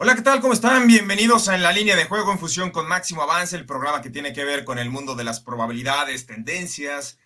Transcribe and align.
Hola, 0.00 0.14
¿qué 0.14 0.22
tal? 0.22 0.40
¿Cómo 0.40 0.52
están? 0.52 0.86
Bienvenidos 0.86 1.48
a 1.48 1.56
En 1.56 1.62
la 1.64 1.72
línea 1.72 1.96
de 1.96 2.04
juego 2.04 2.30
en 2.30 2.38
fusión 2.38 2.70
con 2.70 2.86
Máximo 2.86 3.22
Avance, 3.22 3.56
el 3.56 3.66
programa 3.66 4.00
que 4.00 4.10
tiene 4.10 4.32
que 4.32 4.44
ver 4.44 4.64
con 4.64 4.78
el 4.78 4.90
mundo 4.90 5.16
de 5.16 5.24
las 5.24 5.40
probabilidades, 5.40 6.24
tendencias, 6.24 7.18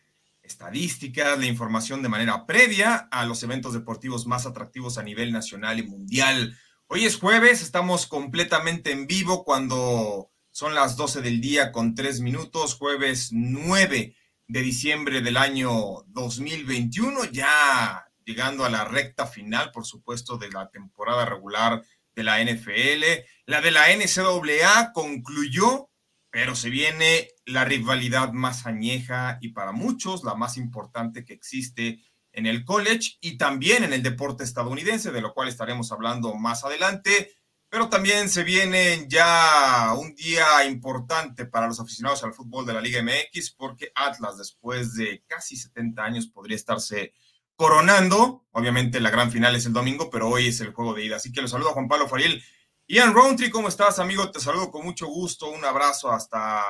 estadísticas, 0.43 1.39
la 1.39 1.45
información 1.45 2.01
de 2.01 2.09
manera 2.09 2.47
previa 2.47 2.97
a 3.11 3.27
los 3.27 3.43
eventos 3.43 3.75
deportivos 3.75 4.27
más 4.27 4.47
atractivos 4.47 4.97
a 4.97 5.03
nivel 5.03 5.33
nacional 5.33 5.81
y 5.81 5.83
mundial. 5.83 6.57
Hoy 6.87 7.05
es 7.05 7.19
jueves, 7.19 7.61
estamos 7.61 8.07
completamente 8.07 8.91
en 8.91 9.07
vivo 9.07 9.45
cuando 9.45 10.31
son 10.51 10.75
las 10.75 10.97
12 10.97 11.21
del 11.21 11.43
día 11.43 11.73
con 11.73 11.95
3 11.95 12.23
minutos, 12.23 12.77
jueves 12.77 13.33
9 13.33 14.17
de 14.49 14.61
diciembre 14.63 15.21
del 15.21 15.37
año 15.37 16.05
2021, 16.07 17.25
ya 17.33 18.07
llegando 18.25 18.65
a 18.65 18.71
la 18.71 18.87
recta 18.87 19.27
final, 19.27 19.73
por 19.73 19.85
supuesto, 19.85 20.39
de 20.39 20.51
la 20.51 20.71
temporada 20.71 21.27
regular 21.27 21.83
de 22.15 22.23
la 22.23 22.43
NFL. 22.43 23.05
La 23.47 23.61
de 23.61 23.71
la 23.71 23.89
NCAA 23.95 24.93
concluyó, 24.93 25.91
pero 26.31 26.55
se 26.55 26.71
viene 26.71 27.29
la 27.45 27.65
rivalidad 27.65 28.33
más 28.33 28.67
añeja 28.67 29.39
y 29.41 29.51
para 29.51 29.73
muchos 29.73 30.25
la 30.25 30.35
más 30.35 30.57
importante 30.57 31.25
que 31.25 31.35
existe 31.35 32.03
en 32.33 32.47
el 32.47 32.65
college 32.65 33.19
y 33.21 33.37
también 33.37 33.85
en 33.85 33.93
el 33.93 34.03
deporte 34.03 34.45
estadounidense, 34.45 35.13
de 35.13 35.21
lo 35.21 35.35
cual 35.35 35.49
estaremos 35.49 35.93
hablando 35.93 36.35
más 36.35 36.65
adelante. 36.65 37.35
Pero 37.69 37.89
también 37.89 38.29
se 38.29 38.45
viene 38.45 39.07
ya 39.09 39.95
un 39.99 40.15
día 40.15 40.65
importante 40.67 41.47
para 41.47 41.67
los 41.67 41.81
aficionados 41.81 42.23
al 42.23 42.35
fútbol 42.35 42.67
de 42.67 42.75
la 42.75 42.83
Liga 42.83 43.03
MX, 43.03 43.53
porque 43.53 43.93
Atlas, 43.95 44.37
después 44.37 44.95
de 44.95 45.25
casi 45.27 45.57
70 45.57 46.03
años, 46.03 46.27
podría 46.27 46.57
estarse 46.57 47.15
coronando. 47.63 48.45
Obviamente 48.51 48.99
la 48.99 49.11
gran 49.11 49.31
final 49.31 49.55
es 49.55 49.67
el 49.67 49.73
domingo, 49.73 50.11
pero 50.11 50.29
hoy 50.29 50.49
es 50.49 50.61
el 50.61 50.73
juego 50.73 50.95
de 50.95 51.05
ida. 51.05 51.17
Así 51.17 51.31
que 51.31 51.41
los 51.41 51.53
saludo 51.53 51.71
a 51.71 51.75
Juan 51.75 51.87
Pablo 51.87 52.09
Fariel. 52.09 52.43
Ian 52.89 53.15
Roundtree, 53.15 53.53
¿cómo 53.53 53.69
estás, 53.69 54.01
amigo? 54.01 54.33
Te 54.33 54.41
saludo 54.41 54.73
con 54.73 54.85
mucho 54.85 55.07
gusto. 55.07 55.49
Un 55.49 55.65
abrazo 55.65 56.11
hasta 56.11 56.61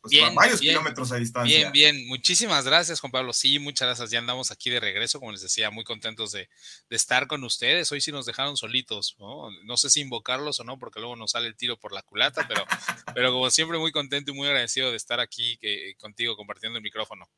pues, 0.00 0.12
varios 0.34 0.58
kilómetros 0.58 1.12
a 1.12 1.18
distancia. 1.18 1.56
Bien, 1.56 1.70
bien. 1.70 2.08
Muchísimas 2.08 2.64
gracias, 2.64 2.98
Juan 2.98 3.12
Pablo. 3.12 3.32
Sí, 3.32 3.60
muchas 3.60 3.86
gracias. 3.86 4.10
Ya 4.10 4.18
andamos 4.18 4.50
aquí 4.50 4.70
de 4.70 4.80
regreso, 4.80 5.20
como 5.20 5.30
les 5.30 5.40
decía, 5.40 5.70
muy 5.70 5.84
contentos 5.84 6.32
de, 6.32 6.48
estar 6.90 7.28
con 7.28 7.44
ustedes. 7.44 7.92
Hoy 7.92 8.00
sí 8.00 8.10
nos 8.10 8.26
dejaron 8.26 8.56
solitos, 8.56 9.14
¿no? 9.20 9.52
No 9.62 9.76
sé 9.76 9.88
si 9.88 10.00
invocarlos 10.00 10.58
o 10.58 10.64
no, 10.64 10.80
porque 10.80 10.98
luego 10.98 11.14
nos 11.14 11.30
sale 11.30 11.46
el 11.46 11.54
tiro 11.54 11.78
por 11.78 11.92
la 11.92 12.02
culata, 12.02 12.48
pero, 12.48 12.64
pero 13.14 13.30
como 13.30 13.48
siempre, 13.50 13.78
muy 13.78 13.92
contento 13.92 14.32
y 14.32 14.34
muy 14.34 14.48
agradecido 14.48 14.90
de 14.90 14.96
estar 14.96 15.20
aquí 15.20 15.58
que, 15.58 15.94
contigo 15.96 16.36
compartiendo 16.36 16.76
el 16.76 16.82
micrófono. 16.82 17.30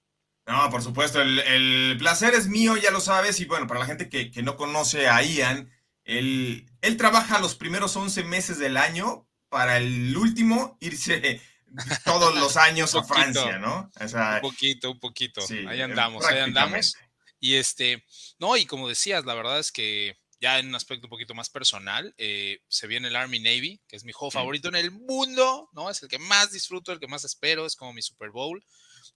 No, 0.47 0.71
por 0.71 0.83
supuesto, 0.83 1.21
el, 1.21 1.97
placer 1.99 2.35
es 2.35 2.49
mío, 2.49 2.77
ya 2.77 2.91
lo 2.91 3.01
sabes, 3.01 3.39
y 3.41 3.45
bueno, 3.45 3.67
para 3.67 3.81
la 3.81 3.87
gente 3.87 4.09
que, 4.09 4.43
no 4.43 4.57
conoce 4.57 5.09
a 5.09 5.23
Ian, 5.23 5.71
él, 6.05 6.69
él, 6.81 6.97
trabaja 6.97 7.39
los 7.39 7.55
primeros 7.55 7.95
11 7.95 8.25
meses 8.25 8.59
del 8.59 8.77
año 8.77 9.29
para 9.49 9.77
el 9.77 10.17
último 10.17 10.77
irse 10.81 11.41
todos 12.05 12.35
los 12.35 12.57
años 12.57 12.95
a 12.95 13.05
Francia, 13.05 13.59
¿no? 13.59 13.91
un 14.01 14.41
poquito, 14.41 14.91
un 14.91 14.99
poquito. 14.99 15.43
ahí 15.69 15.81
andamos, 15.81 16.25
ahí 16.25 16.41
andamos. 16.41 16.97
Y 17.39 17.55
este, 17.55 18.05
no, 18.39 18.57
y 18.57 18.67
como 18.67 18.89
decías, 18.89 19.25
la 19.25 19.35
verdad 19.35 19.59
es 19.59 19.73
que 19.73 20.17
ya 20.41 20.59
en 20.59 20.69
un 20.69 20.75
aspecto 20.75 21.07
un 21.07 21.11
poquito 21.11 21.35
más 21.35 21.51
personal, 21.51 22.15
eh, 22.19 22.61
se 22.69 22.89
viene 22.89 23.09
el 23.09 23.17
Army 23.17 23.39
Navy, 23.39 23.81
que 23.87 23.97
es 23.97 24.05
mi 24.05 24.13
juego 24.13 24.33
favorito 24.33 24.69
en 24.69 24.75
el 24.75 24.91
mundo, 24.91 25.69
¿no? 25.73 25.89
Es 25.89 26.03
el 26.03 26.09
que 26.09 26.19
más 26.19 26.51
disfruto, 26.51 26.93
el 26.93 26.99
que 26.99 27.07
más 27.07 27.25
espero, 27.25 27.65
es 27.65 27.77
como 27.77 27.93
mi 27.93 28.03
Super 28.03 28.31
Bowl. 28.31 28.65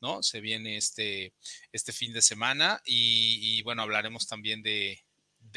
¿No? 0.01 0.23
Se 0.23 0.41
viene 0.41 0.77
este, 0.77 1.33
este 1.73 1.93
fin 1.93 2.13
de 2.13 2.23
semana 2.23 2.81
y, 2.85 3.63
bueno, 3.63 3.83
hablaremos 3.83 4.27
también 4.27 4.63
de, 4.63 5.03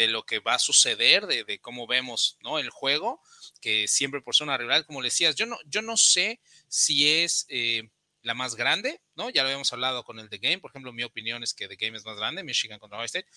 lo 0.08 0.24
que 0.24 0.40
va 0.40 0.56
a 0.56 0.60
suceder, 0.60 1.28
de, 1.28 1.60
cómo 1.60 1.88
vemos, 1.88 2.38
¿no? 2.42 2.60
El 2.60 2.70
juego, 2.70 3.22
que 3.62 3.88
siempre 3.88 4.22
por 4.22 4.36
ser 4.36 4.46
una 4.46 4.58
rival, 4.58 4.86
como 4.86 5.02
decías, 5.02 5.36
yo 5.36 5.46
no, 5.46 5.58
yo 5.66 5.82
no 5.82 5.98
sé 5.98 6.40
si 6.68 7.10
es 7.10 7.46
eh, 7.50 7.90
la 8.22 8.34
más 8.34 8.56
grande, 8.56 9.02
¿no? 9.16 9.30
Ya 9.30 9.44
lo 9.44 9.50
habíamos 9.50 9.72
hablado 9.72 10.04
con 10.04 10.20
el 10.20 10.30
The 10.30 10.38
Game, 10.40 10.60
por 10.60 10.72
ejemplo, 10.72 10.92
mi 10.92 11.04
opinión 11.04 11.44
es 11.44 11.54
que 11.54 11.68
The 11.68 11.76
Game 11.76 11.98
es 11.98 12.06
más 12.06 12.18
grande, 12.18 12.44
Michigan 12.44 12.80
contra 12.80 12.98
Ohio 12.98 13.06
State, 13.06 13.28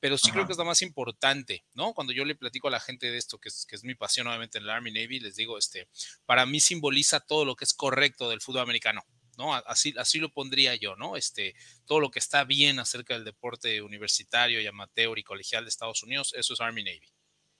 pero 0.00 0.18
sí 0.18 0.30
creo 0.30 0.46
que 0.46 0.52
es 0.52 0.58
la 0.58 0.64
más 0.64 0.82
importante, 0.82 1.64
¿no? 1.74 1.94
Cuando 1.94 2.12
yo 2.12 2.24
le 2.24 2.34
platico 2.34 2.68
a 2.68 2.70
la 2.70 2.80
gente 2.80 3.10
de 3.10 3.18
esto, 3.18 3.38
que 3.38 3.48
es, 3.48 3.66
que 3.66 3.76
es 3.76 3.84
mi 3.84 3.94
pasión 3.94 4.26
obviamente 4.26 4.58
en 4.58 4.64
el 4.64 4.70
Army 4.70 4.90
Navy, 4.90 5.20
les 5.20 5.36
digo, 5.36 5.58
este, 5.58 5.88
para 6.26 6.44
mí 6.46 6.60
simboliza 6.60 7.20
todo 7.20 7.44
lo 7.44 7.54
que 7.54 7.64
es 7.64 7.74
correcto 7.74 8.28
del 8.28 8.40
fútbol 8.40 8.62
americano, 8.62 9.04
¿no? 9.36 9.54
Así, 9.54 9.94
así 9.98 10.18
lo 10.18 10.32
pondría 10.32 10.74
yo, 10.74 10.96
¿no? 10.96 11.16
Este, 11.16 11.54
todo 11.86 12.00
lo 12.00 12.10
que 12.10 12.18
está 12.18 12.44
bien 12.44 12.78
acerca 12.78 13.14
del 13.14 13.24
deporte 13.24 13.80
universitario 13.82 14.60
y 14.60 14.66
amateur 14.66 15.18
y 15.18 15.24
colegial 15.24 15.64
de 15.64 15.70
Estados 15.70 16.02
Unidos, 16.02 16.34
eso 16.36 16.54
es 16.54 16.60
Army 16.60 16.84
Navy. 16.84 17.12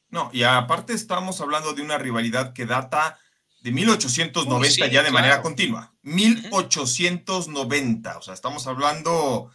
No, 0.09 0.31
y 0.33 0.43
aparte 0.43 0.93
estamos 0.93 1.41
hablando 1.41 1.73
de 1.73 1.83
una 1.83 1.99
rivalidad 1.99 2.53
que 2.53 2.67
data 2.67 3.19
de 3.63 3.73
1890 3.73 4.89
ya 4.89 5.03
de 5.03 5.11
manera 5.11 5.41
continua. 5.41 5.95
1890, 6.03 8.19
o 8.19 8.23
sea, 8.23 8.35
estamos 8.35 8.67
hablando 8.67 9.51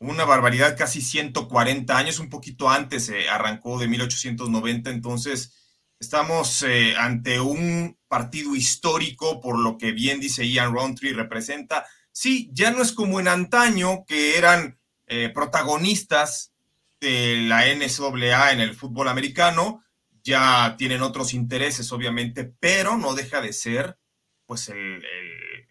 una 0.00 0.24
barbaridad, 0.24 0.76
casi 0.76 1.02
140 1.02 1.96
años, 1.96 2.18
un 2.18 2.30
poquito 2.30 2.70
antes 2.70 3.06
se 3.06 3.28
arrancó 3.28 3.78
de 3.78 3.86
1890, 3.86 4.90
entonces 4.90 5.59
Estamos 6.00 6.62
eh, 6.62 6.94
ante 6.96 7.38
un 7.40 7.98
partido 8.08 8.56
histórico, 8.56 9.38
por 9.38 9.58
lo 9.58 9.76
que 9.76 9.92
bien 9.92 10.18
dice 10.18 10.48
Ian 10.48 10.72
Roundtree, 10.72 11.12
representa. 11.12 11.86
Sí, 12.10 12.48
ya 12.54 12.70
no 12.70 12.80
es 12.80 12.92
como 12.92 13.20
en 13.20 13.28
antaño, 13.28 14.06
que 14.06 14.38
eran 14.38 14.80
eh, 15.06 15.28
protagonistas 15.28 16.54
de 17.00 17.42
la 17.46 17.66
NCAA 17.66 18.52
en 18.52 18.60
el 18.60 18.74
fútbol 18.74 19.08
americano, 19.08 19.82
ya 20.24 20.74
tienen 20.78 21.02
otros 21.02 21.34
intereses, 21.34 21.92
obviamente, 21.92 22.50
pero 22.58 22.96
no 22.96 23.14
deja 23.14 23.42
de 23.42 23.52
ser, 23.52 23.98
pues, 24.46 24.72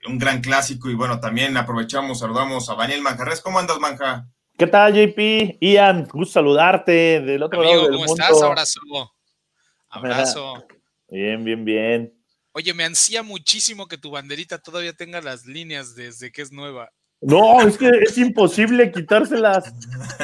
un 0.08 0.18
gran 0.20 0.42
clásico. 0.42 0.92
Y 0.92 0.96
bueno, 0.96 1.20
también 1.20 1.58
aprovechamos, 1.58 2.20
saludamos 2.20 2.70
a 2.70 2.76
Daniel 2.76 3.02
Manjarres. 3.02 3.42
¿Cómo 3.42 3.58
andas, 3.58 3.80
Manja? 3.80 4.28
¿Qué 4.58 4.68
tal, 4.68 4.94
JP? 4.94 5.58
Ian, 5.60 6.08
gusto 6.12 6.34
saludarte 6.34 7.22
del 7.22 7.42
otro 7.42 7.64
lado 7.64 7.84
del 7.84 7.94
¿cómo 7.94 8.06
estás? 8.06 8.42
Abrazo. 8.42 8.82
Abrazo. 9.90 10.66
Bien, 11.10 11.44
bien, 11.44 11.66
bien. 11.66 12.14
Oye, 12.52 12.74
me 12.74 12.84
ansía 12.84 13.24
muchísimo 13.24 13.88
que 13.88 13.98
tu 13.98 14.12
banderita 14.12 14.60
todavía 14.60 14.94
tenga 14.94 15.22
las 15.22 15.46
líneas 15.46 15.96
desde 15.96 16.32
que 16.32 16.42
es 16.42 16.52
nueva. 16.52 16.92
No, 17.22 17.62
es 17.68 17.78
que 17.78 17.90
es 17.90 18.18
imposible 18.18 18.92
quitárselas. 18.92 19.74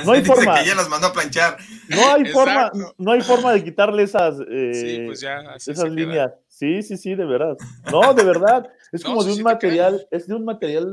No 0.05 0.13
hay 0.13 0.23
forma. 0.25 0.59
que 0.59 0.67
ya 0.67 0.75
las 0.75 0.87
mandó 0.87 1.07
a 1.07 1.13
planchar. 1.13 1.57
No 1.89 2.13
hay 2.13 2.25
forma, 2.25 2.71
no 2.97 3.11
hay 3.11 3.21
forma 3.21 3.51
de 3.51 3.63
quitarle 3.63 4.03
esas, 4.03 4.35
eh, 4.49 5.03
pues 5.05 5.23
esas 5.67 5.89
líneas. 5.89 6.31
Sí, 6.47 6.81
sí, 6.81 6.95
sí, 6.95 7.15
de 7.15 7.25
verdad. 7.25 7.57
No, 7.91 8.13
de 8.13 8.23
verdad. 8.23 8.69
Es 8.93 9.03
como 9.03 9.23
de 9.23 9.33
un 9.33 9.43
material, 9.43 10.07
es 10.09 10.27
de 10.27 10.35
un 10.35 10.45
material 10.45 10.87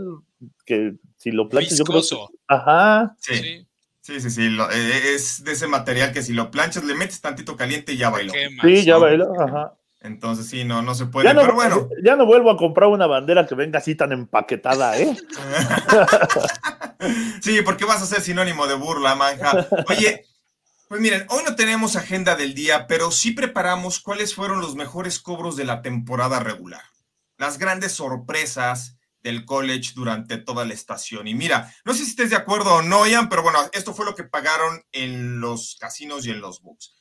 que 0.67 0.95
si 1.19 1.31
lo 1.31 1.49
planchas, 1.49 1.79
yo 1.79 1.85
creo 1.85 2.03
Ajá. 2.49 3.15
Sí. 3.21 3.35
Sí, 3.37 3.67
sí, 4.03 4.31
sí, 4.31 4.59
eh, 4.73 5.15
es 5.15 5.43
de 5.45 5.53
ese 5.53 5.67
material 5.67 6.13
que 6.13 6.23
si 6.23 6.33
lo 6.33 6.51
planchas, 6.51 6.85
le 6.85 6.95
metes 6.95 7.21
tantito 7.21 7.57
caliente 7.57 7.93
y 7.93 7.97
ya 7.97 8.11
bailó. 8.11 8.33
Sí, 8.63 8.85
ya 8.85 8.99
bailó, 8.99 9.33
ajá. 9.41 9.75
Entonces 10.03 10.49
sí, 10.49 10.65
no, 10.65 10.83
no 10.83 10.97
se 10.97 11.07
puede, 11.07 11.29
ya 11.29 11.35
no, 11.35 11.43
pero 11.43 11.55
bueno. 11.55 11.89
Ya 12.03 12.17
no 12.17 12.27
vuelvo 12.27 12.51
a 12.51 12.57
comprar 12.57 12.89
una 12.89 13.07
bandera 13.07 13.47
que 13.47 13.55
venga 13.55 13.79
así 13.79 13.95
tan 13.95 14.11
empaquetada, 14.11 14.99
¿eh? 14.99 15.17
sí, 17.41 17.63
porque 17.63 17.85
vas 17.85 18.03
a 18.03 18.07
ser 18.07 18.21
sinónimo 18.21 18.67
de 18.67 18.75
burla, 18.75 19.15
manja. 19.15 19.69
Oye, 19.89 20.27
pues 20.89 21.01
miren, 21.01 21.25
hoy 21.31 21.43
no 21.47 21.55
tenemos 21.55 21.97
agenda 21.97 22.35
del 22.37 22.55
día, 22.55 22.87
pero 22.87 23.11
sí 23.11 23.31
preparamos 23.31 24.01
cuáles 24.01 24.35
fueron 24.35 24.61
los 24.61 24.75
mejores 24.75 25.21
cobros 25.21 25.57
de 25.57 25.65
la 25.65 25.83
temporada 25.83 26.41
regular. 26.41 26.83
Las 27.39 27.59
grandes 27.59 27.93
sorpresas, 27.93 28.99
del 29.23 29.45
college 29.45 29.93
durante 29.95 30.39
toda 30.39 30.65
la 30.65 30.75
estación. 30.75 31.29
Y 31.29 31.35
mira, 31.35 31.73
no 31.85 31.93
sé 31.93 32.05
si 32.05 32.11
estés 32.11 32.31
de 32.31 32.37
acuerdo 32.37 32.75
o 32.77 32.83
no, 32.83 33.07
Ian, 33.07 33.29
pero 33.29 33.43
bueno, 33.43 33.59
esto 33.73 33.95
fue 33.95 34.05
lo 34.05 34.15
que 34.15 34.25
pagaron 34.25 34.85
en 34.93 35.41
los 35.41 35.77
casinos 35.79 36.27
y 36.27 36.31
en 36.31 36.41
los 36.41 36.61
books. 36.61 36.95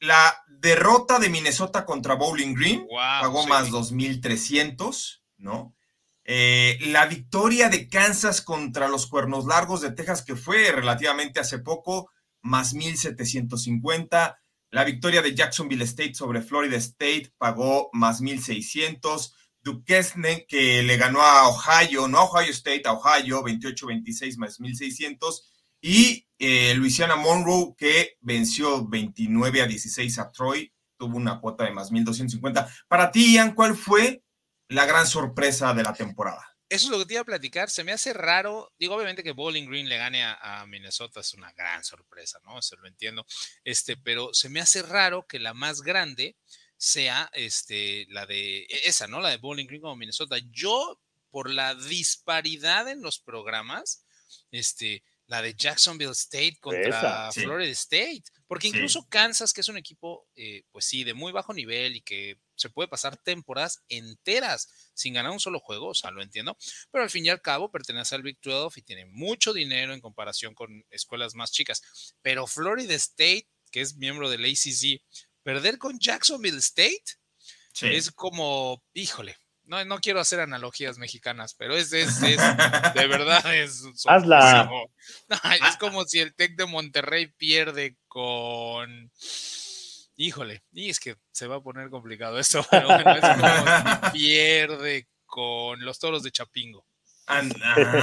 La 0.00 0.44
derrota 0.48 1.18
de 1.18 1.30
Minnesota 1.30 1.84
contra 1.84 2.14
Bowling 2.14 2.54
Green 2.54 2.86
pagó 3.20 3.46
más 3.46 3.70
2.300, 3.70 5.22
¿no? 5.38 5.74
Eh, 6.24 6.78
la 6.86 7.06
victoria 7.06 7.68
de 7.68 7.88
Kansas 7.88 8.40
contra 8.40 8.88
los 8.88 9.06
Cuernos 9.06 9.44
Largos 9.44 9.82
de 9.82 9.92
Texas, 9.92 10.22
que 10.22 10.36
fue 10.36 10.72
relativamente 10.72 11.38
hace 11.38 11.58
poco, 11.58 12.10
más 12.40 12.74
1.750. 12.74 14.36
La 14.70 14.84
victoria 14.84 15.22
de 15.22 15.34
Jacksonville 15.34 15.84
State 15.84 16.14
sobre 16.14 16.42
Florida 16.42 16.76
State 16.76 17.32
pagó 17.38 17.90
más 17.92 18.20
1.600. 18.20 19.32
Duquesne, 19.64 20.46
que 20.46 20.82
le 20.82 20.96
ganó 20.98 21.22
a 21.22 21.48
Ohio, 21.48 22.06
no 22.06 22.18
a 22.18 22.24
Ohio 22.24 22.50
State, 22.50 22.82
a 22.84 22.92
Ohio, 22.92 23.42
28-26 23.42 24.36
más 24.36 24.60
1.600. 24.60 25.42
Y 25.80 26.28
eh, 26.38 26.74
Louisiana 26.74 27.16
Monroe, 27.16 27.74
que 27.76 28.16
venció 28.20 28.86
29 28.86 29.62
a 29.62 29.66
16 29.66 30.18
a 30.18 30.30
Troy, 30.30 30.72
tuvo 30.98 31.16
una 31.16 31.40
cuota 31.40 31.64
de 31.64 31.72
más 31.72 31.90
1.250. 31.90 32.70
Para 32.86 33.10
ti, 33.10 33.34
Ian, 33.34 33.54
¿cuál 33.54 33.74
fue 33.74 34.22
la 34.68 34.84
gran 34.84 35.06
sorpresa 35.06 35.72
de 35.72 35.82
la 35.82 35.94
temporada? 35.94 36.54
Eso 36.68 36.86
es 36.86 36.90
lo 36.90 36.98
que 36.98 37.06
te 37.06 37.14
iba 37.14 37.22
a 37.22 37.26
platicar. 37.26 37.70
Se 37.70 37.84
me 37.84 37.92
hace 37.92 38.12
raro. 38.12 38.72
Digo, 38.78 38.94
obviamente 38.94 39.22
que 39.22 39.32
Bowling 39.32 39.66
Green 39.66 39.88
le 39.88 39.96
gane 39.96 40.24
a, 40.24 40.64
Minnesota 40.66 41.20
es 41.20 41.32
una 41.34 41.52
gran 41.52 41.84
sorpresa, 41.84 42.40
¿no? 42.44 42.58
Eso 42.58 42.76
lo 42.76 42.88
entiendo. 42.88 43.26
Este, 43.62 43.96
pero 43.96 44.34
se 44.34 44.48
me 44.48 44.60
hace 44.60 44.82
raro 44.82 45.26
que 45.26 45.38
la 45.38 45.54
más 45.54 45.82
grande 45.82 46.36
sea 46.76 47.30
este, 47.32 48.06
la 48.10 48.26
de 48.26 48.60
e, 48.62 48.88
esa, 48.88 49.06
¿no? 49.06 49.20
La 49.20 49.30
de 49.30 49.38
Bowling 49.38 49.66
Green 49.66 49.82
como 49.82 49.96
Minnesota. 49.96 50.36
Yo, 50.50 51.00
por 51.30 51.50
la 51.50 51.74
disparidad 51.74 52.88
en 52.88 53.02
los 53.02 53.18
programas, 53.18 54.04
este, 54.50 55.02
la 55.26 55.40
de 55.40 55.54
Jacksonville 55.54 56.12
State 56.12 56.58
contra 56.60 57.32
Florida 57.32 57.70
State, 57.72 58.24
porque 58.46 58.68
incluso 58.68 59.06
Kansas, 59.08 59.52
que 59.52 59.62
es 59.62 59.68
un 59.68 59.76
equipo, 59.76 60.28
eh, 60.36 60.64
pues 60.70 60.84
sí, 60.84 61.02
de 61.02 61.14
muy 61.14 61.32
bajo 61.32 61.54
nivel 61.54 61.96
y 61.96 62.02
que 62.02 62.38
se 62.56 62.68
puede 62.68 62.88
pasar 62.88 63.16
temporadas 63.16 63.82
enteras 63.88 64.92
sin 64.94 65.14
ganar 65.14 65.32
un 65.32 65.40
solo 65.40 65.60
juego, 65.60 65.88
o 65.88 65.94
sea, 65.94 66.10
lo 66.10 66.22
entiendo, 66.22 66.56
pero 66.90 67.04
al 67.04 67.10
fin 67.10 67.24
y 67.24 67.30
al 67.30 67.40
cabo 67.40 67.70
pertenece 67.70 68.14
al 68.14 68.22
Big 68.22 68.38
12 68.42 68.80
y 68.80 68.82
tiene 68.82 69.06
mucho 69.06 69.52
dinero 69.52 69.94
en 69.94 70.00
comparación 70.00 70.54
con 70.54 70.84
escuelas 70.90 71.34
más 71.34 71.52
chicas, 71.52 72.14
pero 72.22 72.46
Florida 72.46 72.94
State, 72.94 73.48
que 73.70 73.80
es 73.80 73.96
miembro 73.96 74.28
del 74.30 74.44
ACC, 74.44 75.02
perder 75.44 75.78
con 75.78 76.00
Jacksonville 76.00 76.58
State 76.58 77.04
es 77.82 78.10
como, 78.10 78.82
híjole, 78.92 79.36
no, 79.66 79.84
no 79.84 79.98
quiero 79.98 80.20
hacer 80.20 80.40
analogías 80.40 80.98
mexicanas, 80.98 81.54
pero 81.54 81.76
es, 81.76 81.92
es, 81.92 82.22
es 82.22 82.40
de 82.94 83.06
verdad 83.06 83.54
es. 83.54 83.84
Hazla. 84.06 84.70
es 85.68 85.76
como 85.78 86.04
si 86.04 86.18
el 86.18 86.34
Tec 86.34 86.56
de 86.56 86.66
Monterrey 86.66 87.28
pierde 87.28 87.96
con. 88.08 89.10
Híjole, 90.16 90.62
y 90.72 90.90
es 90.90 91.00
que 91.00 91.16
se 91.32 91.48
va 91.48 91.56
a 91.56 91.62
poner 91.62 91.90
complicado 91.90 92.38
eso, 92.38 92.64
pero 92.70 92.86
bueno, 92.86 93.14
es 93.14 93.20
como 93.20 93.48
si 94.12 94.18
pierde 94.18 95.08
con 95.26 95.84
los 95.84 95.98
toros 95.98 96.22
de 96.22 96.30
Chapingo. 96.30 96.86
Ah, 97.26 97.42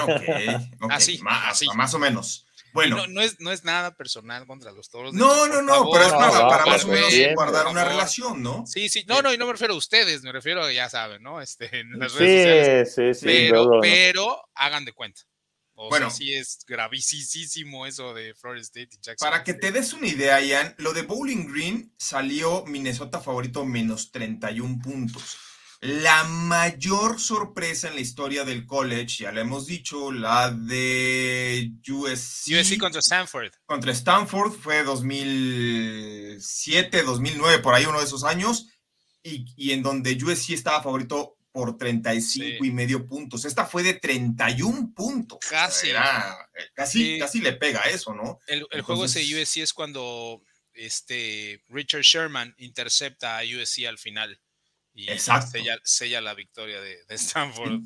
ok. 0.03 0.91
Así, 0.91 1.21
así. 1.25 1.67
Más 1.75 1.93
o 1.93 1.99
menos. 1.99 2.47
Bueno. 2.73 3.07
No, 3.07 3.21
es, 3.21 3.39
no 3.39 3.51
es 3.51 3.63
nada 3.63 3.95
personal 3.95 4.45
contra 4.45 4.71
los 4.71 4.89
toros. 4.89 5.13
No, 5.13 5.47
no, 5.47 5.61
no, 5.61 5.89
pero 5.91 6.05
es 6.05 6.13
para, 6.13 6.65
más 6.65 6.83
o 6.85 6.87
menos 6.87 7.13
guardar 7.35 7.67
una 7.67 7.83
relación, 7.83 8.41
¿no? 8.41 8.65
Sí, 8.65 8.89
sí. 8.89 9.03
No, 9.07 9.21
no, 9.21 9.33
y 9.33 9.37
no 9.37 9.45
me 9.45 9.53
refiero 9.53 9.73
a 9.73 9.77
ustedes, 9.77 10.23
me 10.23 10.31
refiero, 10.31 10.69
ya 10.71 10.89
saben, 10.89 11.21
¿no? 11.21 11.41
Este, 11.41 11.79
en 11.79 11.99
las 11.99 12.13
redes 12.13 12.93
sociales. 12.93 12.95
Sí, 12.95 13.13
sí, 13.13 13.25
pero, 13.49 13.79
pero 13.81 14.43
hagan 14.55 14.85
de 14.85 14.93
cuenta. 14.93 15.21
O 15.83 15.89
bueno, 15.89 16.09
sea, 16.09 16.17
sí 16.17 16.33
es 16.33 16.59
gravísimo 16.67 17.87
eso 17.87 18.13
de 18.13 18.35
Florida 18.35 18.61
State 18.61 18.89
y 18.91 19.01
Jackson. 19.01 19.27
Para 19.27 19.43
que 19.43 19.55
te 19.55 19.71
des 19.71 19.93
una 19.93 20.07
idea, 20.07 20.39
Ian, 20.39 20.75
lo 20.77 20.93
de 20.93 21.01
Bowling 21.01 21.47
Green 21.51 21.93
salió 21.97 22.63
Minnesota 22.65 23.19
favorito 23.19 23.65
menos 23.65 24.11
31 24.11 24.79
puntos. 24.83 25.37
La 25.81 26.23
mayor 26.25 27.19
sorpresa 27.19 27.87
en 27.87 27.95
la 27.95 28.01
historia 28.01 28.45
del 28.45 28.67
college, 28.67 29.23
ya 29.23 29.31
le 29.31 29.41
hemos 29.41 29.65
dicho, 29.65 30.11
la 30.11 30.51
de 30.51 31.71
USC. 31.87 32.51
USC 32.51 32.77
contra 32.77 32.99
Stanford. 32.99 33.51
Contra 33.65 33.91
Stanford 33.91 34.51
fue 34.51 34.83
2007, 34.83 37.01
2009, 37.01 37.63
por 37.63 37.73
ahí 37.73 37.85
uno 37.85 37.97
de 37.97 38.05
esos 38.05 38.23
años, 38.23 38.67
y, 39.23 39.71
en 39.71 39.81
donde 39.81 40.15
USC 40.23 40.51
estaba 40.51 40.83
favorito 40.83 41.39
por 41.51 41.79
35 41.79 42.63
y 42.63 42.71
medio 42.71 43.07
puntos. 43.07 43.45
Esta 43.45 43.65
fue 43.65 43.81
de 43.81 43.95
31 43.95 44.93
puntos. 44.95 45.39
Casi. 45.49 45.89
Eh, 45.89 45.95
casi, 46.75 47.17
casi 47.17 47.41
le 47.41 47.53
pega 47.53 47.81
eso, 47.85 48.13
¿no? 48.13 48.37
El, 48.45 48.67
juego 48.83 49.05
ese 49.05 49.21
USC 49.21 49.57
es 49.57 49.73
cuando 49.73 50.43
este 50.73 51.63
Richard 51.69 52.03
Sherman 52.03 52.53
intercepta 52.59 53.39
a 53.39 53.41
USC 53.41 53.87
al 53.87 53.97
final 53.97 54.39
y 54.93 55.09
Exacto. 55.09 55.57
Sella, 55.83 56.21
la 56.21 56.33
victoria 56.33 56.81
de, 56.81 56.97
Stanford. 57.09 57.81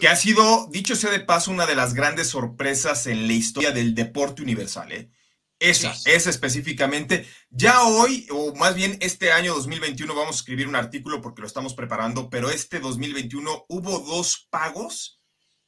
Que 0.00 0.08
ha 0.08 0.16
sido, 0.16 0.68
dicho 0.70 0.94
sea 0.94 1.10
de 1.10 1.20
paso, 1.20 1.50
una 1.50 1.66
de 1.66 1.74
las 1.74 1.94
grandes 1.94 2.28
sorpresas 2.28 3.06
en 3.06 3.26
la 3.26 3.32
historia 3.32 3.72
del 3.72 3.94
deporte 3.94 4.42
universal. 4.42 4.92
¿eh? 4.92 5.10
Esa, 5.58 5.94
esa 6.04 6.30
específicamente. 6.30 7.26
Ya 7.50 7.82
hoy, 7.82 8.26
o 8.30 8.54
más 8.54 8.74
bien 8.74 8.96
este 9.00 9.32
año 9.32 9.54
2021, 9.54 10.14
vamos 10.14 10.36
a 10.36 10.38
escribir 10.38 10.68
un 10.68 10.76
artículo 10.76 11.20
porque 11.20 11.42
lo 11.42 11.48
estamos 11.48 11.74
preparando, 11.74 12.30
pero 12.30 12.50
este 12.50 12.78
2021 12.78 13.66
hubo 13.68 13.98
dos 14.00 14.46
pagos 14.50 15.20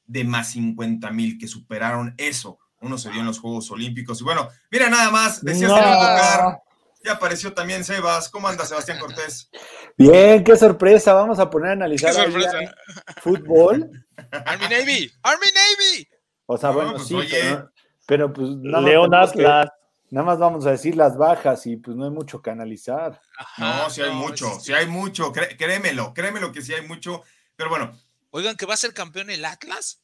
de 0.04 0.24
más 0.24 0.52
50 0.52 1.10
mil 1.10 1.38
que 1.38 1.48
superaron 1.48 2.14
eso. 2.16 2.58
Uno 2.80 2.98
se 2.98 3.10
dio 3.10 3.20
en 3.20 3.26
los 3.26 3.40
Juegos 3.40 3.70
Olímpicos. 3.70 4.20
Y 4.20 4.24
bueno, 4.24 4.48
mira 4.70 4.88
nada 4.88 5.10
más, 5.10 5.42
decías 5.42 5.70
no. 5.70 6.62
Ya 7.06 7.12
apareció 7.12 7.52
también 7.52 7.84
Sebas. 7.84 8.28
¿Cómo 8.28 8.48
anda 8.48 8.64
Sebastián 8.64 8.98
Cortés? 8.98 9.48
Bien, 9.96 10.42
qué 10.42 10.56
sorpresa. 10.56 11.14
Vamos 11.14 11.38
a 11.38 11.48
poner 11.48 11.70
a 11.70 11.72
analizar 11.74 12.12
fútbol. 13.22 13.88
Army 14.44 14.64
Navy, 14.68 15.12
Army 15.22 15.46
Navy. 15.54 16.08
O 16.46 16.58
sea, 16.58 16.70
bueno, 16.70 16.94
pues, 16.94 17.06
sí, 17.06 17.16
pero, 18.08 18.32
pues 18.32 18.50
nada 18.56 18.82
León 18.82 19.14
Atlas. 19.14 19.70
nada 20.10 20.26
más 20.26 20.38
vamos 20.40 20.66
a 20.66 20.72
decir 20.72 20.96
las 20.96 21.16
bajas 21.16 21.64
y 21.68 21.76
pues 21.76 21.96
no 21.96 22.06
hay 22.06 22.10
mucho 22.10 22.42
que 22.42 22.50
analizar. 22.50 23.20
no, 23.58 23.88
sí 23.88 24.02
hay 24.02 24.10
mucho, 24.10 24.58
sí 24.58 24.72
hay 24.72 24.86
mucho, 24.86 25.32
créemelo, 25.32 26.12
créemelo 26.12 26.50
que 26.50 26.62
sí 26.62 26.74
hay 26.74 26.86
mucho, 26.86 27.22
pero 27.54 27.70
bueno. 27.70 27.96
Oigan, 28.30 28.56
¿que 28.56 28.66
va 28.66 28.74
a 28.74 28.78
ser 28.78 28.94
campeón 28.94 29.30
el 29.30 29.44
Atlas? 29.44 30.02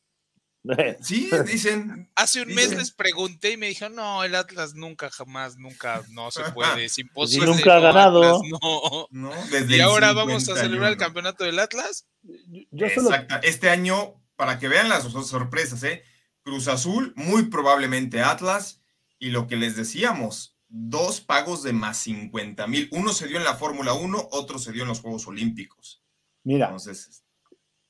Sí, 1.03 1.31
dicen. 1.47 2.11
Hace 2.14 2.43
un 2.43 2.55
mes 2.55 2.70
les 2.76 2.93
pregunté 2.93 3.53
y 3.53 3.56
me 3.56 3.69
dijeron, 3.69 3.97
no, 3.97 4.23
el 4.25 4.35
Atlas 4.35 4.75
nunca, 4.75 5.11
jamás, 5.11 5.56
nunca, 5.56 6.03
no 6.11 6.31
se 6.31 6.43
puede, 6.55 6.85
es 6.85 6.99
imposible. 6.99 7.47
nunca 7.47 7.76
ha 7.76 7.81
ganado. 7.81 8.41
no. 9.11 9.32
y 9.69 9.81
ahora 9.81 10.12
vamos 10.12 10.49
a 10.49 10.56
celebrar 10.56 10.93
el 10.93 10.99
campeonato 10.99 11.44
del 11.44 11.59
Atlas. 11.59 12.06
Yo 12.70 12.87
Este 13.43 13.70
año, 13.70 14.23
para 14.37 14.59
que 14.59 14.69
vean 14.69 14.88
las 14.88 15.05
sorpresas, 15.05 15.82
¿eh? 15.82 16.05
Cruz 16.43 16.69
Azul, 16.69 17.12
muy 17.17 17.44
probablemente 17.44 18.20
Atlas, 18.20 18.83
y 19.19 19.31
lo 19.31 19.47
que 19.47 19.57
les 19.57 19.76
decíamos, 19.76 20.59
dos 20.69 21.21
pagos 21.21 21.62
de 21.62 21.73
más 21.73 21.99
50 21.99 22.66
mil. 22.66 22.88
Uno 22.92 23.12
se 23.12 23.28
dio 23.28 23.37
en 23.37 23.45
la 23.45 23.54
Fórmula 23.54 23.92
1, 23.92 24.28
otro 24.33 24.59
se 24.59 24.73
dio 24.73 24.83
en 24.83 24.88
los 24.88 25.00
Juegos 25.00 25.26
Olímpicos. 25.28 26.02
Mira, 26.42 26.66
Entonces, 26.66 27.22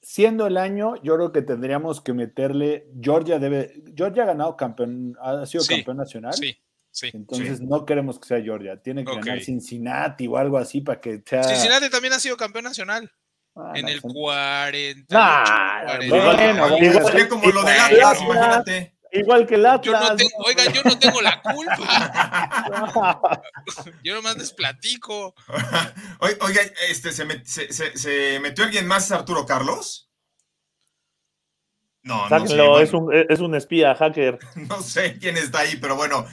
siendo 0.02 0.46
el 0.46 0.56
año, 0.56 0.96
yo 1.02 1.14
creo 1.14 1.32
que 1.32 1.42
tendríamos 1.42 2.00
que 2.00 2.12
meterle. 2.12 2.88
Georgia 3.00 3.38
debe. 3.38 3.82
Georgia 3.96 4.24
ha 4.24 4.26
ganado 4.26 4.56
campeón, 4.56 5.16
ha 5.20 5.46
sido 5.46 5.64
campeón 5.64 5.96
nacional. 5.96 6.34
Sí. 6.34 6.56
Sí, 6.94 7.08
Entonces 7.14 7.62
no 7.62 7.86
queremos 7.86 8.20
que 8.20 8.28
sea 8.28 8.42
Georgia, 8.42 8.76
tiene 8.76 9.02
que 9.02 9.14
ganar 9.14 9.40
Cincinnati 9.40 10.26
o 10.26 10.36
algo 10.36 10.58
así 10.58 10.82
para 10.82 11.00
que 11.00 11.22
sea. 11.24 11.42
Cincinnati 11.42 11.88
también 11.88 12.12
ha 12.12 12.20
sido 12.20 12.36
campeón 12.36 12.64
nacional. 12.64 13.10
Ah, 13.56 13.72
en 13.74 13.88
el 13.88 14.02
40. 14.02 15.16
bueno, 16.08 17.28
como 17.30 17.48
lo 17.48 17.62
de 17.62 17.72
Atlas, 17.72 18.20
imagínate. 18.20 18.94
Igual 19.12 19.46
que 19.46 19.56
el 19.56 19.66
Atlas. 19.66 20.02
Yo 20.02 20.08
no 20.08 20.16
tengo, 20.16 20.30
oiga, 20.38 20.72
yo 20.72 20.82
no 20.84 20.98
tengo 20.98 21.20
la 21.20 21.42
culpa. 21.42 23.42
yo 24.02 24.14
nomás 24.14 24.38
les 24.38 24.52
platico. 24.52 25.34
Oiga, 26.20 26.62
este, 26.88 27.12
¿se, 27.12 27.72
se, 27.72 28.40
metió 28.40 28.64
alguien 28.64 28.86
más, 28.86 29.12
Arturo 29.12 29.44
Carlos? 29.44 30.08
No, 32.02 32.28
no 32.28 32.46
sé, 32.46 32.82
es, 32.82 32.94
un, 32.94 33.14
es 33.14 33.40
un 33.40 33.54
espía, 33.54 33.94
hacker. 33.94 34.38
No 34.68 34.82
sé 34.82 35.18
quién 35.18 35.36
está 35.36 35.60
ahí, 35.60 35.76
pero 35.76 35.94
bueno. 35.94 36.26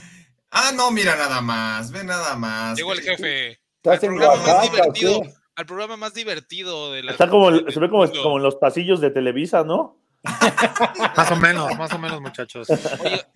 Ah, 0.50 0.72
no, 0.74 0.90
mira 0.90 1.14
nada 1.16 1.40
más, 1.40 1.92
ve 1.92 2.02
nada 2.02 2.34
más. 2.34 2.76
Llegó 2.76 2.92
el 2.92 3.02
jefe. 3.02 3.60
Al 3.84 3.98
programa, 3.98 4.36
más 4.36 4.62
divertido, 4.62 5.22
al 5.54 5.66
programa 5.66 5.96
más 5.96 6.14
divertido 6.14 6.92
de 6.92 7.02
la. 7.02 7.12
Está 7.12 7.28
como, 7.28 7.50
se 7.50 7.78
ve 7.78 7.88
como, 7.88 8.10
como 8.10 8.38
en 8.38 8.42
los 8.42 8.56
pasillos 8.56 9.00
de 9.00 9.10
Televisa, 9.10 9.64
¿no? 9.64 9.99
Más 10.22 11.30
o 11.30 11.36
menos, 11.36 11.76
más 11.78 11.92
o 11.92 11.98
menos, 11.98 12.20
muchachos. 12.20 12.68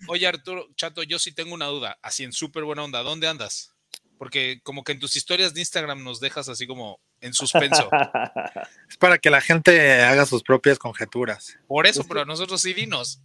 Oye, 0.07 0.27
Arturo, 0.27 0.67
Chato, 0.75 1.03
yo 1.03 1.19
sí 1.19 1.31
tengo 1.33 1.53
una 1.53 1.65
duda, 1.65 1.97
así 2.01 2.23
en 2.23 2.31
súper 2.31 2.63
buena 2.63 2.83
onda. 2.83 3.01
¿Dónde 3.01 3.27
andas? 3.27 3.75
Porque 4.17 4.61
como 4.63 4.83
que 4.83 4.93
en 4.93 4.99
tus 4.99 5.15
historias 5.15 5.53
de 5.53 5.59
Instagram 5.59 6.03
nos 6.03 6.19
dejas 6.19 6.47
así 6.47 6.67
como 6.67 7.01
en 7.21 7.33
suspenso. 7.33 7.89
Es 8.89 8.97
para 8.97 9.17
que 9.17 9.29
la 9.29 9.41
gente 9.41 10.03
haga 10.03 10.25
sus 10.25 10.43
propias 10.43 10.79
conjeturas. 10.79 11.57
Por 11.67 11.87
eso, 11.87 12.05
pero 12.07 12.23
nosotros 12.23 12.61
sí 12.61 12.73
dinos. 12.73 13.21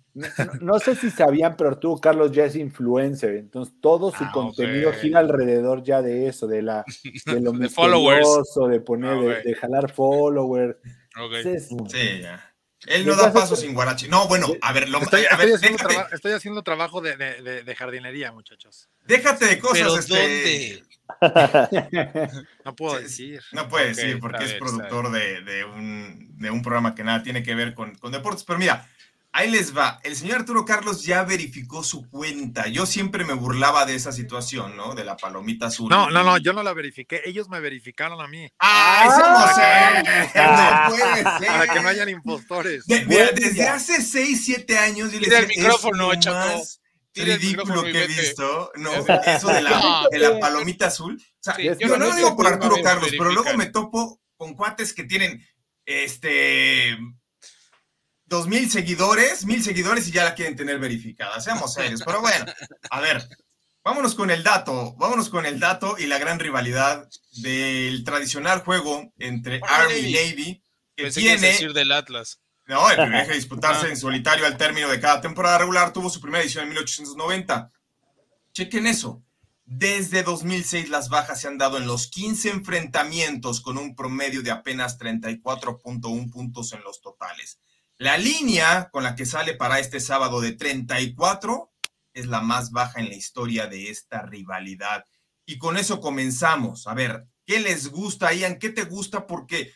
No, 0.60 0.78
sé 0.80 0.96
si 0.96 1.10
sabían, 1.10 1.56
pero 1.56 1.70
Arturo 1.70 2.00
Carlos 2.00 2.32
ya 2.32 2.44
es 2.44 2.56
influencer, 2.56 3.36
entonces 3.36 3.74
todo 3.80 4.10
su 4.10 4.24
ah, 4.24 4.30
contenido 4.32 4.92
gira 4.92 5.20
alrededor 5.20 5.84
ya 5.84 6.02
de 6.02 6.26
eso, 6.26 6.48
de 6.48 6.62
la 6.62 6.84
de 7.26 7.40
lo 7.40 7.52
de 7.52 7.68
followers, 7.68 8.54
de 8.68 8.80
poner, 8.80 9.12
ah, 9.12 9.40
de, 9.44 9.54
jalar 9.54 9.92
followers. 9.92 10.76
sí, 11.88 12.20
ya. 12.22 12.49
Él 12.86 13.06
no 13.06 13.14
da 13.14 13.32
paso 13.32 13.56
sin 13.56 13.74
Guarachi. 13.74 14.08
No, 14.08 14.26
bueno, 14.26 14.48
a 14.62 14.72
ver, 14.72 14.88
lo, 14.88 15.00
estoy, 15.00 15.24
haciendo, 16.32 16.62
trabajo 16.62 17.00
de, 17.00 17.74
jardinería, 17.76 18.32
muchachos. 18.32 18.88
Déjate 19.04 19.46
de 19.46 19.58
cosas. 19.58 20.08
este, 20.08 20.82
no 22.64 22.76
puedo 22.76 22.98
decir. 22.98 23.42
No 23.52 23.68
puede 23.68 23.88
decir 23.88 24.18
porque 24.18 24.44
es 24.44 24.54
productor 24.54 25.10
de, 25.10 25.64
un, 25.64 26.62
programa 26.62 26.94
que 26.94 27.04
nada 27.04 27.22
tiene 27.22 27.42
que 27.42 27.54
ver 27.54 27.74
con, 27.74 27.94
con 27.96 28.12
deportes. 28.12 28.44
Pero 28.44 28.58
mira, 28.58 28.88
Ahí 29.32 29.48
les 29.48 29.76
va. 29.76 30.00
El 30.02 30.16
señor 30.16 30.40
Arturo 30.40 30.64
Carlos 30.64 31.04
ya 31.04 31.22
verificó 31.22 31.84
su 31.84 32.08
cuenta. 32.10 32.66
Yo 32.66 32.84
siempre 32.84 33.24
me 33.24 33.34
burlaba 33.34 33.86
de 33.86 33.94
esa 33.94 34.10
situación, 34.10 34.76
¿no? 34.76 34.94
De 34.96 35.04
la 35.04 35.16
palomita 35.16 35.66
azul. 35.66 35.88
No, 35.88 36.10
no, 36.10 36.24
no, 36.24 36.36
yo 36.38 36.52
no 36.52 36.64
la 36.64 36.72
verifiqué. 36.72 37.22
Ellos 37.24 37.48
me 37.48 37.60
verificaron 37.60 38.20
a 38.20 38.26
mí. 38.26 38.48
¡Ah! 38.58 39.04
Eso 39.06 39.30
no 39.30 39.54
sé. 39.54 40.42
No 40.42 40.88
puede 40.90 41.38
ser. 41.38 41.48
Para 41.52 41.72
que 41.72 41.80
no 41.80 41.88
hayan 41.88 42.08
impostores. 42.08 42.84
desde 42.86 43.68
hace 43.68 44.02
6, 44.02 44.66
7te 44.66 44.76
años. 44.76 45.12
Yo 45.12 45.18
el 45.20 45.46
micrófono, 45.46 46.12
Chaco. 46.18 46.62
ridículo 47.14 47.84
que 47.84 48.02
he 48.02 48.06
visto. 48.08 48.72
No, 48.76 48.92
eso 48.92 49.48
de 49.48 49.62
la, 49.62 50.06
de 50.10 50.18
la 50.18 50.40
palomita 50.40 50.88
azul. 50.88 51.22
O 51.22 51.42
sea, 51.42 51.56
yo 51.56 51.86
no 51.86 51.98
lo 51.98 52.16
digo 52.16 52.36
por 52.36 52.48
Arturo 52.48 52.76
Carlos, 52.82 53.10
pero 53.10 53.30
luego 53.30 53.54
me 53.54 53.66
topo 53.66 54.20
con 54.36 54.54
cuates 54.54 54.92
que 54.92 55.04
tienen 55.04 55.46
este 55.84 56.98
dos 58.30 58.46
mil 58.46 58.70
seguidores, 58.70 59.44
mil 59.44 59.62
seguidores 59.62 60.08
y 60.08 60.12
ya 60.12 60.24
la 60.24 60.34
quieren 60.34 60.56
tener 60.56 60.78
verificada. 60.78 61.38
Seamos 61.40 61.74
serios. 61.74 62.00
Pero 62.06 62.20
bueno, 62.20 62.46
a 62.88 63.00
ver, 63.00 63.28
vámonos 63.84 64.14
con 64.14 64.30
el 64.30 64.44
dato, 64.44 64.94
vámonos 64.96 65.28
con 65.28 65.44
el 65.44 65.58
dato 65.58 65.96
y 65.98 66.06
la 66.06 66.18
gran 66.18 66.38
rivalidad 66.38 67.08
del 67.42 68.04
tradicional 68.04 68.60
juego 68.60 69.12
entre 69.18 69.60
Army 69.68 69.94
y 69.94 70.12
Navy. 70.12 70.62
Que 70.96 71.10
tiene, 71.10 71.48
decir 71.48 71.72
del 71.72 71.90
Atlas. 71.90 72.40
No, 72.66 72.88
el 72.88 72.96
privilegio 72.96 73.30
de 73.30 73.34
disputarse 73.40 73.88
en 73.88 73.96
solitario 73.96 74.46
al 74.46 74.56
término 74.56 74.88
de 74.88 75.00
cada 75.00 75.20
temporada 75.20 75.58
regular 75.58 75.92
tuvo 75.92 76.08
su 76.08 76.20
primera 76.20 76.44
edición 76.44 76.64
en 76.64 76.70
1890. 76.70 77.72
Chequen 78.52 78.86
eso. 78.86 79.24
Desde 79.64 80.22
2006 80.22 80.88
las 80.88 81.08
bajas 81.08 81.40
se 81.40 81.48
han 81.48 81.58
dado 81.58 81.78
en 81.78 81.86
los 81.86 82.06
15 82.08 82.50
enfrentamientos 82.50 83.60
con 83.60 83.76
un 83.76 83.96
promedio 83.96 84.42
de 84.42 84.52
apenas 84.52 85.00
34.1 85.00 86.30
puntos 86.30 86.72
en 86.72 86.82
los 86.82 87.00
totales. 87.00 87.58
La 88.00 88.16
línea 88.16 88.88
con 88.90 89.02
la 89.02 89.14
que 89.14 89.26
sale 89.26 89.52
para 89.52 89.78
este 89.78 90.00
sábado 90.00 90.40
de 90.40 90.52
34 90.52 91.70
es 92.14 92.28
la 92.28 92.40
más 92.40 92.70
baja 92.70 92.98
en 92.98 93.10
la 93.10 93.14
historia 93.14 93.66
de 93.66 93.90
esta 93.90 94.22
rivalidad. 94.22 95.04
Y 95.44 95.58
con 95.58 95.76
eso 95.76 96.00
comenzamos. 96.00 96.86
A 96.86 96.94
ver, 96.94 97.26
¿qué 97.44 97.60
les 97.60 97.88
gusta, 97.88 98.32
Ian? 98.32 98.58
¿Qué 98.58 98.70
te 98.70 98.84
gusta? 98.84 99.26
Porque 99.26 99.74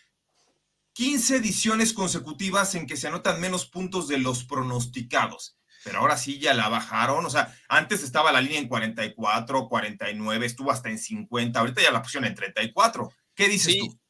15 0.94 1.36
ediciones 1.36 1.92
consecutivas 1.92 2.74
en 2.74 2.86
que 2.86 2.96
se 2.96 3.08
anotan 3.08 3.42
menos 3.42 3.66
puntos 3.66 4.08
de 4.08 4.16
los 4.16 4.44
pronosticados. 4.44 5.58
Pero 5.84 5.98
ahora 5.98 6.16
sí 6.16 6.38
ya 6.38 6.54
la 6.54 6.70
bajaron. 6.70 7.26
O 7.26 7.30
sea, 7.30 7.54
antes 7.68 8.02
estaba 8.02 8.32
la 8.32 8.40
línea 8.40 8.58
en 8.58 8.68
44, 8.68 9.68
49, 9.68 10.46
estuvo 10.46 10.70
hasta 10.70 10.88
en 10.88 10.98
50. 10.98 11.60
Ahorita 11.60 11.82
ya 11.82 11.90
la 11.90 12.00
pusieron 12.00 12.26
en 12.26 12.34
34. 12.34 13.12
¿Qué 13.34 13.48
dices 13.50 13.76
tú? 13.80 14.00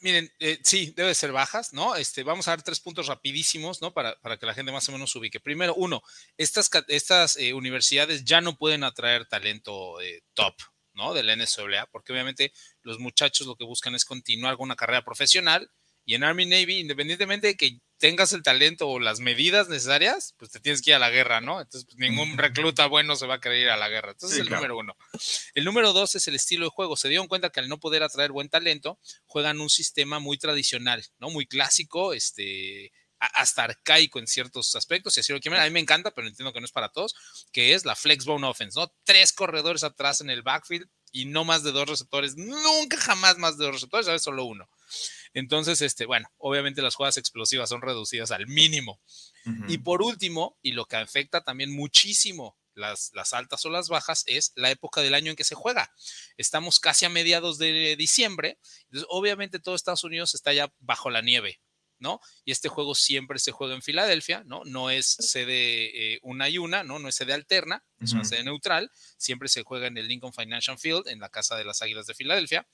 Miren, 0.00 0.32
eh, 0.38 0.58
sí, 0.62 0.92
debe 0.96 1.14
ser 1.14 1.32
bajas, 1.32 1.72
¿no? 1.72 1.96
Este, 1.96 2.22
vamos 2.22 2.48
a 2.48 2.52
dar 2.52 2.62
tres 2.62 2.80
puntos 2.80 3.06
rapidísimos, 3.06 3.80
¿no? 3.80 3.92
Para, 3.92 4.16
para 4.20 4.36
que 4.36 4.46
la 4.46 4.54
gente 4.54 4.72
más 4.72 4.88
o 4.88 4.92
menos 4.92 5.14
ubique. 5.16 5.40
Primero, 5.40 5.74
uno, 5.74 6.02
estas, 6.36 6.70
estas 6.88 7.36
eh, 7.36 7.54
universidades 7.54 8.24
ya 8.24 8.40
no 8.40 8.56
pueden 8.56 8.84
atraer 8.84 9.26
talento 9.26 10.00
eh, 10.00 10.22
top, 10.34 10.54
¿no? 10.94 11.14
Del 11.14 11.28
NCAA, 11.28 11.86
porque 11.90 12.12
obviamente 12.12 12.52
los 12.82 12.98
muchachos 12.98 13.46
lo 13.46 13.56
que 13.56 13.64
buscan 13.64 13.94
es 13.94 14.04
continuar 14.04 14.56
con 14.56 14.64
una 14.64 14.76
carrera 14.76 15.04
profesional 15.04 15.70
y 16.10 16.16
en 16.16 16.24
Army 16.24 16.44
Navy, 16.44 16.80
independientemente 16.80 17.46
de 17.46 17.56
que 17.56 17.78
tengas 17.98 18.32
el 18.32 18.42
talento 18.42 18.88
o 18.88 18.98
las 18.98 19.20
medidas 19.20 19.68
necesarias, 19.68 20.34
pues 20.38 20.50
te 20.50 20.58
tienes 20.58 20.82
que 20.82 20.90
ir 20.90 20.96
a 20.96 20.98
la 20.98 21.08
guerra, 21.08 21.40
¿no? 21.40 21.60
Entonces, 21.60 21.84
pues, 21.84 21.98
ningún 21.98 22.36
recluta 22.36 22.86
bueno 22.86 23.14
se 23.14 23.28
va 23.28 23.34
a 23.34 23.40
querer 23.40 23.60
ir 23.60 23.70
a 23.70 23.76
la 23.76 23.88
guerra. 23.88 24.10
Entonces, 24.10 24.40
es 24.40 24.44
el 24.44 24.52
número 24.52 24.76
uno. 24.76 24.96
El 25.54 25.64
número 25.64 25.92
dos 25.92 26.16
es 26.16 26.26
el 26.26 26.34
estilo 26.34 26.64
de 26.64 26.70
juego. 26.70 26.96
Se 26.96 27.08
dieron 27.08 27.28
cuenta 27.28 27.50
que 27.50 27.60
al 27.60 27.68
no 27.68 27.78
poder 27.78 28.02
atraer 28.02 28.32
buen 28.32 28.48
talento, 28.48 28.98
juegan 29.24 29.60
un 29.60 29.70
sistema 29.70 30.18
muy 30.18 30.36
tradicional, 30.36 31.06
¿no? 31.20 31.30
Muy 31.30 31.46
clásico, 31.46 32.12
este 32.12 32.90
hasta 33.20 33.62
arcaico 33.62 34.18
en 34.18 34.26
ciertos 34.26 34.74
aspectos, 34.74 35.16
y 35.16 35.20
así 35.20 35.32
lo 35.32 35.38
quieren. 35.38 35.60
A 35.60 35.64
mí 35.64 35.70
me 35.70 35.78
encanta, 35.78 36.10
pero 36.10 36.26
entiendo 36.26 36.52
que 36.52 36.58
no 36.58 36.66
es 36.66 36.72
para 36.72 36.88
todos, 36.88 37.14
que 37.52 37.74
es 37.74 37.84
la 37.84 37.94
flexbone 37.94 38.48
offense, 38.48 38.80
¿no? 38.80 38.92
Tres 39.04 39.32
corredores 39.32 39.84
atrás 39.84 40.22
en 40.22 40.30
el 40.30 40.42
backfield 40.42 40.88
y 41.12 41.26
no 41.26 41.44
más 41.44 41.62
de 41.62 41.70
dos 41.70 41.88
receptores, 41.88 42.36
nunca 42.36 42.96
jamás 42.96 43.38
más 43.38 43.58
de 43.58 43.66
dos 43.66 43.74
receptores, 43.74 44.08
a 44.08 44.12
veces 44.12 44.24
solo 44.24 44.44
uno. 44.44 44.68
Entonces, 45.32 45.80
este, 45.80 46.06
bueno, 46.06 46.28
obviamente 46.38 46.82
las 46.82 46.94
jugadas 46.94 47.16
explosivas 47.16 47.68
son 47.68 47.82
reducidas 47.82 48.30
al 48.30 48.46
mínimo. 48.46 49.00
Y 49.68 49.78
por 49.78 50.02
último, 50.02 50.58
y 50.62 50.72
lo 50.72 50.86
que 50.86 50.96
afecta 50.96 51.42
también 51.42 51.72
muchísimo 51.72 52.58
las, 52.74 53.10
las, 53.14 53.32
altas 53.32 53.64
o 53.64 53.70
las 53.70 53.88
bajas 53.88 54.24
es 54.26 54.52
la 54.54 54.70
época 54.70 55.00
del 55.00 55.14
año 55.14 55.30
en 55.30 55.36
que 55.36 55.44
se 55.44 55.54
juega. 55.54 55.92
Estamos 56.36 56.80
casi 56.80 57.04
a 57.04 57.10
mediados 57.10 57.58
de 57.58 57.96
diciembre, 57.96 58.58
entonces 58.84 59.06
obviamente 59.10 59.58
todo 59.58 59.74
Estados 59.74 60.04
Unidos 60.04 60.34
está 60.34 60.52
ya 60.52 60.72
bajo 60.78 61.10
la 61.10 61.22
nieve, 61.22 61.60
¿no? 62.00 62.20
Y 62.44 62.52
este 62.52 62.68
juego 62.68 62.94
siempre 62.94 63.38
se 63.38 63.52
juega 63.52 63.74
en 63.74 63.82
Filadelfia, 63.82 64.42
¿no? 64.44 64.64
No 64.64 64.90
es 64.90 65.06
sede 65.06 66.14
eh, 66.14 66.18
una 66.22 66.48
y 66.48 66.58
una, 66.58 66.82
¿no? 66.82 66.98
No 66.98 67.08
es 67.08 67.14
sede 67.14 67.32
alterna, 67.32 67.84
es 68.00 68.14
una 68.14 68.24
sede 68.24 68.44
neutral, 68.44 68.90
siempre 69.18 69.48
se 69.50 69.62
juega 69.62 69.86
en 69.86 69.98
el 69.98 70.08
Lincoln 70.08 70.32
Financial 70.32 70.78
Field, 70.78 71.06
en 71.08 71.20
la 71.20 71.28
Casa 71.28 71.56
de 71.56 71.64
las 71.64 71.82
Águilas 71.82 72.06
de 72.06 72.14
Filadelfia, 72.14 72.66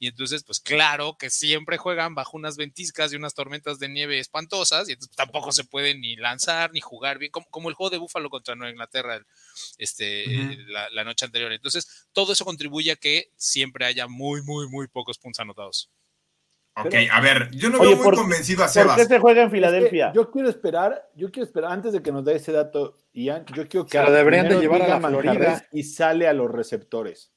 y 0.00 0.08
entonces, 0.08 0.42
pues 0.42 0.58
claro 0.58 1.16
que 1.16 1.30
siempre 1.30 1.78
juegan 1.78 2.16
bajo 2.16 2.36
unas 2.36 2.56
ventiscas 2.56 3.12
y 3.12 3.16
unas 3.16 3.34
tormentas 3.34 3.78
de 3.78 3.88
nieve 3.88 4.18
espantosas, 4.18 4.88
y 4.88 4.92
entonces 4.92 5.16
tampoco 5.16 5.52
se 5.52 5.62
puede 5.62 5.94
ni 5.94 6.16
lanzar 6.16 6.72
ni 6.72 6.80
jugar 6.80 7.18
bien, 7.18 7.30
como, 7.30 7.68
el 7.68 7.76
juego 7.76 7.90
de 7.90 7.98
Búfalo 7.98 8.28
contra 8.28 8.56
Nueva 8.56 8.72
Inglaterra 8.72 9.24
este, 9.78 10.56
la, 10.66 10.90
la 10.90 11.04
noche 11.04 11.24
anterior. 11.24 11.52
Entonces, 11.52 12.08
todo 12.12 12.32
eso 12.32 12.44
contribuye 12.44 12.90
a 12.90 12.96
que 12.96 13.30
siempre 13.36 13.86
haya 13.86 14.08
muy, 14.08 14.42
muy, 14.42 14.68
muy 14.68 14.88
pocos 14.88 15.18
puntos 15.18 15.40
anotados. 15.40 15.90
Ok, 16.74 16.94
a 17.10 17.20
ver, 17.20 17.50
yo 17.50 17.68
no 17.68 17.78
veo 17.78 17.96
muy 17.96 18.16
convencido 18.16 18.64
a 18.64 18.68
Sebas. 18.68 18.96
¿Por 18.96 19.06
qué 19.06 19.14
se 19.14 19.20
juega 19.20 19.42
en 19.42 19.50
Filadelfia? 19.50 20.12
yo 20.14 20.30
quiero 20.30 20.48
esperar, 20.48 21.10
yo 21.14 21.30
quiero 21.30 21.46
esperar, 21.46 21.70
antes 21.70 21.92
de 21.92 22.02
que 22.02 22.12
nos 22.12 22.24
dé 22.24 22.36
ese 22.36 22.50
dato, 22.50 22.96
Ian, 23.12 23.44
yo 23.54 23.68
quiero 23.68 23.86
que 23.86 23.98
deberían 23.98 24.48
de 24.48 24.58
llevar 24.58 24.82
a 24.82 24.88
la 24.88 25.00
Florida 25.00 25.66
y 25.70 25.82
sale 25.82 26.28
a 26.28 26.32
los 26.32 26.50
receptores. 26.50 27.32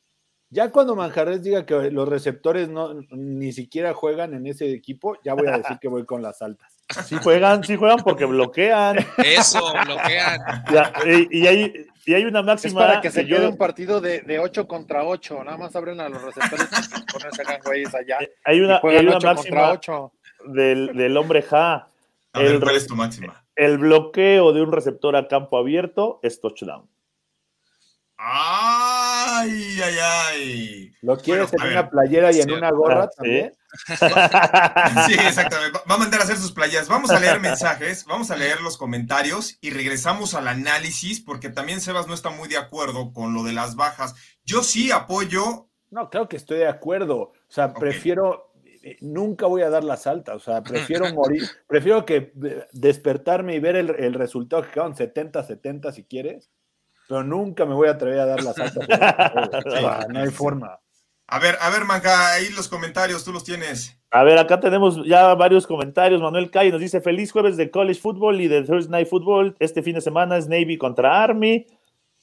Ya 0.50 0.72
cuando 0.72 0.96
Manjarres 0.96 1.44
diga 1.44 1.66
que 1.66 1.92
los 1.92 2.08
receptores 2.08 2.70
no 2.70 2.94
ni 3.12 3.52
siquiera 3.52 3.94
juegan 3.94 4.34
en 4.34 4.48
ese 4.48 4.72
equipo, 4.72 5.18
ya 5.22 5.34
voy 5.34 5.48
a 5.48 5.58
decir 5.58 5.78
que 5.82 5.90
voy 5.90 6.06
con 6.06 6.22
las 6.22 6.42
altas. 6.42 6.75
Sí 6.90 7.18
juegan, 7.22 7.64
sí 7.64 7.76
juegan 7.76 8.00
porque 8.00 8.26
bloquean. 8.26 8.98
Eso, 9.18 9.74
bloquean. 9.86 10.42
y, 11.32 11.48
hay, 11.48 11.88
y 12.06 12.14
hay 12.14 12.26
una 12.26 12.44
máxima. 12.44 12.82
Es 12.82 12.88
para 12.88 13.02
que 13.02 13.10
se 13.10 13.26
quede 13.26 13.48
un 13.48 13.58
partido 13.58 14.00
de, 14.00 14.22
de 14.22 14.40
8 14.40 14.68
contra 14.68 15.04
8. 15.04 15.44
Nada 15.44 15.58
más 15.58 15.76
abren 15.76 16.00
a 16.00 16.10
los 16.10 16.22
receptores 16.22 16.68
y 16.70 17.12
ponen 17.12 17.62
güeyes 17.64 17.96
allá. 17.96 18.20
Eh, 18.22 18.32
hay 18.44 18.62
una, 18.62 18.80
hay 18.84 19.06
una 19.06 19.20
máxima 19.20 19.80
del, 20.46 20.96
del, 20.96 21.18
hombre 21.18 21.42
Ja. 21.42 21.88
el, 22.34 22.60
¿Cuál 22.60 22.76
es 22.76 22.86
tu 22.86 22.96
máxima? 22.96 23.44
El 23.56 23.80
bloqueo 23.80 24.54
de 24.54 24.62
un 24.62 24.72
receptor 24.72 25.16
a 25.16 25.28
campo 25.28 25.58
abierto 25.58 26.20
es 26.22 26.40
touchdown. 26.40 26.88
¡Ay, 29.38 29.80
ay, 29.84 29.96
ay! 30.02 30.92
¿Lo 31.02 31.18
quieres 31.18 31.52
en 31.54 31.62
una 31.62 31.90
playera 31.90 32.32
y 32.32 32.40
en 32.40 32.52
una 32.52 32.72
gorra 32.72 33.04
ah, 33.04 33.10
también? 33.10 33.54
Sí, 35.08 35.14
exactamente. 35.14 35.80
Va 35.90 35.96
a 35.96 35.98
mandar 35.98 36.22
a 36.22 36.24
hacer 36.24 36.38
sus 36.38 36.54
playas. 36.54 36.88
Vamos 36.88 37.10
a 37.12 37.20
leer 37.20 37.40
mensajes, 37.42 38.06
vamos 38.06 38.32
a 38.32 38.38
leer 38.38 38.62
los 38.62 38.78
comentarios 38.78 39.58
y 39.60 39.72
regresamos 39.72 40.34
al 40.36 40.48
análisis 40.48 41.20
porque 41.20 41.50
también 41.50 41.82
Sebas 41.82 42.08
no 42.08 42.14
está 42.14 42.30
muy 42.30 42.48
de 42.48 42.58
acuerdo 42.58 43.12
con 43.12 43.34
lo 43.34 43.44
de 43.44 43.54
las 43.54 43.76
bajas. 43.76 44.16
Yo 44.46 44.64
sí 44.64 44.92
apoyo. 44.92 45.68
No, 45.92 46.10
claro 46.10 46.30
que 46.30 46.38
estoy 46.38 46.60
de 46.60 46.68
acuerdo. 46.68 47.18
O 47.18 47.34
sea, 47.50 47.74
prefiero, 47.74 48.54
eh, 48.84 48.98
nunca 49.02 49.48
voy 49.48 49.64
a 49.64 49.70
dar 49.70 49.84
las 49.84 50.08
altas. 50.08 50.36
O 50.36 50.40
sea, 50.40 50.64
prefiero 50.64 51.14
morir, 51.14 51.44
prefiero 51.68 52.06
que 52.06 52.32
eh, 52.42 52.68
despertarme 52.72 53.56
y 53.56 53.60
ver 53.60 53.76
el, 53.76 53.90
el 53.98 54.14
resultado 54.14 54.64
que 54.64 54.70
quedaron 54.70 54.96
70-70 54.96 55.92
si 55.92 56.06
quieres 56.06 56.50
pero 57.08 57.24
nunca 57.24 57.66
me 57.66 57.74
voy 57.74 57.88
a 57.88 57.92
atrever 57.92 58.20
a 58.20 58.26
dar 58.26 58.44
las 58.44 58.58
altas. 58.60 58.88
no 60.10 60.20
hay 60.20 60.30
forma. 60.30 60.80
A 61.28 61.40
ver, 61.40 61.58
a 61.60 61.70
ver, 61.72 61.86
Manja, 61.86 62.34
ahí 62.34 62.50
los 62.56 62.68
comentarios, 62.68 63.24
tú 63.24 63.32
los 63.32 63.44
tienes. 63.44 64.00
A 64.12 64.24
ver, 64.24 64.38
acá 64.38 64.60
tenemos 64.60 65.04
ya 65.06 65.34
varios 65.34 65.66
comentarios. 65.66 66.22
Manuel 66.22 66.52
Calle 66.52 66.72
nos 66.72 66.80
dice: 66.80 67.02
Feliz 67.02 67.32
jueves 67.32 67.58
de 67.58 67.72
College 67.72 68.00
Football 68.00 68.42
y 68.42 68.48
de 68.48 68.64
Thursday 68.64 68.92
Night 68.92 69.08
Football. 69.08 69.56
Este 69.60 69.82
fin 69.82 69.96
de 69.96 70.02
semana 70.02 70.38
es 70.38 70.48
Navy 70.48 70.78
contra 70.78 71.24
Army. 71.24 71.66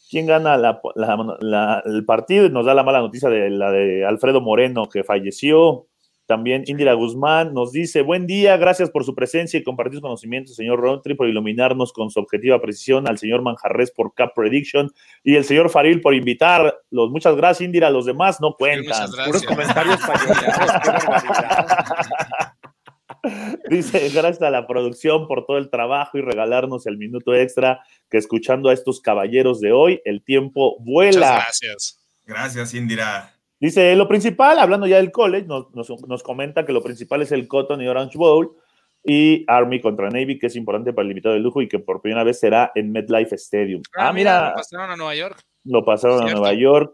¿Quién 0.08 0.26
gana 0.26 0.54
el 0.54 2.04
partido? 2.04 2.48
Nos 2.48 2.66
da 2.66 2.74
la 2.74 2.82
mala 2.82 3.00
noticia 3.00 3.28
de 3.28 3.50
la 3.50 3.70
de 3.70 4.04
Alfredo 4.06 4.40
Moreno, 4.40 4.88
que 4.88 5.04
falleció. 5.04 5.86
También 6.32 6.64
Indira 6.66 6.94
Guzmán 6.94 7.52
nos 7.52 7.72
dice, 7.72 8.00
buen 8.00 8.26
día, 8.26 8.56
gracias 8.56 8.88
por 8.88 9.04
su 9.04 9.14
presencia 9.14 9.60
y 9.60 9.62
compartir 9.62 9.96
sus 9.96 10.00
conocimientos, 10.00 10.56
señor 10.56 10.80
Rontri, 10.80 11.12
por 11.12 11.28
iluminarnos 11.28 11.92
con 11.92 12.10
su 12.10 12.20
objetiva 12.20 12.58
precisión, 12.58 13.06
al 13.06 13.18
señor 13.18 13.42
Manjarres 13.42 13.90
por 13.90 14.14
Cap 14.14 14.32
Prediction 14.34 14.90
y 15.22 15.34
el 15.34 15.44
señor 15.44 15.68
Faril 15.68 16.00
por 16.00 16.14
invitarlos. 16.14 16.72
Muchas 16.90 17.36
gracias, 17.36 17.66
Indira, 17.66 17.90
los 17.90 18.06
demás 18.06 18.40
no 18.40 18.54
cuentan. 18.54 19.10
Puros 19.26 19.42
comentarios 19.42 20.00
Dice, 23.68 24.08
gracias 24.08 24.40
a 24.40 24.48
la 24.48 24.66
producción 24.66 25.28
por 25.28 25.44
todo 25.44 25.58
el 25.58 25.68
trabajo 25.68 26.16
y 26.16 26.22
regalarnos 26.22 26.86
el 26.86 26.96
minuto 26.96 27.34
extra 27.34 27.84
que 28.08 28.16
escuchando 28.16 28.70
a 28.70 28.72
estos 28.72 29.02
caballeros 29.02 29.60
de 29.60 29.72
hoy, 29.72 30.00
el 30.06 30.24
tiempo 30.24 30.78
vuela. 30.80 31.12
Muchas 31.12 31.44
gracias. 31.44 32.00
Gracias, 32.24 32.72
Indira. 32.72 33.34
Dice, 33.62 33.94
lo 33.94 34.08
principal, 34.08 34.58
hablando 34.58 34.88
ya 34.88 34.96
del 34.96 35.12
college, 35.12 35.46
nos, 35.46 36.22
comenta 36.24 36.66
que 36.66 36.72
lo 36.72 36.82
principal 36.82 37.22
es 37.22 37.30
el 37.30 37.46
Cotton 37.46 37.80
y 37.80 37.86
Orange 37.86 38.18
Bowl 38.18 38.56
y 39.04 39.44
Army 39.46 39.80
contra 39.80 40.10
Navy, 40.10 40.36
que 40.36 40.48
es 40.48 40.56
importante 40.56 40.92
para 40.92 41.04
el 41.04 41.12
invitado 41.12 41.36
de 41.36 41.40
lujo 41.40 41.62
y 41.62 41.68
que 41.68 41.78
por 41.78 42.02
primera 42.02 42.24
vez 42.24 42.40
será 42.40 42.72
en 42.74 42.90
MetLife 42.90 43.36
Stadium. 43.36 43.80
Ah, 43.96 44.08
ah 44.08 44.12
mira, 44.12 44.48
Lo 44.48 44.56
pasaron 44.56 44.90
a 44.90 44.96
Nueva 44.96 45.14
York. 45.14 45.44
Lo 45.62 45.84
pasaron 45.84 46.28
a 46.28 46.32
Nueva 46.32 46.52
York. 46.54 46.92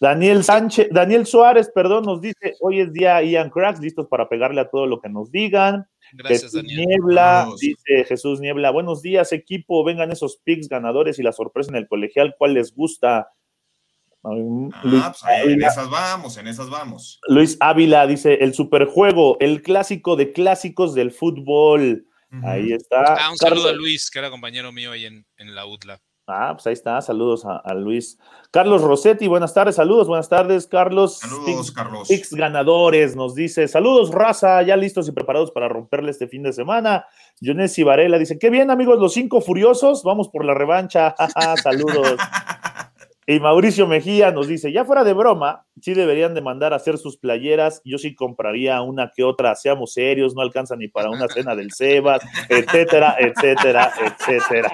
Daniel 0.00 0.44
Sánchez, 0.44 0.88
Daniel 0.90 1.26
Suárez, 1.26 1.70
perdón, 1.74 2.04
nos 2.04 2.22
dice, 2.22 2.54
hoy 2.62 2.80
es 2.80 2.90
día 2.90 3.22
Ian 3.22 3.50
Cracks, 3.50 3.80
listos 3.80 4.06
para 4.06 4.30
pegarle 4.30 4.62
a 4.62 4.70
todo 4.70 4.86
lo 4.86 5.02
que 5.02 5.10
nos 5.10 5.30
digan. 5.30 5.86
Gracias, 6.14 6.52
Daniel. 6.52 6.86
Niebla, 6.86 7.48
dice 7.60 8.04
Jesús 8.04 8.40
Niebla, 8.40 8.70
buenos 8.70 9.02
días, 9.02 9.30
equipo, 9.32 9.84
vengan 9.84 10.10
esos 10.10 10.38
picks 10.38 10.70
ganadores 10.70 11.18
y 11.18 11.22
la 11.22 11.32
sorpresa 11.32 11.70
en 11.70 11.76
el 11.76 11.86
colegial, 11.86 12.34
¿cuál 12.38 12.54
les 12.54 12.74
gusta? 12.74 13.28
Ah, 14.24 15.12
pues 15.12 15.46
en 15.46 15.62
esas 15.62 15.88
vamos, 15.90 16.36
en 16.36 16.48
esas 16.48 16.70
vamos. 16.70 17.20
Luis 17.28 17.56
Ávila 17.60 18.06
dice, 18.06 18.34
el 18.40 18.52
superjuego, 18.52 19.36
el 19.40 19.62
clásico 19.62 20.16
de 20.16 20.32
clásicos 20.32 20.94
del 20.94 21.12
fútbol. 21.12 22.06
Ahí 22.42 22.72
está. 22.72 23.14
Ah, 23.18 23.30
un 23.30 23.38
saludo 23.38 23.68
a 23.68 23.72
Luis, 23.72 24.10
que 24.10 24.18
era 24.18 24.30
compañero 24.30 24.70
mío 24.70 24.92
ahí 24.92 25.06
en, 25.06 25.26
en 25.38 25.54
la 25.54 25.64
UTLA. 25.66 26.00
Ah, 26.30 26.50
pues 26.52 26.66
ahí 26.66 26.74
está. 26.74 27.00
Saludos 27.00 27.46
a, 27.46 27.72
Luis. 27.72 28.18
Carlos 28.50 28.82
Rossetti, 28.82 29.26
buenas 29.28 29.54
tardes. 29.54 29.76
Saludos, 29.76 30.08
buenas 30.08 30.28
tardes, 30.28 30.66
Carlos. 30.66 31.20
Saludos, 31.20 31.70
Carlos. 31.70 32.10
X 32.10 32.34
ganadores 32.34 33.16
nos 33.16 33.34
dice: 33.34 33.66
Saludos, 33.66 34.10
raza, 34.10 34.60
ya 34.62 34.76
listos 34.76 35.08
y 35.08 35.12
preparados 35.12 35.50
para 35.52 35.68
romperle 35.68 36.10
este 36.10 36.28
fin 36.28 36.42
de 36.42 36.52
semana. 36.52 37.06
Jonesy 37.40 37.82
Varela 37.82 38.18
dice: 38.18 38.38
Qué 38.38 38.50
bien, 38.50 38.70
amigos, 38.70 38.98
los 38.98 39.14
cinco 39.14 39.40
furiosos. 39.40 40.02
Vamos 40.02 40.28
por 40.28 40.44
la 40.44 40.52
revancha. 40.52 41.14
Saludos. 41.62 42.18
Y 43.30 43.40
Mauricio 43.40 43.86
Mejía 43.86 44.30
nos 44.30 44.48
dice, 44.48 44.72
ya 44.72 44.86
fuera 44.86 45.04
de 45.04 45.12
broma, 45.12 45.66
sí 45.82 45.92
deberían 45.92 46.32
de 46.32 46.40
mandar 46.40 46.72
a 46.72 46.76
hacer 46.76 46.96
sus 46.96 47.18
playeras, 47.18 47.82
yo 47.84 47.98
sí 47.98 48.14
compraría 48.14 48.80
una 48.80 49.12
que 49.14 49.22
otra, 49.22 49.54
seamos 49.54 49.92
serios, 49.92 50.34
no 50.34 50.40
alcanza 50.40 50.76
ni 50.76 50.88
para 50.88 51.10
una 51.10 51.28
cena 51.28 51.54
del 51.54 51.70
Sebas, 51.70 52.22
etcétera, 52.48 53.16
etcétera, 53.18 53.92
etcétera. 54.00 54.72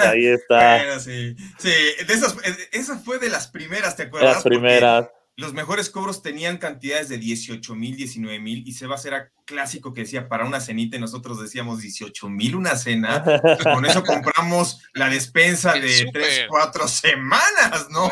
Ahí 0.00 0.26
está. 0.26 1.00
sí, 1.00 1.34
sí, 1.56 1.70
de 2.06 2.12
esas, 2.12 2.36
esa 2.72 2.98
fue 2.98 3.18
de 3.18 3.30
las 3.30 3.48
primeras, 3.48 3.96
¿te 3.96 4.02
acuerdas? 4.02 4.34
Las 4.34 4.44
primeras 4.44 5.08
los 5.38 5.54
mejores 5.54 5.88
cobros 5.88 6.20
tenían 6.20 6.58
cantidades 6.58 7.08
de 7.08 7.16
18 7.16 7.76
mil, 7.76 7.94
19 7.94 8.40
mil, 8.40 8.66
y 8.66 8.72
Sebas 8.72 9.04
era 9.06 9.30
clásico 9.44 9.94
que 9.94 10.00
decía 10.00 10.28
para 10.28 10.44
una 10.44 10.58
cenita 10.58 10.96
y 10.96 11.00
nosotros 11.00 11.40
decíamos 11.40 11.80
18 11.80 12.28
mil 12.28 12.56
una 12.56 12.74
cena. 12.74 13.22
con 13.62 13.84
eso 13.86 14.02
compramos 14.02 14.82
la 14.94 15.08
despensa 15.08 15.74
de 15.74 16.10
3, 16.12 16.46
4 16.48 16.88
semanas, 16.88 17.86
¿no? 17.88 18.10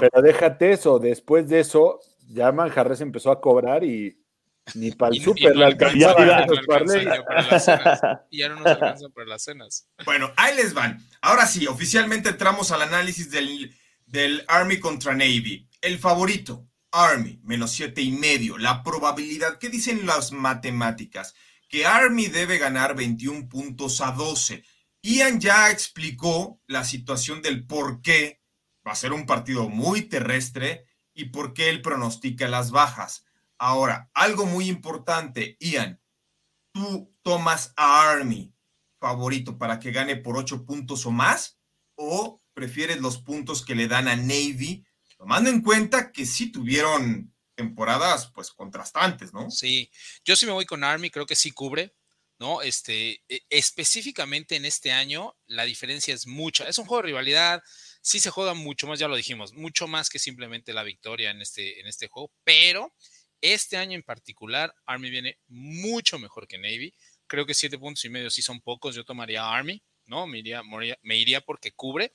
pero, 0.00 0.22
déjate 0.22 0.72
eso, 0.72 0.98
después 0.98 1.48
de 1.48 1.60
eso, 1.60 2.00
ya 2.28 2.52
Manjarres 2.52 3.00
empezó 3.00 3.30
a 3.30 3.40
cobrar 3.40 3.82
y 3.82 4.20
ni 4.74 4.90
para 4.90 5.14
el 5.14 5.22
súper 5.22 5.56
le 5.56 5.64
alcanzaba. 5.64 5.96
Y 8.28 8.40
ya 8.40 8.50
no 8.50 8.56
nos 8.56 8.66
alcanzan 8.66 9.12
para 9.12 9.28
las 9.28 9.44
cenas. 9.44 9.88
Bueno, 10.04 10.30
ahí 10.36 10.54
les 10.56 10.74
van. 10.74 11.02
Ahora 11.22 11.46
sí, 11.46 11.66
oficialmente 11.66 12.28
entramos 12.28 12.70
al 12.70 12.82
análisis 12.82 13.30
del, 13.30 13.74
del 14.14 14.44
Army 14.46 14.78
contra 14.78 15.12
Navy. 15.12 15.68
El 15.80 15.98
favorito, 15.98 16.68
Army, 16.92 17.40
menos 17.42 17.72
siete 17.72 18.00
y 18.00 18.12
medio. 18.12 18.58
La 18.58 18.84
probabilidad, 18.84 19.58
¿qué 19.58 19.68
dicen 19.68 20.06
las 20.06 20.30
matemáticas? 20.30 21.34
Que 21.68 21.84
Army 21.84 22.28
debe 22.28 22.58
ganar 22.58 22.94
21 22.94 23.48
puntos 23.48 24.00
a 24.00 24.12
12. 24.12 24.62
Ian 25.02 25.40
ya 25.40 25.68
explicó 25.72 26.60
la 26.68 26.84
situación 26.84 27.42
del 27.42 27.66
por 27.66 28.02
qué 28.02 28.40
va 28.86 28.92
a 28.92 28.94
ser 28.94 29.12
un 29.12 29.26
partido 29.26 29.68
muy 29.68 30.02
terrestre 30.02 30.86
y 31.12 31.30
por 31.30 31.52
qué 31.52 31.68
él 31.68 31.82
pronostica 31.82 32.46
las 32.46 32.70
bajas. 32.70 33.26
Ahora, 33.58 34.12
algo 34.14 34.46
muy 34.46 34.68
importante, 34.68 35.56
Ian, 35.58 36.00
tú 36.70 37.12
tomas 37.22 37.72
a 37.76 38.08
Army 38.12 38.54
favorito 39.00 39.58
para 39.58 39.80
que 39.80 39.90
gane 39.90 40.14
por 40.14 40.36
8 40.36 40.64
puntos 40.64 41.04
o 41.04 41.10
más 41.10 41.58
o 41.96 42.43
prefieres 42.54 43.00
los 43.00 43.18
puntos 43.18 43.64
que 43.64 43.74
le 43.74 43.88
dan 43.88 44.08
a 44.08 44.16
Navy 44.16 44.84
tomando 45.18 45.50
en 45.50 45.60
cuenta 45.60 46.12
que 46.12 46.26
sí 46.26 46.50
tuvieron 46.50 47.34
temporadas 47.54 48.30
pues 48.34 48.50
contrastantes, 48.50 49.32
¿no? 49.32 49.50
Sí, 49.50 49.90
yo 50.24 50.36
sí 50.36 50.46
me 50.46 50.52
voy 50.52 50.66
con 50.66 50.84
Army, 50.84 51.10
creo 51.10 51.26
que 51.26 51.36
sí 51.36 51.50
cubre, 51.50 51.94
¿no? 52.38 52.62
Este, 52.62 53.22
e, 53.28 53.42
específicamente 53.48 54.56
en 54.56 54.64
este 54.64 54.92
año 54.92 55.36
la 55.46 55.64
diferencia 55.64 56.14
es 56.14 56.26
mucha, 56.26 56.68
es 56.68 56.78
un 56.78 56.86
juego 56.86 57.02
de 57.02 57.08
rivalidad, 57.08 57.62
sí 58.02 58.20
se 58.20 58.30
juega 58.30 58.54
mucho 58.54 58.86
más, 58.86 58.98
ya 58.98 59.08
lo 59.08 59.16
dijimos, 59.16 59.52
mucho 59.54 59.86
más 59.86 60.08
que 60.08 60.18
simplemente 60.18 60.72
la 60.72 60.82
victoria 60.82 61.30
en 61.30 61.40
este, 61.40 61.80
en 61.80 61.86
este 61.86 62.08
juego, 62.08 62.32
pero 62.42 62.92
este 63.40 63.76
año 63.76 63.94
en 63.94 64.02
particular 64.02 64.74
Army 64.86 65.10
viene 65.10 65.38
mucho 65.46 66.18
mejor 66.18 66.48
que 66.48 66.58
Navy, 66.58 66.94
creo 67.26 67.46
que 67.46 67.54
siete 67.54 67.78
puntos 67.78 68.04
y 68.04 68.10
medio 68.10 68.30
sí 68.30 68.42
son 68.42 68.60
pocos, 68.60 68.94
yo 68.94 69.04
tomaría 69.04 69.48
Army, 69.48 69.82
¿no? 70.06 70.26
Me 70.26 70.38
iría, 70.38 70.62
me 71.02 71.16
iría 71.16 71.40
porque 71.40 71.72
cubre. 71.72 72.12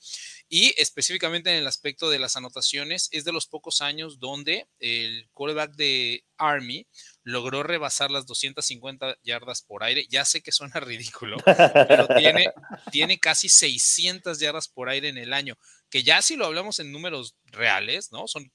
Y 0.48 0.74
específicamente 0.80 1.50
en 1.50 1.56
el 1.56 1.66
aspecto 1.66 2.10
de 2.10 2.18
las 2.18 2.36
anotaciones, 2.36 3.08
es 3.12 3.24
de 3.24 3.32
los 3.32 3.46
pocos 3.46 3.80
años 3.80 4.18
donde 4.18 4.68
el 4.78 5.28
quarterback 5.32 5.74
de 5.74 6.24
Army 6.36 6.86
logró 7.22 7.62
rebasar 7.62 8.10
las 8.10 8.26
250 8.26 9.18
yardas 9.22 9.62
por 9.62 9.84
aire. 9.84 10.06
Ya 10.08 10.24
sé 10.24 10.42
que 10.42 10.52
suena 10.52 10.80
ridículo, 10.80 11.36
pero 11.44 12.08
tiene, 12.08 12.52
tiene 12.90 13.18
casi 13.18 13.48
600 13.48 14.38
yardas 14.38 14.68
por 14.68 14.88
aire 14.88 15.08
en 15.08 15.18
el 15.18 15.32
año, 15.32 15.56
que 15.90 16.02
ya 16.02 16.22
si 16.22 16.36
lo 16.36 16.46
hablamos 16.46 16.78
en 16.78 16.92
números 16.92 17.36
reales, 17.44 18.12
¿no? 18.12 18.26
Son 18.26 18.50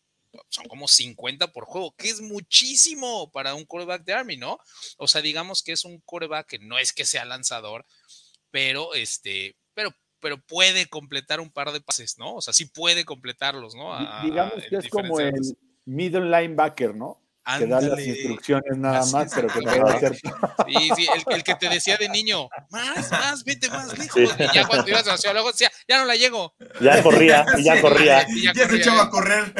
son 0.49 0.65
como 0.67 0.87
50 0.87 1.51
por 1.51 1.65
juego, 1.65 1.95
que 1.95 2.09
es 2.09 2.21
muchísimo 2.21 3.31
para 3.31 3.55
un 3.55 3.65
quarterback 3.65 4.03
de 4.03 4.13
Army, 4.13 4.37
¿no? 4.37 4.59
O 4.97 5.07
sea, 5.07 5.21
digamos 5.21 5.63
que 5.63 5.71
es 5.71 5.85
un 5.85 5.99
quarterback 6.01 6.47
que 6.47 6.59
no 6.59 6.77
es 6.77 6.93
que 6.93 7.05
sea 7.05 7.25
lanzador, 7.25 7.85
pero 8.55 8.93
este, 8.93 9.53
pero, 9.73 9.89
pero 10.21 10.37
puede 10.37 10.85
completar 10.85 11.41
un 11.41 11.51
par 11.51 11.73
de 11.73 11.81
pases, 11.81 12.17
¿no? 12.17 12.35
O 12.35 12.41
sea, 12.41 12.53
sí 12.53 12.63
puede 12.63 13.03
completarlos, 13.03 13.75
¿no? 13.75 13.91
Digamos 14.23 14.63
que 14.69 14.77
es 14.77 14.87
como 14.87 15.19
el 15.19 15.33
middle 15.83 16.29
linebacker, 16.29 16.95
¿no? 16.95 17.19
Que 17.57 17.67
da 17.67 17.81
las 17.81 17.99
instrucciones 17.99 18.77
nada 18.77 19.05
más, 19.07 19.31
pero 19.33 19.47
que 19.47 19.59
te 19.59 19.79
va 19.79 19.91
a 19.91 19.93
hacer. 19.95 20.17
Sí, 20.67 20.89
sí, 20.95 21.07
el, 21.29 21.43
que 21.43 21.55
te 21.55 21.69
decía 21.69 21.95
de 21.97 22.09
niño, 22.09 22.49
más, 22.71 23.11
más, 23.11 23.43
vete 23.43 23.69
más 23.69 23.97
lejos. 23.97 24.35
Y 24.39 24.55
ya 24.55 24.65
cuando 24.65 24.89
ibas 24.89 25.07
hacia 25.07 25.31
luego 25.31 25.51
decía, 25.51 25.71
ya 25.87 25.99
no 25.99 26.05
la 26.05 26.15
llego. 26.15 26.55
Ya 26.81 27.03
corría, 27.03 27.45
ya 27.63 27.79
corría. 27.81 28.25
ya, 28.43 28.53
se 28.53 28.75
echaba 28.75 29.03
a 29.03 29.09
correr. 29.09 29.53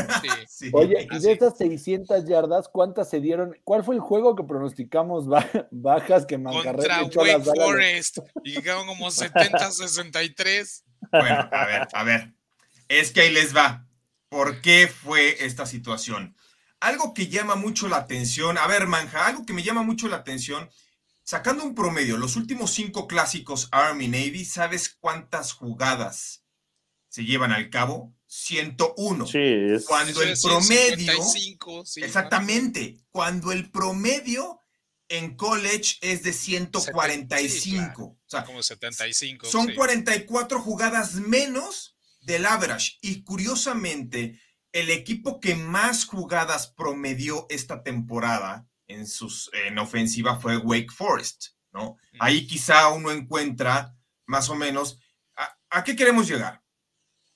Sí. 0.50 0.70
Oye, 0.74 1.08
y 1.12 1.20
de 1.20 1.32
esas 1.32 1.58
600 1.58 2.26
yardas, 2.26 2.68
¿cuántas 2.70 3.10
se 3.10 3.20
dieron? 3.20 3.56
¿Cuál 3.64 3.84
fue 3.84 3.96
el 3.96 4.02
juego 4.02 4.36
que 4.36 4.44
pronosticamos 4.44 5.28
bajas 5.72 6.26
que 6.26 6.38
Mancarré 6.38 6.88
Contra 7.00 7.22
Wake 7.22 7.44
Forest. 7.44 8.20
Y 8.44 8.54
llegaron 8.54 8.88
como 8.88 9.12
70, 9.12 9.72
63. 9.72 10.84
Bueno, 11.12 11.50
a 11.52 11.66
ver, 11.66 11.88
a 11.94 12.04
ver. 12.04 12.34
Es 12.88 13.12
que 13.12 13.22
ahí 13.22 13.32
les 13.32 13.56
va. 13.56 13.88
¿Por 14.30 14.62
qué 14.62 14.88
fue 14.88 15.46
esta 15.46 15.66
situación? 15.66 16.35
Algo 16.86 17.14
que 17.14 17.28
llama 17.28 17.56
mucho 17.56 17.88
la 17.88 17.98
atención, 17.98 18.58
a 18.58 18.68
ver, 18.68 18.88
Manja, 18.88 19.26
algo 19.26 19.46
que 19.46 19.54
me 19.54 19.64
llama 19.64 19.82
mucho 19.82 20.08
la 20.08 20.18
atención, 20.18 20.70
sacando 21.24 21.64
un 21.64 21.74
promedio, 21.74 22.18
los 22.18 22.36
últimos 22.36 22.72
cinco 22.72 23.08
clásicos 23.08 23.68
Army 23.72 24.08
Navy, 24.08 24.46
¿sabes 24.46 24.96
cuántas 25.00 25.54
jugadas 25.54 26.44
se 27.10 27.26
llevan 27.26 27.52
al 27.52 27.70
cabo? 27.70 28.14
101. 28.28 29.28
Sí, 29.28 29.40
es, 29.40 29.86
cuando 29.86 30.22
el 30.22 30.38
promedio. 30.40 31.24
exactamente. 31.98 32.98
Cuando 33.10 33.52
el 33.52 33.72
promedio 33.72 34.60
en 35.08 35.36
college 35.38 35.98
es 36.02 36.24
de 36.24 36.34
145. 36.34 38.04
O 38.04 38.20
sea, 38.26 38.44
como 38.44 38.62
75. 38.62 39.48
Son 39.48 39.74
44 39.74 40.62
jugadas 40.62 41.14
menos 41.14 41.96
del 42.22 42.46
average. 42.46 42.98
Y 43.02 43.24
curiosamente, 43.24 44.40
el 44.76 44.90
equipo 44.90 45.40
que 45.40 45.56
más 45.56 46.04
jugadas 46.04 46.68
promedió 46.68 47.46
esta 47.50 47.82
temporada 47.82 48.68
en, 48.88 49.08
sus, 49.08 49.50
en 49.54 49.80
ofensiva 49.80 50.38
fue 50.38 50.58
Wake 50.58 50.92
Forest, 50.94 51.52
¿no? 51.72 51.96
Ahí 52.20 52.46
quizá 52.46 52.90
uno 52.90 53.10
encuentra 53.10 53.96
más 54.26 54.50
o 54.50 54.56
menos 54.56 55.00
a, 55.70 55.84
qué 55.86 55.96
queremos 55.96 56.28
llegar. 56.28 56.62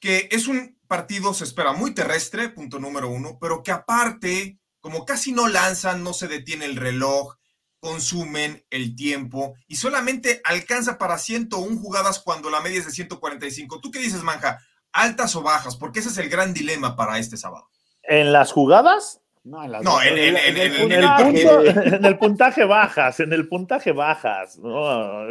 Que 0.02 0.28
es 0.32 0.48
un 0.48 0.78
partido, 0.86 1.34
se 1.34 1.46
espera 1.46 1.72
muy 1.72 1.94
terrestre, 1.94 2.50
punto 2.50 2.78
número 2.78 3.08
uno, 3.08 3.38
pero 3.40 3.64
que 3.64 3.72
aparte, 3.72 4.60
como 4.82 5.06
casi 5.06 5.32
no 5.32 5.48
lanzan, 5.48 6.04
no 6.04 6.12
se 6.12 6.28
detiene 6.28 6.66
el 6.66 6.76
reloj, 6.76 7.38
consumen 7.80 8.66
el 8.70 8.98
tiempo 8.98 9.56
y 9.66 9.78
solamente 9.78 10.42
alcanza 10.44 10.98
para 10.98 11.18
101 11.18 11.80
jugadas 11.80 12.20
cuando 12.20 12.50
la 12.50 12.60
media 12.60 12.80
es 12.80 12.86
de 12.86 12.92
145. 12.92 13.80
¿Tú 13.80 13.92
qué 13.92 14.00
dices, 14.00 14.24
Manja? 14.24 14.60
Altas 14.94 15.36
o 15.36 15.42
bajas? 15.42 15.76
Porque 15.76 16.00
ese 16.00 16.10
es 16.10 16.18
el 16.18 16.30
gran 16.30 16.54
dilema 16.54 16.96
para 16.96 17.18
este 17.20 17.38
sábado. 17.38 17.70
¿En 18.04 18.32
las 18.32 18.52
jugadas? 18.52 19.22
No, 19.44 19.64
en, 19.64 20.18
el, 20.18 20.36
en, 20.38 22.06
el, 22.06 22.18
puntaje 22.18 22.66
bajas, 22.66 23.20
en 23.20 23.34
el 23.34 23.48
puntaje 23.48 23.94
bajas. 23.94 24.60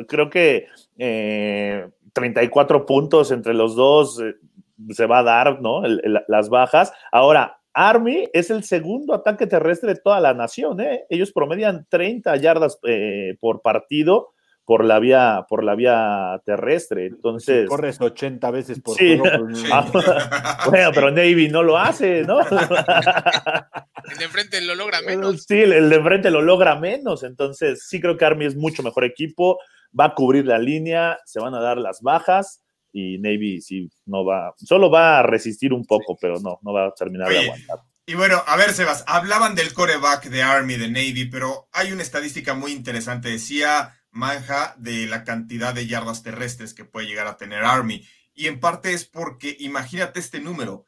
Creo 0.09 0.31
que 0.31 0.67
34 2.15 2.79
eh, 2.79 2.81
puntos 2.87 3.31
entre 3.31 3.55
los 3.55 3.77
dos. 3.77 4.21
Eh, 4.21 4.35
se 4.91 5.07
va 5.07 5.19
a 5.19 5.23
dar, 5.25 5.61
¿no? 5.61 5.83
las 6.29 6.49
bajas. 6.49 6.93
Ahora, 7.13 7.61
Army 7.73 8.29
es 8.33 8.51
el 8.51 8.65
segundo 8.65 9.15
ataque 9.15 9.47
terrestre 9.47 9.95
de 9.95 10.01
toda 10.01 10.21
la 10.21 10.35
nación, 10.35 10.81
¿eh? 10.81 11.05
Ellos 11.11 11.33
promedian 11.33 11.87
30 11.89 12.37
yardas 12.37 12.79
eh, 12.85 13.37
por 13.41 13.61
partido 13.61 14.31
por 14.69 14.85
la 14.85 14.99
vía, 14.99 15.47
por 15.49 15.65
la 15.65 15.75
vía 15.75 16.43
terrestre. 16.45 17.07
Entonces. 17.07 17.67
corres 17.67 17.99
80 17.99 18.51
veces 18.51 18.79
por 18.83 18.99
sí. 18.99 19.17
Pues, 19.17 19.65
ah, 19.73 20.67
bueno, 20.69 20.91
pero 20.93 21.11
Navy 21.11 21.49
no 21.49 21.63
lo 21.63 21.79
hace, 21.79 22.23
¿no? 22.25 22.41
el 22.41 24.19
de 24.19 24.25
enfrente 24.27 24.61
lo 24.61 24.75
logra 24.75 25.01
menos. 25.07 25.45
Sí, 25.45 25.63
el 25.63 25.89
de 25.89 25.97
enfrente 25.97 26.31
lo 26.31 26.43
logra 26.43 26.79
menos. 26.79 27.23
Entonces, 27.23 27.87
sí 27.89 27.99
creo 27.99 28.19
que 28.19 28.27
Army 28.27 28.45
es 28.45 28.57
mucho 28.57 28.83
mejor 28.83 29.07
equipo. 29.07 29.59
Va 29.99 30.05
a 30.05 30.15
cubrir 30.15 30.45
la 30.45 30.59
línea, 30.59 31.19
se 31.25 31.41
van 31.41 31.55
a 31.55 31.61
dar 31.61 31.79
las 31.79 32.03
bajas 32.03 32.63
y 32.93 33.17
Navy 33.21 33.63
sí 33.63 33.89
no 34.05 34.27
va, 34.27 34.53
solo 34.59 34.91
va 34.91 35.21
a 35.21 35.23
resistir 35.23 35.73
un 35.73 35.87
poco, 35.87 36.19
pero 36.21 36.41
no, 36.41 36.59
no 36.61 36.75
va 36.75 36.89
a 36.89 36.93
terminar 36.93 37.31
de 37.31 37.39
aguantar. 37.39 37.79
Y 38.05 38.17
bueno, 38.17 38.43
a 38.47 38.57
ver, 38.57 38.75
Sebas, 38.75 39.03
hablaban 39.07 39.55
del 39.55 39.73
coreback 39.73 40.27
de 40.27 40.43
Army, 40.43 40.77
de 40.77 40.89
Navy, 40.89 41.25
pero 41.25 41.71
hay 41.73 41.93
una 41.93 42.03
estadística 42.03 42.53
muy 42.53 42.73
interesante. 42.73 43.31
Decía 43.31 43.95
Manja 44.11 44.75
de 44.79 45.07
la 45.07 45.25
cantidad 45.25 45.75
de 45.75 45.87
yardas 45.87 46.23
terrestres 46.23 46.75
que 46.75 46.85
puede 46.85 47.07
llegar 47.07 47.27
a 47.27 47.37
tener 47.37 47.65
Army. 47.65 48.07
Y 48.35 48.47
en 48.47 48.61
parte 48.61 48.93
es 48.93 49.05
porque, 49.05 49.57
imagínate 49.61 50.21
este 50.21 50.41
número, 50.41 50.87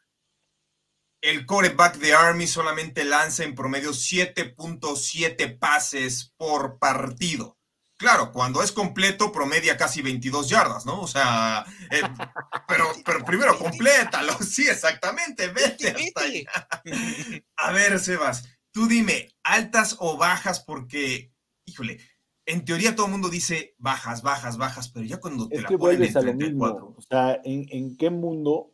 el 1.20 1.44
coreback 1.46 1.96
de 1.96 2.14
Army 2.14 2.46
solamente 2.46 3.04
lanza 3.04 3.44
en 3.44 3.54
promedio 3.54 3.90
7.7 3.90 5.58
pases 5.58 6.32
por 6.36 6.78
partido. 6.78 7.58
Claro, 8.00 8.32
cuando 8.32 8.62
es 8.62 8.72
completo 8.72 9.30
promedia 9.30 9.76
casi 9.76 10.00
22 10.00 10.48
yardas, 10.48 10.86
¿no? 10.86 11.02
O 11.02 11.06
sea, 11.06 11.66
eh, 11.90 12.00
pero, 12.68 12.90
pero 13.04 13.22
primero 13.26 13.58
complétalo, 13.58 14.32
sí, 14.40 14.66
exactamente, 14.66 15.48
vete 15.48 15.90
hasta 15.90 16.22
ahí. 16.22 16.46
A 17.56 17.72
ver, 17.72 18.00
Sebas, 18.00 18.48
tú 18.72 18.86
dime, 18.86 19.28
altas 19.42 19.96
o 19.98 20.16
bajas 20.16 20.60
porque, 20.60 21.34
híjole, 21.66 22.00
en 22.50 22.64
teoría 22.64 22.94
todo 22.94 23.06
el 23.06 23.12
mundo 23.12 23.28
dice 23.28 23.74
bajas, 23.78 24.22
bajas, 24.22 24.58
bajas, 24.58 24.88
pero 24.88 25.06
ya 25.06 25.18
cuando 25.18 25.48
te 25.48 25.60
la 25.60 25.68
ponen 25.68 26.02
en 26.02 26.12
34. 26.12 26.94
O 26.96 27.02
sea, 27.02 27.40
¿en, 27.44 27.96
qué 27.96 28.10
mundo 28.10 28.72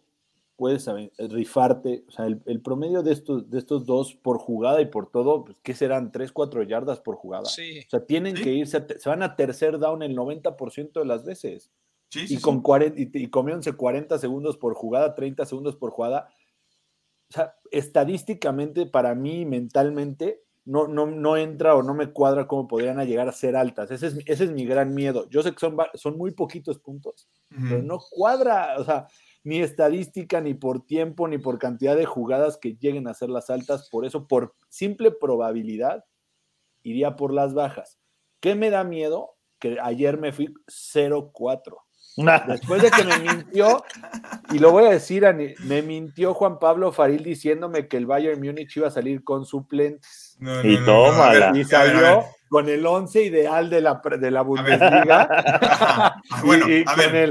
puedes 0.56 0.88
rifarte? 1.18 2.04
O 2.08 2.10
sea, 2.10 2.26
el, 2.26 2.60
promedio 2.62 3.02
de 3.02 3.12
estos, 3.12 3.50
de 3.50 3.58
estos 3.58 3.84
dos 3.84 4.14
por 4.14 4.38
jugada 4.38 4.80
y 4.80 4.86
por 4.86 5.10
todo, 5.10 5.44
pues, 5.44 5.58
¿qué 5.62 5.74
serán? 5.74 6.10
¿3, 6.10 6.32
4 6.32 6.62
yardas 6.62 7.00
por 7.00 7.16
jugada? 7.16 7.44
Sí. 7.44 7.80
O 7.86 7.90
sea, 7.90 8.04
tienen 8.04 8.34
que 8.34 8.52
irse, 8.52 8.84
se 8.98 9.08
van 9.08 9.22
a 9.22 9.36
tercer 9.36 9.78
down 9.78 10.02
el 10.02 10.16
90% 10.16 10.92
de 10.92 11.04
las 11.04 11.24
veces. 11.24 11.70
Sí, 12.08 12.24
y, 12.28 12.38
con 12.38 12.62
40, 12.62 13.00
y, 13.00 13.10
y 13.12 13.26
comiéndose 13.28 13.72
40 13.72 14.18
segundos 14.18 14.56
por 14.56 14.74
jugada, 14.74 15.14
30 15.14 15.44
segundos 15.44 15.76
por 15.76 15.90
jugada. 15.90 16.28
O 17.28 17.32
sea, 17.32 17.56
estadísticamente, 17.72 18.86
para 18.86 19.14
mí, 19.14 19.44
mentalmente, 19.44 20.45
no, 20.66 20.88
no, 20.88 21.07
no 21.07 21.37
entra 21.37 21.76
o 21.76 21.83
no 21.83 21.94
me 21.94 22.12
cuadra 22.12 22.46
cómo 22.46 22.66
podrían 22.66 22.98
llegar 23.07 23.29
a 23.29 23.33
ser 23.33 23.55
altas. 23.55 23.90
Ese 23.92 24.09
es, 24.09 24.18
ese 24.26 24.44
es 24.44 24.50
mi 24.50 24.66
gran 24.66 24.92
miedo. 24.94 25.29
Yo 25.31 25.42
sé 25.42 25.52
que 25.52 25.61
son, 25.61 25.76
son 25.94 26.18
muy 26.18 26.33
poquitos 26.33 26.81
puntos, 26.81 27.29
pero 27.48 27.83
no 27.83 27.98
cuadra, 28.11 28.74
o 28.79 28.85
sea, 28.85 29.07
ni 29.44 29.61
estadística, 29.61 30.40
ni 30.40 30.55
por 30.55 30.85
tiempo, 30.85 31.29
ni 31.29 31.38
por 31.38 31.61
cantidad 31.61 31.96
de 31.96 32.05
jugadas 32.05 32.59
que 32.59 32.74
lleguen 32.74 33.07
a 33.07 33.14
ser 33.14 33.31
las 33.31 33.48
altas. 33.48 33.88
Por 33.88 34.05
eso, 34.05 34.26
por 34.26 34.57
simple 34.68 35.12
probabilidad, 35.12 36.05
iría 36.83 37.14
por 37.14 37.33
las 37.33 37.55
bajas. 37.55 38.00
¿Qué 38.40 38.57
me 38.57 38.70
da 38.70 38.83
miedo? 38.83 39.37
Que 39.61 39.79
ayer 39.81 40.18
me 40.18 40.33
fui 40.33 40.52
0-4. 40.66 41.76
Después 42.48 42.83
de 42.83 42.90
que 42.90 43.05
me 43.05 43.18
mintió, 43.18 43.85
y 44.50 44.59
lo 44.59 44.72
voy 44.72 44.87
a 44.87 44.90
decir, 44.90 45.24
me 45.64 45.83
mintió 45.83 46.35
Juan 46.35 46.59
Pablo 46.59 46.90
Faril 46.90 47.22
diciéndome 47.22 47.87
que 47.87 47.98
el 47.98 48.07
Bayern 48.07 48.40
Múnich 48.40 48.76
iba 48.76 48.88
a 48.88 48.90
salir 48.90 49.22
con 49.22 49.44
suplentes. 49.44 50.25
Y 50.40 50.77
tómala. 50.85 51.53
y 51.55 51.64
salió 51.64 52.25
con 52.49 52.68
el 52.68 52.87
11 52.87 53.22
ideal 53.25 53.68
de 53.70 53.81
la, 53.81 54.01
de 54.18 54.31
la 54.31 54.42
Bundesliga. 54.42 56.22
bueno, 56.44 56.68
y, 56.68 56.85
a 56.87 56.94
ver. 56.94 57.31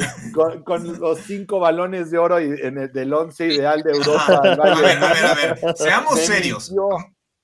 Con, 0.63 0.99
los 0.99 1.19
cinco 1.19 1.59
balones 1.59 2.11
de 2.11 2.17
oro 2.17 2.39
y, 2.39 2.45
en 2.61 2.77
el, 2.77 2.91
del 2.91 3.13
11 3.13 3.47
ideal 3.47 3.81
de 3.81 3.91
Europa. 3.91 4.41
a 4.43 4.75
ver, 4.75 5.03
a 5.03 5.13
ver, 5.13 5.25
a 5.25 5.33
ver. 5.33 5.59
Seamos 5.77 6.19
serios. 6.19 6.73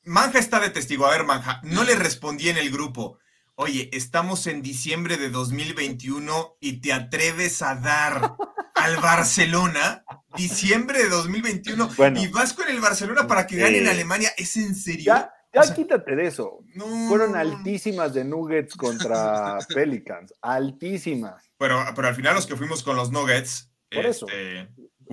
Manja 0.03 0.39
está 0.39 0.59
de 0.59 0.69
testigo. 0.69 1.05
A 1.05 1.11
ver, 1.11 1.23
Manja, 1.23 1.61
no 1.63 1.83
le 1.83 1.95
respondí 1.95 2.49
en 2.49 2.57
el 2.57 2.71
grupo. 2.71 3.19
Oye, 3.55 3.89
estamos 3.93 4.47
en 4.47 4.61
diciembre 4.61 5.17
de 5.17 5.29
2021 5.29 6.57
y 6.59 6.81
te 6.81 6.93
atreves 6.93 7.61
a 7.61 7.75
dar 7.75 8.35
al 8.73 8.97
Barcelona, 8.97 10.03
diciembre 10.35 11.03
de 11.03 11.09
2021, 11.09 11.89
y 12.15 12.27
vas 12.29 12.53
con 12.53 12.67
el 12.67 12.79
Barcelona 12.79 13.27
para 13.27 13.45
que 13.45 13.57
gane 13.57 13.77
en 13.77 13.87
Alemania. 13.87 14.31
¿Es 14.37 14.57
en 14.57 14.73
serio? 14.73 15.05
Ya, 15.05 15.31
quítate 15.75 16.15
de 16.15 16.27
eso. 16.27 16.59
Fueron 17.07 17.35
altísimas 17.35 18.13
de 18.13 18.23
Nuggets 18.23 18.75
contra 18.75 19.57
Pelicans, 19.73 20.33
altísimas. 20.41 21.43
Pero, 21.57 21.83
pero 21.95 22.07
al 22.07 22.15
final 22.15 22.35
los 22.35 22.45
que 22.45 22.55
fuimos 22.55 22.83
con 22.83 22.95
los 22.95 23.11
Nuggets, 23.11 23.69
Por 23.89 24.05
eso. 24.05 24.27
Este, 24.27 24.69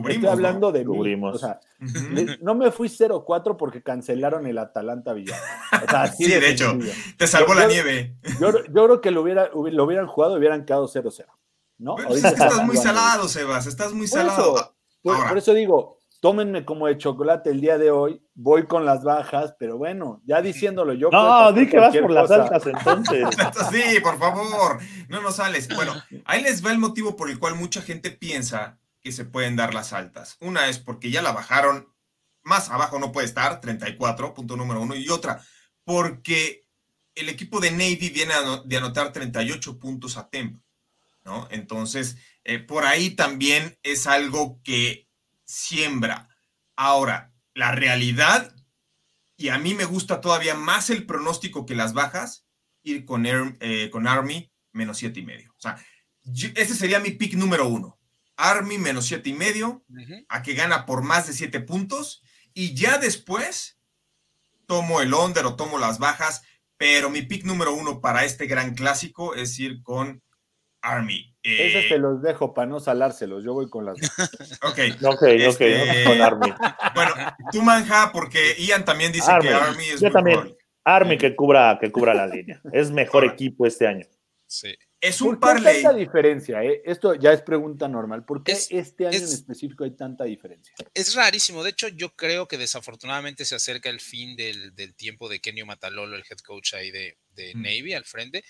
Estoy 0.06 0.26
hablando 0.28 0.70
de 0.70 0.84
cubrimos. 0.84 1.36
O 1.36 1.38
sea, 1.38 1.60
no 2.40 2.54
me 2.54 2.70
fui 2.70 2.88
0-4 2.88 3.56
porque 3.56 3.82
cancelaron 3.82 4.46
el 4.46 4.58
Atalanta 4.58 5.12
Villar. 5.12 5.38
sí, 6.16 6.28
de, 6.28 6.50
hecho, 6.50 6.78
te 7.16 7.26
salvó 7.26 7.54
la 7.54 7.66
nieve. 7.66 8.14
Yo, 8.40 8.52
creo 8.52 9.00
que 9.00 9.10
lo, 9.10 9.22
hubiera, 9.22 9.50
lo 9.52 9.84
hubieran 9.84 10.06
jugado 10.06 10.36
y 10.36 10.38
hubieran 10.38 10.64
quedado 10.64 10.86
0-0. 10.88 11.24
¿no? 11.78 11.96
estás 11.98 12.64
muy 12.64 12.76
salado, 12.76 13.28
Sebas, 13.28 13.66
estás 13.66 13.92
muy 13.92 14.06
salado. 14.06 14.74
por, 15.02 15.38
eso 15.38 15.54
digo, 15.54 15.97
tómenme 16.20 16.64
como 16.64 16.86
de 16.86 16.98
chocolate 16.98 17.50
el 17.50 17.60
día 17.60 17.78
de 17.78 17.90
hoy, 17.90 18.20
voy 18.34 18.66
con 18.66 18.84
las 18.84 19.04
bajas, 19.04 19.54
pero 19.58 19.78
bueno, 19.78 20.20
ya 20.24 20.42
diciéndolo 20.42 20.92
yo. 20.92 21.10
No, 21.10 21.52
di 21.52 21.68
que 21.68 21.78
vas 21.78 21.96
por 21.96 22.10
las 22.10 22.30
altas 22.30 22.66
entonces. 22.66 23.28
sí, 23.70 24.00
por 24.00 24.18
favor, 24.18 24.78
no 25.08 25.20
nos 25.20 25.36
sales. 25.36 25.68
Bueno, 25.74 25.94
ahí 26.24 26.42
les 26.42 26.64
va 26.64 26.72
el 26.72 26.78
motivo 26.78 27.16
por 27.16 27.30
el 27.30 27.38
cual 27.38 27.54
mucha 27.54 27.82
gente 27.82 28.10
piensa 28.10 28.78
que 29.00 29.12
se 29.12 29.24
pueden 29.24 29.56
dar 29.56 29.74
las 29.74 29.92
altas. 29.92 30.36
Una 30.40 30.68
es 30.68 30.78
porque 30.78 31.10
ya 31.10 31.22
la 31.22 31.32
bajaron, 31.32 31.92
más 32.42 32.70
abajo 32.70 32.98
no 32.98 33.12
puede 33.12 33.26
estar, 33.26 33.60
34, 33.60 34.34
punto 34.34 34.56
número 34.56 34.80
uno, 34.80 34.96
y 34.96 35.08
otra, 35.08 35.42
porque 35.84 36.66
el 37.14 37.28
equipo 37.28 37.60
de 37.60 37.70
Navy 37.70 38.10
viene 38.10 38.34
de 38.64 38.76
anotar 38.76 39.12
38 39.12 39.78
puntos 39.78 40.16
a 40.16 40.28
tempo, 40.28 40.60
¿no? 41.24 41.48
Entonces, 41.50 42.16
eh, 42.44 42.58
por 42.58 42.84
ahí 42.84 43.10
también 43.10 43.78
es 43.82 44.06
algo 44.06 44.60
que 44.62 45.07
siembra. 45.48 46.28
Ahora, 46.76 47.32
la 47.54 47.72
realidad, 47.72 48.54
y 49.36 49.48
a 49.48 49.58
mí 49.58 49.74
me 49.74 49.86
gusta 49.86 50.20
todavía 50.20 50.54
más 50.54 50.90
el 50.90 51.06
pronóstico 51.06 51.66
que 51.66 51.74
las 51.74 51.94
bajas, 51.94 52.46
ir 52.82 53.04
con, 53.04 53.24
eh, 53.26 53.90
con 53.90 54.06
Army 54.06 54.52
menos 54.72 54.98
siete 54.98 55.20
y 55.20 55.24
medio. 55.24 55.52
O 55.56 55.60
sea, 55.60 55.82
ese 56.54 56.74
sería 56.74 57.00
mi 57.00 57.10
pick 57.10 57.34
número 57.34 57.66
uno. 57.66 57.98
Army 58.36 58.78
menos 58.78 59.06
siete 59.06 59.30
y 59.30 59.32
medio, 59.32 59.84
a 60.28 60.42
que 60.42 60.54
gana 60.54 60.86
por 60.86 61.02
más 61.02 61.26
de 61.26 61.32
siete 61.32 61.58
puntos, 61.58 62.22
y 62.54 62.74
ya 62.74 62.98
después 62.98 63.80
tomo 64.66 65.00
el 65.00 65.12
under 65.12 65.44
o 65.46 65.56
tomo 65.56 65.78
las 65.78 65.98
bajas, 65.98 66.42
pero 66.76 67.10
mi 67.10 67.22
pick 67.22 67.44
número 67.44 67.74
uno 67.74 68.00
para 68.00 68.24
este 68.24 68.46
gran 68.46 68.74
clásico 68.74 69.34
es 69.34 69.58
ir 69.58 69.82
con 69.82 70.22
Army. 70.82 71.36
Eh, 71.42 71.68
Esos 71.68 71.88
te 71.88 71.98
los 71.98 72.20
dejo 72.20 72.52
para 72.52 72.66
no 72.66 72.80
salárselos, 72.80 73.44
yo 73.44 73.54
voy 73.54 73.70
con 73.70 73.84
las 73.84 73.96
Ok, 74.62 74.78
ok, 75.04 75.22
este, 75.22 76.04
con 76.04 76.20
Army. 76.20 76.52
Bueno, 76.94 77.12
tú 77.52 77.62
manja, 77.62 78.10
porque 78.12 78.56
Ian 78.58 78.84
también 78.84 79.12
dice 79.12 79.30
que 79.40 79.48
Army 79.48 79.84
es 79.84 80.00
Yo 80.00 80.10
también. 80.10 80.56
Army 80.84 81.18
que 81.18 81.36
cubra, 81.36 81.78
que 81.80 81.92
cubra 81.92 82.14
la 82.14 82.26
línea. 82.26 82.60
Es 82.72 82.90
mejor 82.90 83.24
equipo 83.24 83.66
este 83.66 83.86
año. 83.86 84.06
Sí. 84.46 84.74
Es 85.00 85.20
un 85.20 85.38
¿Por 85.38 85.62
qué 85.62 85.68
hay 85.68 85.82
tanta 85.82 85.96
diferencia? 85.96 86.64
Eh? 86.64 86.82
Esto 86.84 87.14
ya 87.14 87.32
es 87.32 87.42
pregunta 87.42 87.86
normal. 87.86 88.24
¿Por 88.24 88.42
qué 88.42 88.52
este 88.52 89.06
año 89.06 89.16
en 89.16 89.22
específico 89.22 89.84
hay 89.84 89.92
tanta 89.92 90.24
diferencia? 90.24 90.74
Es 90.92 91.14
rarísimo. 91.14 91.62
De 91.62 91.70
hecho, 91.70 91.86
yo 91.88 92.16
creo 92.16 92.48
que 92.48 92.58
desafortunadamente 92.58 93.44
se 93.44 93.54
acerca 93.54 93.90
el 93.90 94.00
fin 94.00 94.34
del, 94.34 94.74
tiempo 94.96 95.28
de 95.28 95.40
Kenio 95.40 95.66
Matalolo, 95.66 96.16
el 96.16 96.24
head 96.28 96.38
coach 96.38 96.74
ahí 96.74 96.90
de, 96.90 97.16
Navy 97.54 97.94
al 97.94 98.04
frente, 98.04 98.42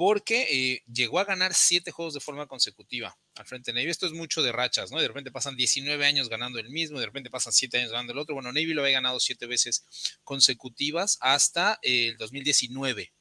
porque 0.00 0.46
eh, 0.50 0.82
llegó 0.90 1.18
a 1.18 1.26
ganar 1.26 1.52
siete 1.52 1.90
juegos 1.90 2.14
de 2.14 2.20
forma 2.20 2.46
consecutiva 2.46 3.18
al 3.34 3.44
frente 3.44 3.70
de 3.70 3.78
Navy. 3.78 3.90
Esto 3.90 4.06
es 4.06 4.12
mucho 4.12 4.42
de 4.42 4.50
rachas, 4.50 4.90
¿no? 4.90 4.98
De 4.98 5.06
repente 5.06 5.30
pasan 5.30 5.56
19 5.56 6.06
años 6.06 6.30
ganando 6.30 6.58
el 6.58 6.70
mismo, 6.70 6.98
de 6.98 7.04
repente 7.04 7.28
pasan 7.28 7.52
siete 7.52 7.76
años 7.76 7.90
ganando 7.90 8.14
el 8.14 8.18
otro. 8.18 8.34
Bueno, 8.34 8.50
Navy 8.50 8.72
lo 8.72 8.80
había 8.80 8.94
ganado 8.94 9.20
siete 9.20 9.44
veces 9.44 9.84
consecutivas 10.24 11.18
hasta 11.20 11.78
el 11.82 12.16
2019 12.16 13.12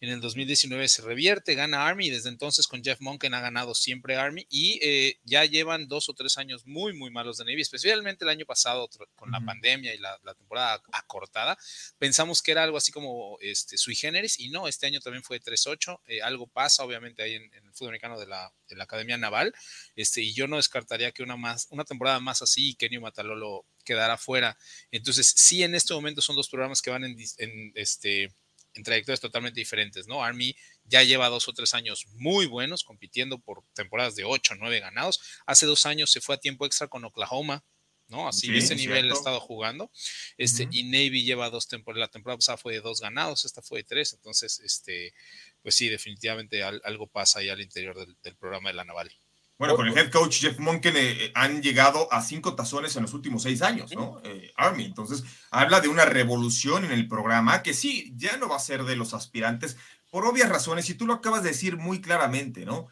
En 0.00 0.10
el 0.10 0.20
2019 0.20 0.88
se 0.88 1.02
revierte, 1.02 1.56
gana 1.56 1.86
Army 1.86 2.06
y 2.06 2.10
desde 2.10 2.28
entonces 2.28 2.68
con 2.68 2.84
Jeff 2.84 3.00
Monken 3.00 3.34
ha 3.34 3.40
ganado 3.40 3.74
siempre 3.74 4.16
Army 4.16 4.46
y 4.48 4.78
eh, 4.80 5.18
ya 5.24 5.44
llevan 5.44 5.88
dos 5.88 6.08
o 6.08 6.14
tres 6.14 6.38
años 6.38 6.64
muy, 6.66 6.92
muy 6.92 7.10
malos 7.10 7.38
de 7.38 7.44
Navy, 7.44 7.62
especialmente 7.62 8.24
el 8.24 8.28
año 8.30 8.46
pasado 8.46 8.88
con 9.16 9.32
la 9.32 9.40
pandemia 9.40 9.92
y 9.94 9.98
la, 9.98 10.16
temporada 10.38 10.80
acortada. 10.92 11.58
Pensamos 11.98 12.42
que 12.42 12.52
era 12.52 12.62
algo 12.62 12.76
así 12.76 12.92
como 12.92 13.38
este, 13.40 13.76
sui 13.76 13.96
generis 13.96 14.38
y 14.38 14.50
no, 14.50 14.68
este 14.68 14.86
año 14.86 15.00
también 15.00 15.24
fue 15.24 15.40
3-8. 15.40 16.00
Eh, 16.06 16.22
algo 16.22 16.46
pasa, 16.46 16.84
obviamente, 16.84 17.22
ahí 17.22 17.34
en, 17.34 17.50
el 17.52 17.72
fútbol 17.72 17.88
americano 17.88 18.20
de 18.20 18.26
la, 18.26 18.52
de 18.68 18.76
la, 18.76 18.84
Academia 18.84 19.18
Naval 19.18 19.52
este, 19.96 20.22
y 20.22 20.32
yo 20.32 20.46
no 20.46 20.56
descartaría 20.56 21.10
que 21.10 21.22
una, 21.22 21.36
más, 21.36 21.66
una 21.70 21.84
temporada 21.84 22.20
más 22.20 22.40
así 22.40 22.74
Kenio 22.74 23.00
Matalolo 23.00 23.66
quedara 23.84 24.16
fuera. 24.16 24.56
Entonces, 24.92 25.32
sí, 25.36 25.62
en 25.62 25.74
este 25.74 25.92
momento 25.92 26.22
son 26.22 26.36
dos 26.36 26.48
programas 26.48 26.82
que 26.82 26.90
van 26.90 27.04
en, 27.04 27.16
en 27.38 27.72
este 27.74 28.32
en 28.78 28.84
trayectorias 28.84 29.20
totalmente 29.20 29.60
diferentes, 29.60 30.06
¿no? 30.06 30.24
Army 30.24 30.56
ya 30.84 31.02
lleva 31.02 31.28
dos 31.28 31.48
o 31.48 31.52
tres 31.52 31.74
años 31.74 32.06
muy 32.12 32.46
buenos, 32.46 32.84
compitiendo 32.84 33.38
por 33.38 33.64
temporadas 33.74 34.14
de 34.14 34.24
ocho, 34.24 34.54
nueve 34.54 34.80
ganados. 34.80 35.20
Hace 35.46 35.66
dos 35.66 35.84
años 35.84 36.10
se 36.10 36.20
fue 36.20 36.36
a 36.36 36.38
tiempo 36.38 36.64
extra 36.64 36.88
con 36.88 37.04
Oklahoma, 37.04 37.64
¿no? 38.06 38.26
Así 38.26 38.56
ese 38.56 38.74
nivel 38.74 39.10
ha 39.10 39.14
estado 39.14 39.40
jugando. 39.40 39.90
Este, 40.38 40.66
Y 40.70 40.84
Navy 40.84 41.24
lleva 41.24 41.50
dos 41.50 41.68
temporadas, 41.68 42.08
la 42.08 42.10
temporada 42.10 42.38
pasada 42.38 42.56
fue 42.56 42.72
de 42.72 42.80
dos 42.80 43.00
ganados, 43.00 43.44
esta 43.44 43.60
fue 43.60 43.80
de 43.80 43.84
tres, 43.84 44.14
entonces, 44.14 44.60
este, 44.60 45.12
pues 45.62 45.74
sí, 45.74 45.88
definitivamente 45.88 46.62
algo 46.62 47.06
pasa 47.06 47.40
ahí 47.40 47.50
al 47.50 47.60
interior 47.60 48.06
del 48.22 48.36
programa 48.36 48.70
de 48.70 48.76
la 48.76 48.84
Naval. 48.84 49.12
Bueno, 49.58 49.74
con 49.74 49.88
el 49.88 49.98
head 49.98 50.10
coach 50.10 50.40
Jeff 50.40 50.58
Monken 50.60 50.96
eh, 50.96 51.24
eh, 51.24 51.32
han 51.34 51.60
llegado 51.60 52.12
a 52.12 52.22
cinco 52.22 52.54
tazones 52.54 52.94
en 52.94 53.02
los 53.02 53.12
últimos 53.12 53.42
seis 53.42 53.60
años, 53.60 53.92
¿no? 53.92 54.20
Eh, 54.22 54.52
Army. 54.56 54.84
Entonces, 54.84 55.24
habla 55.50 55.80
de 55.80 55.88
una 55.88 56.04
revolución 56.04 56.84
en 56.84 56.92
el 56.92 57.08
programa 57.08 57.62
que 57.62 57.74
sí, 57.74 58.12
ya 58.16 58.36
no 58.36 58.48
va 58.48 58.56
a 58.56 58.60
ser 58.60 58.84
de 58.84 58.94
los 58.94 59.14
aspirantes 59.14 59.76
por 60.10 60.24
obvias 60.24 60.48
razones, 60.48 60.88
y 60.88 60.94
tú 60.94 61.06
lo 61.06 61.14
acabas 61.14 61.42
de 61.42 61.50
decir 61.50 61.76
muy 61.76 62.00
claramente, 62.00 62.64
¿no? 62.64 62.88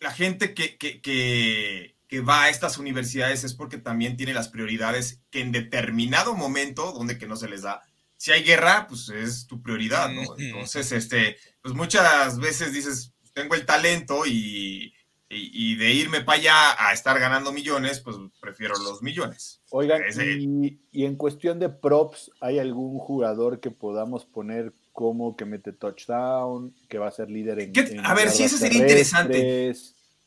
la 0.00 0.12
gente 0.12 0.54
que, 0.54 0.76
que, 0.76 1.00
que, 1.00 1.96
que, 2.06 2.20
va 2.20 2.44
a 2.44 2.50
estas 2.50 2.78
universidades 2.78 3.42
es 3.42 3.52
porque 3.52 3.78
también 3.78 4.16
tiene 4.16 4.32
las 4.32 4.48
prioridades 4.48 5.22
que 5.30 5.40
en 5.40 5.50
determinado 5.50 6.36
momento, 6.36 6.92
donde 6.92 7.18
que 7.18 7.26
no 7.26 7.34
se 7.34 7.48
les 7.48 7.62
da, 7.62 7.82
si 8.16 8.30
hay 8.30 8.44
guerra, 8.44 8.86
pues 8.88 9.08
es 9.08 9.48
tu 9.48 9.60
prioridad, 9.60 10.08
¿no? 10.10 10.36
Entonces, 10.38 10.92
este, 10.92 11.36
pues 11.60 11.74
muchas 11.74 12.38
veces 12.38 12.72
dices, 12.72 13.12
tengo 13.32 13.56
el 13.56 13.66
talento 13.66 14.24
y 14.24 14.94
y, 15.30 15.76
de 15.76 15.92
irme 15.92 16.22
para 16.22 16.38
allá 16.38 16.88
a 16.88 16.92
estar 16.92 17.18
ganando 17.18 17.52
millones, 17.52 18.00
pues 18.00 18.16
prefiero 18.40 18.74
los 18.78 19.02
millones. 19.02 19.60
Oigan, 19.70 20.02
y, 20.40 21.04
en 21.04 21.16
cuestión 21.16 21.58
de 21.58 21.68
props, 21.68 22.30
¿hay 22.40 22.58
algún 22.58 22.98
jugador 22.98 23.60
que 23.60 23.70
podamos 23.70 24.24
poner 24.24 24.72
como 24.92 25.36
que 25.36 25.44
mete 25.44 25.72
touchdown, 25.72 26.74
que 26.88 26.98
va 26.98 27.08
a 27.08 27.12
ser 27.12 27.30
líder 27.30 27.60
en... 27.60 28.04
a 28.04 28.14
ver, 28.14 28.30
si 28.30 28.44
eso 28.44 28.56
sería 28.56 28.80
interesante. 28.80 29.74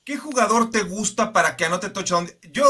¿Qué 0.03 0.17
jugador 0.17 0.69
te 0.69 0.83
gusta 0.83 1.33
para 1.33 1.55
que 1.55 1.65
anote 1.65 1.89
touchdown? 1.89 2.29
Yo, 2.51 2.63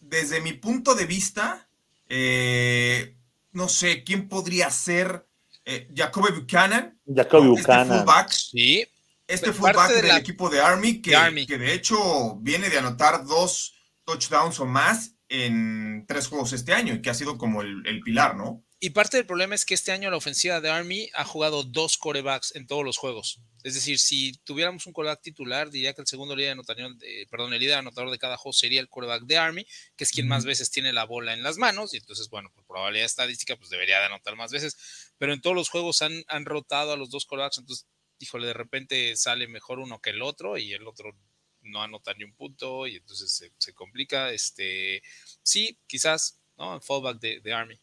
desde 0.00 0.40
mi 0.40 0.52
punto 0.52 0.94
de 0.94 1.06
vista, 1.06 1.68
eh, 2.08 3.16
no 3.52 3.68
sé, 3.68 4.04
¿quién 4.04 4.28
podría 4.28 4.70
ser? 4.70 5.26
Eh, 5.64 5.88
Jacoby 5.94 6.32
Buchanan. 6.32 6.98
Jacoby 7.06 7.54
este 7.56 7.62
Buchanan. 7.62 8.06
sí, 8.28 8.86
este 9.26 9.52
fullback 9.52 9.90
del 9.90 10.16
equipo 10.16 10.50
de 10.50 10.60
Army 10.60 11.00
que, 11.00 11.46
que 11.46 11.58
de 11.58 11.72
hecho 11.72 12.36
viene 12.40 12.68
de 12.68 12.78
anotar 12.78 13.24
dos 13.24 13.74
touchdowns 14.04 14.60
o 14.60 14.66
más 14.66 15.16
en 15.28 16.04
tres 16.06 16.28
juegos 16.28 16.52
este 16.52 16.74
año 16.74 16.94
y 16.94 17.02
que 17.02 17.10
ha 17.10 17.14
sido 17.14 17.38
como 17.38 17.62
el, 17.62 18.00
pilar, 18.04 18.36
¿no? 18.36 18.64
Y 18.78 18.90
parte 18.90 19.16
del 19.16 19.24
problema 19.24 19.54
es 19.54 19.64
que 19.64 19.72
este 19.72 19.92
año 19.92 20.10
la 20.10 20.18
ofensiva 20.18 20.60
de 20.60 20.68
Army 20.68 21.08
ha 21.14 21.24
jugado 21.24 21.62
dos 21.62 21.96
corebacks 21.96 22.54
en 22.54 22.66
todos 22.66 22.84
los 22.84 22.98
juegos. 22.98 23.40
Es 23.62 23.72
decir, 23.72 23.98
si 23.98 24.34
tuviéramos 24.44 24.86
un 24.86 24.92
coreback 24.92 25.22
titular, 25.22 25.70
diría 25.70 25.94
que 25.94 26.02
el 26.02 26.06
segundo 26.06 26.36
líder 26.36 26.52
anotador, 26.52 26.94
de, 26.96 27.26
perdón, 27.30 27.54
el 27.54 27.60
líder 27.60 27.78
anotador 27.78 28.10
de 28.10 28.18
cada 28.18 28.36
juego 28.36 28.52
sería 28.52 28.82
el 28.82 28.90
coreback 28.90 29.22
de 29.22 29.38
Army, 29.38 29.66
que 29.96 30.04
es 30.04 30.10
quien 30.10 30.28
más 30.28 30.44
veces 30.44 30.70
tiene 30.70 30.92
la 30.92 31.04
bola 31.04 31.32
en 31.32 31.42
las 31.42 31.56
manos, 31.56 31.94
y 31.94 31.96
entonces, 31.96 32.28
bueno, 32.28 32.50
por 32.54 32.66
probabilidad 32.66 33.06
estadística, 33.06 33.56
pues 33.56 33.70
debería 33.70 34.00
de 34.00 34.06
anotar 34.06 34.36
más 34.36 34.52
veces. 34.52 34.76
Pero 35.16 35.32
en 35.32 35.40
todos 35.40 35.56
los 35.56 35.70
juegos 35.70 36.02
han, 36.02 36.22
han 36.28 36.44
rotado 36.44 36.92
a 36.92 36.98
los 36.98 37.08
dos 37.08 37.24
corebacks, 37.24 37.56
entonces 37.56 37.86
híjole, 38.24 38.46
de 38.46 38.54
repente 38.54 39.14
sale 39.16 39.46
mejor 39.48 39.78
uno 39.78 40.00
que 40.00 40.10
el 40.10 40.22
otro 40.22 40.56
y 40.56 40.72
el 40.72 40.86
otro 40.86 41.14
no 41.60 41.82
anota 41.82 42.14
ni 42.14 42.24
un 42.24 42.32
punto 42.32 42.86
y 42.86 42.96
entonces 42.96 43.50
se, 43.58 43.74
complica. 43.74 44.30
Este, 44.30 45.02
sí, 45.42 45.78
quizás, 45.86 46.40
¿no? 46.56 46.74
El 46.74 46.80
fallback 46.80 47.20
de, 47.20 47.52
Army. 47.52 47.78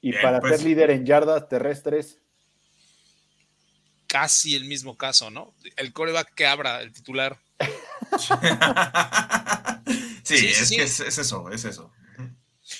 Y 0.00 0.12
para 0.14 0.40
pues 0.40 0.56
ser 0.56 0.66
líder 0.66 0.90
en 0.90 1.04
yardas 1.04 1.48
terrestres. 1.48 2.18
Casi 4.06 4.54
el 4.54 4.64
mismo 4.64 4.96
caso, 4.96 5.30
¿no? 5.30 5.54
El 5.76 5.92
coreback 5.92 6.34
que 6.34 6.46
abra, 6.46 6.80
el 6.80 6.92
titular. 6.92 7.38
sí, 10.22 10.34
es 10.34 10.70
que 10.70 10.82
es, 10.82 11.00
eso, 11.00 11.50
es 11.50 11.64
eso. 11.64 11.92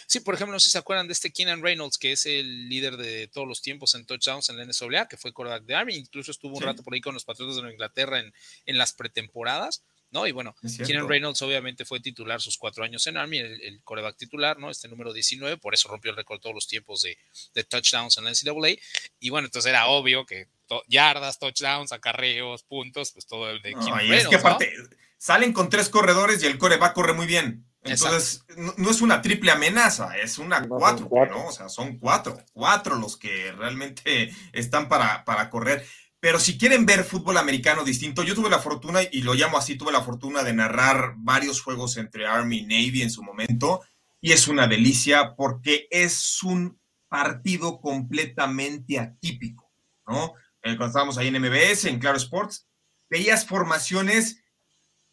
Sí, 0.06 0.20
por 0.20 0.34
ejemplo, 0.34 0.52
no 0.52 0.60
sé 0.60 0.66
si 0.66 0.72
se 0.72 0.78
acuerdan 0.78 1.06
de 1.06 1.12
este 1.12 1.32
Keenan 1.32 1.62
Reynolds, 1.62 1.98
que 1.98 2.12
es 2.12 2.26
el 2.26 2.68
líder 2.68 2.96
de 2.96 3.28
todos 3.28 3.46
los 3.46 3.62
tiempos 3.62 3.94
en 3.94 4.06
touchdowns 4.06 4.48
en 4.48 4.56
la 4.56 4.64
NSAA, 4.64 5.08
que 5.08 5.16
fue 5.16 5.32
quarterback 5.32 5.64
de 5.64 5.74
Army, 5.74 5.94
incluso 5.94 6.30
estuvo 6.30 6.56
un 6.56 6.62
rato 6.62 6.82
por 6.82 6.94
ahí 6.94 7.00
con 7.00 7.14
los 7.14 7.24
Patriotas 7.24 7.56
de 7.56 7.70
Inglaterra 7.70 8.20
en, 8.20 8.32
en 8.66 8.78
las 8.78 8.92
pretemporadas. 8.92 9.82
¿no? 10.14 10.28
Y 10.28 10.32
bueno, 10.32 10.54
Keenan 10.86 11.08
Reynolds 11.08 11.42
obviamente 11.42 11.84
fue 11.84 11.98
titular 11.98 12.40
sus 12.40 12.56
cuatro 12.56 12.84
años 12.84 13.04
en 13.08 13.16
Army, 13.16 13.38
el, 13.38 13.80
coreback 13.82 14.16
titular, 14.16 14.60
¿no? 14.60 14.70
Este 14.70 14.86
número 14.86 15.12
19, 15.12 15.56
por 15.58 15.74
eso 15.74 15.88
rompió 15.88 16.12
el 16.12 16.16
récord 16.16 16.40
todos 16.40 16.54
los 16.54 16.68
tiempos 16.68 17.02
de, 17.02 17.18
de, 17.52 17.64
touchdowns 17.64 18.16
en 18.16 18.24
la 18.24 18.30
NCAA. 18.30 18.80
Y 19.18 19.30
bueno, 19.30 19.46
entonces 19.46 19.68
era 19.68 19.86
obvio 19.86 20.24
que 20.24 20.46
yardas, 20.86 21.40
touchdowns, 21.40 21.90
acarreos, 21.90 22.62
puntos, 22.62 23.10
pues 23.10 23.26
todo 23.26 23.50
el 23.50 23.60
de 23.60 23.72
Keenan 23.72 23.98
Reynolds. 23.98 24.22
Es 24.22 24.28
que 24.28 24.36
aparte, 24.36 24.72
salen 25.18 25.52
con 25.52 25.68
tres 25.68 25.88
corredores 25.88 26.40
y 26.44 26.46
el 26.46 26.58
coreback 26.58 26.94
corre 26.94 27.12
muy 27.12 27.26
bien. 27.26 27.66
Entonces, 27.84 28.44
no, 28.56 28.90
es 28.90 29.02
una 29.02 29.20
triple 29.20 29.50
amenaza, 29.50 30.16
es 30.16 30.38
una 30.38 30.66
cuatro, 30.66 31.08
¿no? 31.30 31.48
O 31.48 31.52
sea, 31.52 31.68
son 31.68 31.98
cuatro, 31.98 32.38
cuatro 32.52 32.96
los 32.96 33.16
que 33.16 33.52
realmente 33.52 34.34
están 34.52 34.88
para, 34.88 35.24
para 35.24 35.50
correr. 35.50 35.86
Pero 36.18 36.40
si 36.40 36.56
quieren 36.56 36.86
ver 36.86 37.04
fútbol 37.04 37.36
americano 37.36 37.84
distinto, 37.84 38.22
yo 38.22 38.34
tuve 38.34 38.48
la 38.48 38.58
fortuna, 38.58 39.00
y 39.12 39.20
lo 39.20 39.34
llamo 39.34 39.58
así, 39.58 39.76
tuve 39.76 39.92
la 39.92 40.00
fortuna 40.00 40.42
de 40.42 40.54
narrar 40.54 41.12
varios 41.18 41.60
juegos 41.60 41.98
entre 41.98 42.26
Army 42.26 42.60
y 42.60 42.62
Navy 42.62 43.02
en 43.02 43.10
su 43.10 43.22
momento, 43.22 43.82
y 44.22 44.32
es 44.32 44.48
una 44.48 44.66
delicia 44.66 45.34
porque 45.36 45.86
es 45.90 46.42
un 46.42 46.80
partido 47.08 47.78
completamente 47.82 48.98
atípico, 48.98 49.70
¿no? 50.06 50.32
Eh, 50.62 50.78
cuando 50.78 50.86
estábamos 50.86 51.18
ahí 51.18 51.28
en 51.28 51.42
MBS, 51.42 51.84
en 51.84 51.98
Claro 51.98 52.16
Sports, 52.16 52.66
veías 53.10 53.46
formaciones 53.46 54.42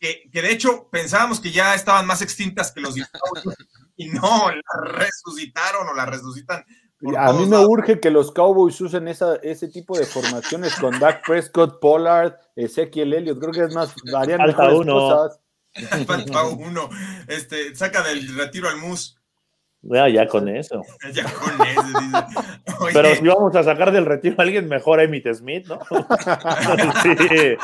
que, 0.02 0.24
de 0.32 0.52
hecho 0.52 0.90
pensábamos 0.92 1.40
que 1.40 1.52
ya 1.52 1.76
estaban 1.76 2.08
más 2.08 2.22
extintas 2.22 2.72
que 2.72 2.82
los 2.82 2.96
dinosaurios 2.96 3.56
y 3.96 4.10
no, 4.10 4.50
la 4.50 4.92
resucitaron 4.92 5.88
o 5.88 5.94
la 5.94 6.08
resucitan. 6.08 6.66
A 7.18 7.34
mí 7.34 7.48
me 7.48 7.58
urge 7.58 8.00
que 8.00 8.12
los 8.12 8.32
Cowboys 8.32 8.80
usen 8.80 9.08
esa, 9.08 9.36
ese 9.38 9.68
tipo 9.68 9.98
de 9.98 10.06
formaciones 10.06 10.76
con 10.76 11.00
Dak 11.00 11.26
Prescott, 11.26 11.80
Pollard, 11.80 12.36
Ezequiel 12.56 13.14
Elliott. 13.14 13.40
Creo 13.40 13.52
que 13.52 13.64
es 13.64 13.74
más, 13.74 13.94
varían 14.12 14.38
Falta 14.38 14.70
uno. 14.70 14.94
cosas. 14.94 15.40
Falta 16.06 16.44
uno. 16.44 16.90
Este, 17.28 17.76
saca 17.76 18.04
del 18.04 18.36
retiro 18.38 18.70
al 18.70 18.78
mus. 18.78 19.20
Ya, 19.82 20.08
ya 20.10 20.28
con 20.28 20.48
eso. 20.48 20.84
ya 21.14 21.24
con 21.24 21.68
eso. 21.68 22.28
Pero 22.94 23.16
si 23.16 23.28
vamos 23.28 23.56
a 23.56 23.64
sacar 23.64 23.92
del 23.92 24.06
retiro 24.06 24.36
a 24.38 24.44
alguien 24.44 24.68
mejor, 24.68 25.00
Emmitt 25.00 25.28
Smith, 25.34 25.66
¿no? 25.68 25.80
sí. 27.02 27.56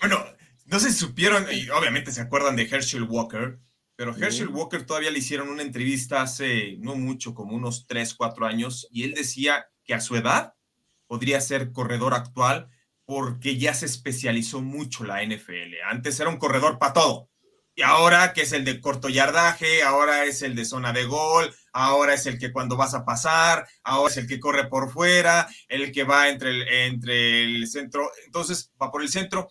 bueno, 0.00 0.24
no 0.68 0.78
si 0.78 0.92
supieron, 0.92 1.46
y 1.50 1.68
obviamente 1.70 2.12
se 2.12 2.20
acuerdan 2.20 2.54
de 2.54 2.68
Herschel 2.68 3.04
Walker, 3.04 3.58
pero 3.96 4.14
Herschel 4.14 4.48
Walker 4.48 4.84
todavía 4.84 5.10
le 5.10 5.18
hicieron 5.18 5.48
una 5.48 5.62
entrevista 5.62 6.22
hace 6.22 6.76
no 6.78 6.94
mucho, 6.94 7.34
como 7.34 7.56
unos 7.56 7.86
3, 7.86 8.14
4 8.14 8.46
años, 8.46 8.86
y 8.92 9.04
él 9.04 9.14
decía 9.14 9.66
que 9.84 9.94
a 9.94 10.00
su 10.00 10.14
edad 10.14 10.54
podría 11.06 11.40
ser 11.40 11.72
corredor 11.72 12.14
actual 12.14 12.68
porque 13.06 13.56
ya 13.56 13.72
se 13.72 13.86
especializó 13.86 14.60
mucho 14.60 15.04
la 15.04 15.24
NFL. 15.24 15.80
Antes 15.90 16.20
era 16.20 16.28
un 16.28 16.36
corredor 16.36 16.78
para 16.78 16.92
todo. 16.92 17.30
Y 17.74 17.82
ahora 17.82 18.32
que 18.32 18.42
es 18.42 18.52
el 18.52 18.64
de 18.64 18.80
corto 18.80 19.08
yardaje, 19.08 19.82
ahora 19.82 20.24
es 20.24 20.42
el 20.42 20.54
de 20.54 20.64
zona 20.64 20.92
de 20.92 21.04
gol, 21.04 21.54
ahora 21.72 22.12
es 22.12 22.26
el 22.26 22.38
que 22.38 22.52
cuando 22.52 22.76
vas 22.76 22.92
a 22.92 23.04
pasar, 23.04 23.66
ahora 23.84 24.10
es 24.10 24.16
el 24.18 24.26
que 24.26 24.40
corre 24.40 24.68
por 24.68 24.90
fuera, 24.90 25.48
el 25.68 25.90
que 25.92 26.04
va 26.04 26.28
entre 26.28 26.50
el, 26.50 26.68
entre 26.68 27.44
el 27.44 27.66
centro, 27.68 28.10
entonces 28.26 28.72
va 28.82 28.90
por 28.90 29.00
el 29.00 29.08
centro 29.08 29.48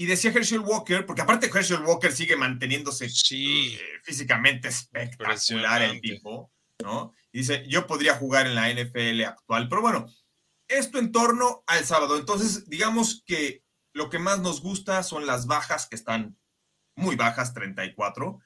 y 0.00 0.06
decía 0.06 0.30
Herschel 0.30 0.60
Walker, 0.60 1.04
porque 1.04 1.22
aparte 1.22 1.50
Herschel 1.52 1.82
Walker 1.82 2.12
sigue 2.12 2.36
manteniéndose 2.36 3.06
eh, 3.06 3.78
físicamente 4.04 4.68
espectacular 4.68 5.82
el 5.82 6.00
tipo, 6.00 6.52
¿no? 6.80 7.12
Y 7.32 7.38
dice, 7.38 7.64
yo 7.68 7.84
podría 7.88 8.14
jugar 8.14 8.46
en 8.46 8.54
la 8.54 8.72
NFL 8.72 9.24
actual, 9.24 9.68
pero 9.68 9.82
bueno, 9.82 10.06
esto 10.68 11.00
en 11.00 11.10
torno 11.10 11.64
al 11.66 11.84
sábado. 11.84 12.16
Entonces, 12.16 12.68
digamos 12.68 13.24
que 13.26 13.64
lo 13.92 14.08
que 14.08 14.20
más 14.20 14.38
nos 14.38 14.62
gusta 14.62 15.02
son 15.02 15.26
las 15.26 15.48
bajas, 15.48 15.88
que 15.88 15.96
están 15.96 16.38
muy 16.94 17.16
bajas, 17.16 17.52
34, 17.52 18.38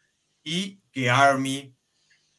y 0.42 0.80
que 0.90 1.10
Army 1.10 1.76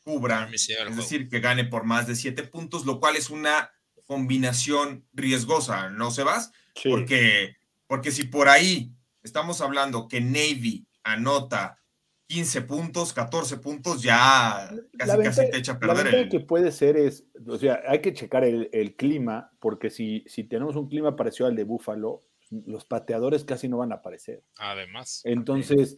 cubra, 0.02 0.50
es 0.52 0.96
decir, 0.96 1.30
que 1.30 1.40
gane 1.40 1.66
por 1.66 1.84
más 1.84 2.08
de 2.08 2.16
7 2.16 2.44
puntos, 2.46 2.88
lo 2.88 3.00
cual 3.00 3.16
es 3.16 3.30
una 3.30 3.72
combinación 4.06 5.08
riesgosa, 5.14 5.92
¿no, 5.92 6.10
Sebas? 6.10 6.52
Porque, 6.84 7.58
porque 7.86 8.12
si 8.12 8.24
por 8.24 8.50
ahí 8.50 8.93
estamos 9.24 9.62
hablando 9.62 10.08
que 10.08 10.22
Navy 10.22 10.86
anota 11.04 11.80
15 12.28 12.62
puntos, 12.64 13.14
14 13.14 13.58
puntos, 13.58 14.02
ya 14.02 14.70
casi, 14.98 15.24
casi 15.24 15.52
te 15.52 15.58
echa 15.58 15.74
a 15.74 15.80
perder. 15.80 16.12
La 16.12 16.20
el... 16.20 16.30
que 16.30 16.40
puede 16.40 16.72
ser 16.72 16.98
es, 16.98 17.26
o 17.46 17.58
sea, 17.58 17.82
hay 17.88 18.02
que 18.02 18.14
checar 18.14 18.44
el, 18.44 18.96
clima, 18.96 19.52
porque 19.60 19.90
si, 19.90 20.24
si 20.28 20.44
tenemos 20.44 20.76
un 20.76 20.88
clima 20.88 21.16
parecido 21.16 21.48
al 21.48 21.56
de 21.56 21.64
Búfalo, 21.64 22.22
los 22.50 22.86
pateadores 22.86 23.44
casi 23.44 23.68
no 23.68 23.78
van 23.78 23.92
a 23.92 23.96
aparecer. 23.96 24.44
Además. 24.58 25.22
Entonces, 25.26 25.98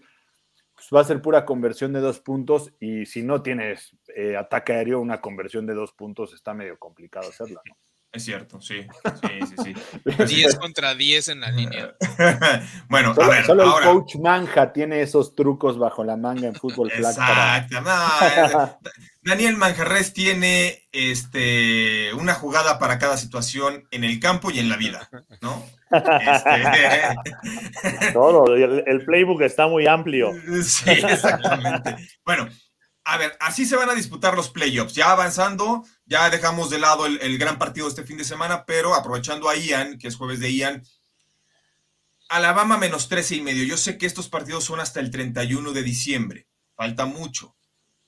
pues 0.74 0.88
va 0.94 1.02
a 1.02 1.06
ser 1.06 1.22
pura 1.22 1.46
conversión 1.46 1.94
de 1.94 2.02
dos 2.02 2.20
puntos 2.20 2.74
y 2.80 3.06
si 3.06 3.24
no 3.24 3.42
tienes 3.42 3.96
eh, 4.16 4.36
ataque 4.36 4.74
aéreo, 4.74 5.00
una 5.00 5.22
conversión 5.22 5.66
de 5.66 5.74
dos 5.74 5.94
puntos 5.94 6.34
está 6.34 6.54
medio 6.54 6.78
complicado 6.78 7.30
hacerla, 7.30 7.62
¿no? 7.66 7.78
Es 8.16 8.24
cierto, 8.24 8.62
sí. 8.62 8.88
Sí, 9.22 9.30
sí, 9.66 9.76
sí. 9.76 10.36
10 10.36 10.56
contra 10.56 10.96
10 10.96 11.28
en 11.28 11.42
la 11.42 11.52
línea. 11.52 11.94
bueno, 12.90 13.14
solo, 13.14 13.28
a 13.28 13.30
ver. 13.36 13.46
Solo 13.46 13.78
el 13.78 13.84
coach 13.84 14.16
Manja 14.16 14.72
tiene 14.72 15.02
esos 15.02 15.36
trucos 15.36 15.78
bajo 15.78 16.06
la 16.06 16.16
manga 16.16 16.48
en 16.48 16.56
fútbol 16.56 16.90
flag. 16.92 17.12
Exacto. 17.12 17.82
No, 17.82 18.80
Daniel 19.22 19.58
Manjarres 19.58 20.14
tiene 20.14 20.88
este, 20.94 22.14
una 22.14 22.36
jugada 22.36 22.80
para 22.80 23.00
cada 23.00 23.18
situación 23.18 23.86
en 23.92 24.06
el 24.06 24.22
campo 24.22 24.50
y 24.50 24.60
en 24.60 24.70
la 24.70 24.78
vida, 24.78 25.10
¿no? 25.42 25.66
Este... 25.92 27.16
Todo, 28.14 28.56
el, 28.56 28.82
el 28.86 29.04
playbook 29.04 29.42
está 29.42 29.68
muy 29.68 29.88
amplio. 29.88 30.32
Sí, 30.64 30.90
exactamente. 30.90 31.98
Bueno, 32.24 32.48
a 33.06 33.18
ver, 33.18 33.38
así 33.40 33.66
se 33.66 33.76
van 33.76 33.90
a 33.90 33.94
disputar 33.94 34.36
los 34.36 34.50
playoffs. 34.50 34.96
Ya 34.96 35.12
avanzando, 35.12 35.86
ya 36.06 36.28
dejamos 36.32 36.72
de 36.72 36.80
lado 36.80 37.06
el, 37.06 37.38
gran 37.38 37.60
partido 37.60 37.88
este 37.88 38.04
fin 38.04 38.18
de 38.18 38.24
semana, 38.24 38.66
pero 38.66 38.96
aprovechando 38.96 39.48
a 39.48 39.56
Ian, 39.56 40.00
que 40.00 40.08
es 40.08 40.16
jueves 40.16 40.40
de 40.40 40.52
Ian, 40.52 40.84
Alabama 42.28 42.78
menos 42.78 43.08
13 43.08 43.36
y 43.36 43.42
medio. 43.42 43.64
Yo 43.64 43.78
sé 43.78 44.00
que 44.00 44.08
estos 44.08 44.28
partidos 44.28 44.64
son 44.64 44.80
hasta 44.80 45.00
el 45.00 45.12
31 45.12 45.72
de 45.72 45.84
diciembre. 45.84 46.48
Falta 46.76 47.06
mucho. 47.06 47.56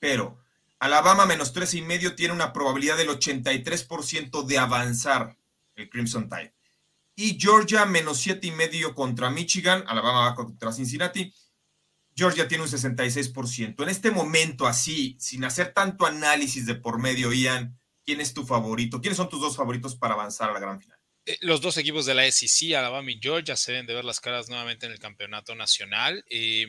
Pero 0.00 0.42
Alabama 0.80 1.26
menos 1.26 1.52
13 1.52 1.78
y 1.78 1.82
medio 1.82 2.16
tiene 2.16 2.34
una 2.34 2.52
probabilidad 2.52 2.96
del 2.96 3.10
83% 3.10 4.44
de 4.44 4.58
avanzar 4.58 5.38
el 5.76 5.88
Crimson 5.88 6.28
Tide. 6.28 6.54
Y 7.14 7.38
Georgia 7.40 7.86
menos 7.86 8.18
7 8.18 8.48
y 8.48 8.50
medio 8.50 8.96
contra 8.96 9.30
Michigan. 9.30 9.84
Alabama 9.86 10.22
va 10.22 10.34
contra 10.34 10.72
Cincinnati 10.72 11.32
Georgia 12.18 12.48
tiene 12.48 12.64
un 12.64 12.70
66%. 12.70 13.80
En 13.80 13.88
este 13.88 14.10
momento, 14.10 14.66
así, 14.66 15.16
sin 15.20 15.44
hacer 15.44 15.72
tanto 15.72 16.04
análisis 16.04 16.66
de 16.66 16.74
por 16.74 16.98
medio, 16.98 17.32
Ian, 17.32 17.78
¿quién 18.04 18.20
es 18.20 18.34
tu 18.34 18.44
favorito? 18.44 19.00
¿Quiénes 19.00 19.16
son 19.16 19.28
tus 19.28 19.40
dos 19.40 19.56
favoritos 19.56 19.94
para 19.94 20.14
avanzar 20.14 20.50
a 20.50 20.52
la 20.52 20.58
gran 20.58 20.80
final? 20.80 20.98
Eh, 21.26 21.38
los 21.42 21.60
dos 21.60 21.76
equipos 21.76 22.06
de 22.06 22.14
la 22.14 22.28
SEC, 22.28 22.74
Alabama 22.74 23.08
y 23.12 23.20
Georgia, 23.22 23.54
se 23.54 23.70
deben 23.70 23.86
de 23.86 23.94
ver 23.94 24.04
las 24.04 24.18
caras 24.18 24.48
nuevamente 24.48 24.86
en 24.86 24.92
el 24.92 24.98
campeonato 24.98 25.54
nacional. 25.54 26.24
Eh, 26.28 26.66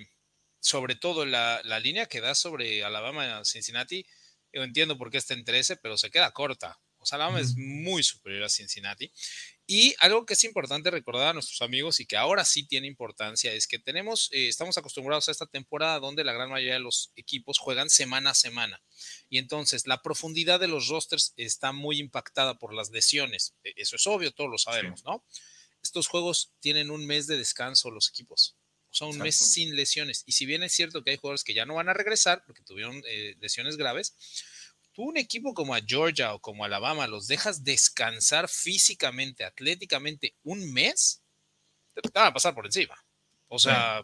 sobre 0.60 0.96
todo 0.96 1.26
la, 1.26 1.62
línea 1.82 2.06
que 2.06 2.22
da 2.22 2.36
sobre 2.36 2.84
Alabama 2.84 3.44
Cincinnati, 3.44 4.06
yo 4.54 4.62
entiendo 4.62 5.00
por 5.00 5.10
qué 5.10 5.18
está 5.18 5.34
en 5.34 5.46
13, 5.46 5.78
pero 5.78 5.98
se 5.98 6.12
queda 6.12 6.30
corta. 6.32 6.78
O 6.98 7.08
sea, 7.08 7.16
Alabama 7.16 7.40
es 7.40 7.56
muy 7.56 8.04
superior 8.04 8.44
a 8.44 8.50
Cincinnati. 8.50 9.12
Y 9.72 9.94
algo 10.00 10.26
que 10.26 10.34
es 10.34 10.44
importante 10.46 10.90
recordar 10.90 11.28
a 11.28 11.34
nuestros 11.34 11.62
amigos 11.62 12.00
y 12.00 12.08
que 12.08 12.18
ahora 12.18 12.44
sí 12.44 12.64
tiene 12.64 12.88
importancia 12.88 13.54
es 13.54 13.68
que 13.68 13.78
tenemos, 13.78 14.28
eh, 14.32 14.48
estamos 14.48 14.80
acostumbrados 14.80 15.30
a 15.30 15.32
esta 15.32 15.46
temporada 15.46 16.00
donde 16.00 16.24
la 16.24 16.34
gran 16.34 16.50
mayoría 16.50 16.74
de 16.74 16.80
los 16.80 17.12
equipos 17.16 17.60
juegan 17.60 17.92
semana 17.92 18.32
a 18.32 18.34
semana. 18.34 18.82
Y 19.30 19.38
entonces 19.38 19.86
la 19.86 20.02
profundidad 20.02 20.60
de 20.60 20.70
los 20.70 20.88
rosters 20.88 21.36
está 21.38 21.72
muy 21.72 22.00
impactada 22.00 22.58
por 22.58 22.74
las 22.74 22.90
lesiones. 22.90 23.54
E, 23.64 23.74
eso 23.76 23.96
es 23.96 24.08
obvio, 24.08 24.32
todos 24.32 24.50
lo 24.50 24.58
sabemos, 24.58 25.04
¿no? 25.04 25.24
Estos 25.84 26.08
juegos 26.08 26.52
tienen 26.62 26.90
un 26.90 27.06
mes 27.06 27.28
de 27.28 27.38
descanso 27.38 27.92
los 27.92 28.10
equipos. 28.10 28.56
O 28.90 28.96
sea, 28.96 29.06
un 29.06 29.20
mes 29.20 29.36
sin 29.36 29.76
lesiones. 29.76 30.24
Y 30.26 30.32
si 30.32 30.48
bien 30.48 30.64
es 30.64 30.74
cierto 30.74 31.04
que 31.04 31.12
hay 31.12 31.18
jugadores 31.18 31.44
que 31.44 31.54
ya 31.54 31.68
no 31.68 31.76
van 31.76 31.90
a 31.90 31.94
regresar 31.94 32.44
porque 32.48 32.64
tuvieron 32.64 33.04
eh, 33.08 33.36
lesiones 33.40 33.78
graves, 33.78 34.16
un 35.04 35.18
equipo 35.18 35.54
como 35.54 35.74
a 35.74 35.82
Georgia 35.86 36.34
o 36.34 36.40
como 36.40 36.66
Alabama 36.66 37.08
los 37.08 37.28
dejas 37.28 37.64
descansar 37.64 38.50
físicamente, 38.50 39.44
atléticamente 39.44 40.36
un 40.44 40.72
mes, 40.74 41.22
te, 41.94 42.02
van 42.14 42.28
a 42.28 42.34
pasar 42.34 42.54
por 42.54 42.66
encima. 42.66 42.96
O 43.48 43.60
sea... 43.60 44.02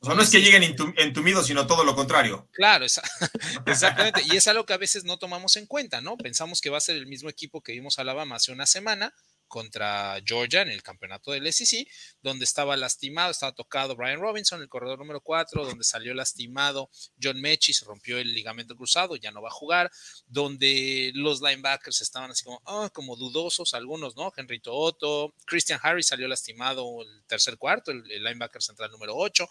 O 0.00 0.06
sea, 0.06 0.16
no 0.16 0.22
es 0.22 0.28
que 0.28 0.42
lleguen 0.42 0.76
entumidos, 0.98 1.46
sino 1.46 1.66
todo 1.66 1.82
lo 1.82 1.96
contrario. 1.96 2.46
Claro, 2.52 2.84
exactamente. 3.66 4.22
Y 4.26 4.36
es 4.36 4.46
algo 4.48 4.66
que 4.66 4.74
a 4.74 4.78
veces 4.78 5.04
no 5.04 5.16
tomamos 5.16 5.56
en 5.56 5.64
cuenta, 5.64 6.02
¿no? 6.02 6.18
Pensamos 6.18 6.60
que 6.60 6.68
va 6.68 6.76
a 6.76 6.82
ser 6.82 6.96
el 6.96 7.06
mismo 7.06 7.30
equipo 7.30 7.62
que 7.62 7.72
vimos 7.72 7.98
a 7.98 8.02
Alabama 8.02 8.36
hace 8.36 8.52
una 8.52 8.66
semana, 8.66 9.14
contra 9.54 10.20
Georgia 10.26 10.62
en 10.62 10.68
el 10.70 10.82
campeonato 10.82 11.30
del 11.30 11.52
SEC, 11.52 11.86
donde 12.20 12.44
estaba 12.44 12.76
lastimado, 12.76 13.30
estaba 13.30 13.52
tocado 13.52 13.94
Brian 13.94 14.18
Robinson, 14.18 14.60
el 14.60 14.68
corredor 14.68 14.98
número 14.98 15.20
4, 15.20 15.64
donde 15.64 15.84
salió 15.84 16.12
lastimado 16.12 16.90
John 17.22 17.40
Mechis, 17.40 17.82
rompió 17.82 18.18
el 18.18 18.34
ligamento 18.34 18.74
cruzado, 18.74 19.14
ya 19.14 19.30
no 19.30 19.40
va 19.40 19.50
a 19.50 19.52
jugar, 19.52 19.92
donde 20.26 21.12
los 21.14 21.40
linebackers 21.40 22.00
estaban 22.00 22.32
así 22.32 22.42
como, 22.42 22.60
ah, 22.66 22.90
como 22.92 23.14
dudosos, 23.14 23.74
algunos, 23.74 24.16
¿no? 24.16 24.32
Henry 24.36 24.60
Otto, 24.66 25.32
Christian 25.46 25.78
Harris 25.80 26.08
salió 26.08 26.26
lastimado 26.26 27.02
el 27.02 27.24
tercer 27.28 27.56
cuarto, 27.56 27.92
el, 27.92 28.10
el 28.10 28.24
linebacker 28.24 28.60
central 28.60 28.90
número 28.90 29.14
8. 29.14 29.48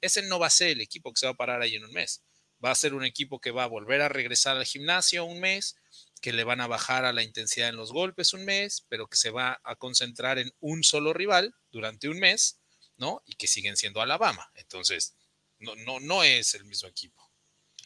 Ese 0.00 0.22
no 0.22 0.38
va 0.38 0.46
a 0.46 0.50
ser 0.50 0.70
el 0.70 0.80
equipo 0.80 1.12
que 1.12 1.20
se 1.20 1.26
va 1.26 1.32
a 1.32 1.36
parar 1.36 1.60
ahí 1.60 1.74
en 1.74 1.84
un 1.84 1.92
mes. 1.92 2.22
Va 2.64 2.70
a 2.70 2.74
ser 2.74 2.94
un 2.94 3.04
equipo 3.04 3.42
que 3.42 3.50
va 3.50 3.64
a 3.64 3.66
volver 3.66 4.00
a 4.00 4.08
regresar 4.08 4.56
al 4.56 4.64
gimnasio 4.64 5.26
un 5.26 5.38
mes, 5.38 5.76
que 6.24 6.32
le 6.32 6.44
van 6.44 6.62
a 6.62 6.66
bajar 6.66 7.04
a 7.04 7.12
la 7.12 7.22
intensidad 7.22 7.68
en 7.68 7.76
los 7.76 7.92
golpes 7.92 8.32
un 8.32 8.46
mes, 8.46 8.86
pero 8.88 9.08
que 9.08 9.18
se 9.18 9.28
va 9.28 9.60
a 9.62 9.76
concentrar 9.76 10.38
en 10.38 10.50
un 10.58 10.82
solo 10.82 11.12
rival 11.12 11.54
durante 11.70 12.08
un 12.08 12.18
mes, 12.18 12.62
¿no? 12.96 13.20
Y 13.26 13.34
que 13.34 13.46
siguen 13.46 13.76
siendo 13.76 14.00
Alabama. 14.00 14.50
Entonces, 14.54 15.18
no, 15.58 15.76
no, 15.76 16.00
no 16.00 16.24
es 16.24 16.54
el 16.54 16.64
mismo 16.64 16.88
equipo. 16.88 17.30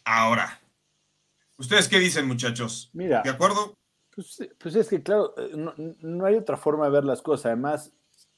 Ahora, 0.04 0.62
¿ustedes 1.56 1.88
qué 1.88 1.98
dicen, 1.98 2.28
muchachos? 2.28 2.90
Mira, 2.92 3.22
¿de 3.22 3.30
acuerdo? 3.30 3.76
Pues, 4.14 4.38
pues 4.56 4.76
es 4.76 4.86
que, 4.86 5.02
claro, 5.02 5.34
eh, 5.36 5.50
no, 5.56 6.24
hay 6.24 6.36
otra 6.36 6.56
forma 6.56 6.84
de 6.84 6.92
ver 6.92 7.04
las 7.04 7.22
cosas. 7.22 7.46
Además, 7.46 7.92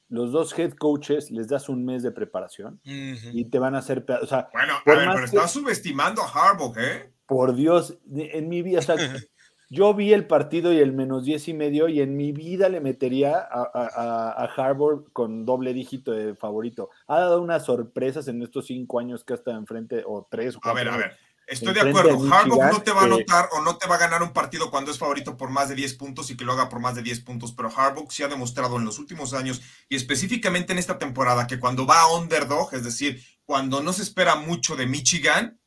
los 0.09 0.31
dos 0.31 0.57
head 0.57 0.73
coaches 0.79 1.29
les 1.29 1.47
das 1.47 1.69
un 1.69 1.85
mes 1.85 2.01
de 2.01 2.11
preparación 2.11 2.81
y 2.83 3.45
te 3.51 3.59
van 3.59 3.75
a 3.75 3.79
hacer. 3.79 4.03
O 4.19 4.25
sea, 4.25 4.49
bueno, 4.51 4.73
a 4.83 4.95
ver, 4.95 5.09
pero 5.13 5.25
estás 5.25 5.51
subestimando 5.51 6.23
a 6.23 6.27
Harbaugh, 6.27 6.75
¿eh? 6.79 7.13
Por 7.27 7.53
Dios, 7.53 7.99
en 8.09 8.49
mi 8.49 8.63
vida, 8.63 8.79
o 8.79 8.81
sea, 8.81 8.95
Yo 9.73 9.93
vi 9.93 10.11
el 10.11 10.27
partido 10.27 10.73
y 10.73 10.79
el 10.79 10.91
menos 10.91 11.23
diez 11.23 11.47
y 11.47 11.53
medio 11.53 11.87
y 11.87 12.01
en 12.01 12.17
mi 12.17 12.33
vida 12.33 12.67
le 12.67 12.81
metería 12.81 13.37
a, 13.39 13.71
a, 13.73 14.43
Harvard 14.43 15.05
con 15.13 15.45
doble 15.45 15.73
dígito 15.73 16.11
de 16.11 16.35
favorito. 16.35 16.89
Ha 17.07 17.21
dado 17.21 17.41
unas 17.41 17.63
sorpresas 17.67 18.27
en 18.27 18.41
estos 18.41 18.65
cinco 18.65 18.99
años 18.99 19.23
que 19.23 19.31
ha 19.31 19.37
estado 19.37 19.57
enfrente, 19.57 20.03
o 20.05 20.27
tres 20.29 20.57
o 20.57 20.59
A 20.63 20.73
ver, 20.73 20.89
a 20.89 20.97
ver. 20.97 21.17
Estoy 21.47 21.73
de 21.73 21.79
acuerdo. 21.79 22.19
Harbaugh 22.29 22.69
no 22.69 22.81
te 22.81 22.91
va 22.91 23.03
a 23.03 23.05
anotar 23.05 23.47
o 23.53 23.61
no 23.61 23.77
te 23.77 23.87
va 23.87 23.95
a 23.95 23.99
ganar 23.99 24.21
un 24.21 24.33
partido 24.33 24.69
cuando 24.69 24.91
es 24.91 24.97
favorito 24.97 25.37
por 25.37 25.49
más 25.49 25.69
de 25.69 25.75
10 25.75 25.93
puntos 25.93 26.29
y 26.29 26.35
que 26.35 26.43
lo 26.43 26.51
haga 26.51 26.67
por 26.67 26.81
más 26.81 26.95
de 26.95 27.01
10 27.01 27.21
puntos, 27.21 27.53
pero 27.53 27.71
Harbaugh 27.73 28.11
sí 28.11 28.23
ha 28.23 28.27
demostrado 28.27 28.75
en 28.75 28.83
los 28.83 28.99
últimos 28.99 29.33
años 29.33 29.61
y 29.87 29.95
específicamente 29.95 30.73
en 30.73 30.79
esta 30.79 30.99
temporada 30.99 31.47
que 31.47 31.61
cuando 31.61 31.85
va 31.85 32.01
a 32.01 32.13
underdog, 32.17 32.73
es 32.73 32.83
decir, 32.83 33.23
cuando 33.45 33.81
no 33.81 33.93
se 33.93 34.01
espera 34.01 34.35
mucho 34.35 34.75
de 34.75 34.85
Michigan, 34.85 35.61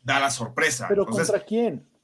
da 0.00 0.20
la 0.20 0.30
sorpresa. 0.30 0.86
¿Pero 0.88 1.04
contra 1.06 1.40
quién? 1.40 1.95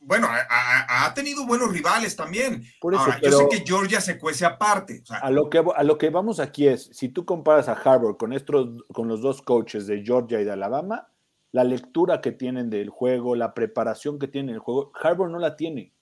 Bueno, 0.00 0.28
ha, 0.30 1.12
tenido 1.14 1.46
buenos 1.46 1.72
rivales 1.72 2.16
también. 2.16 2.64
Por 2.80 2.94
eso, 2.94 3.06
yo 3.22 3.30
sé 3.30 3.48
que 3.50 3.64
Georgia 3.66 4.00
se 4.00 4.18
cuece 4.18 4.44
aparte. 4.44 5.02
a, 5.08 5.30
lo 5.30 5.50
que, 5.50 5.58
a 5.58 5.82
lo 5.82 5.98
que 5.98 6.10
vamos 6.10 6.40
aquí 6.40 6.66
es, 6.66 6.90
si 6.92 7.08
tú 7.08 7.24
comparas 7.24 7.68
a 7.68 7.72
Harvard 7.72 8.16
con, 8.16 8.32
estos, 8.32 8.84
con 8.92 9.08
los 9.08 9.20
dos 9.20 9.42
coaches 9.42 9.86
de 9.86 10.02
Georgia 10.02 10.40
y 10.40 10.44
de 10.44 10.52
Alabama, 10.52 11.08
la 11.52 11.64
lectura 11.64 12.20
que 12.20 12.32
tienen 12.32 12.70
del 12.70 12.90
juego, 12.90 13.34
la 13.34 13.54
preparación 13.54 14.18
que 14.18 14.28
tienen 14.28 14.54
el 14.54 14.60
juego, 14.60 14.92
Harvard 15.00 15.30
no 15.30 15.38
la 15.38 15.56
tiene. 15.56 15.92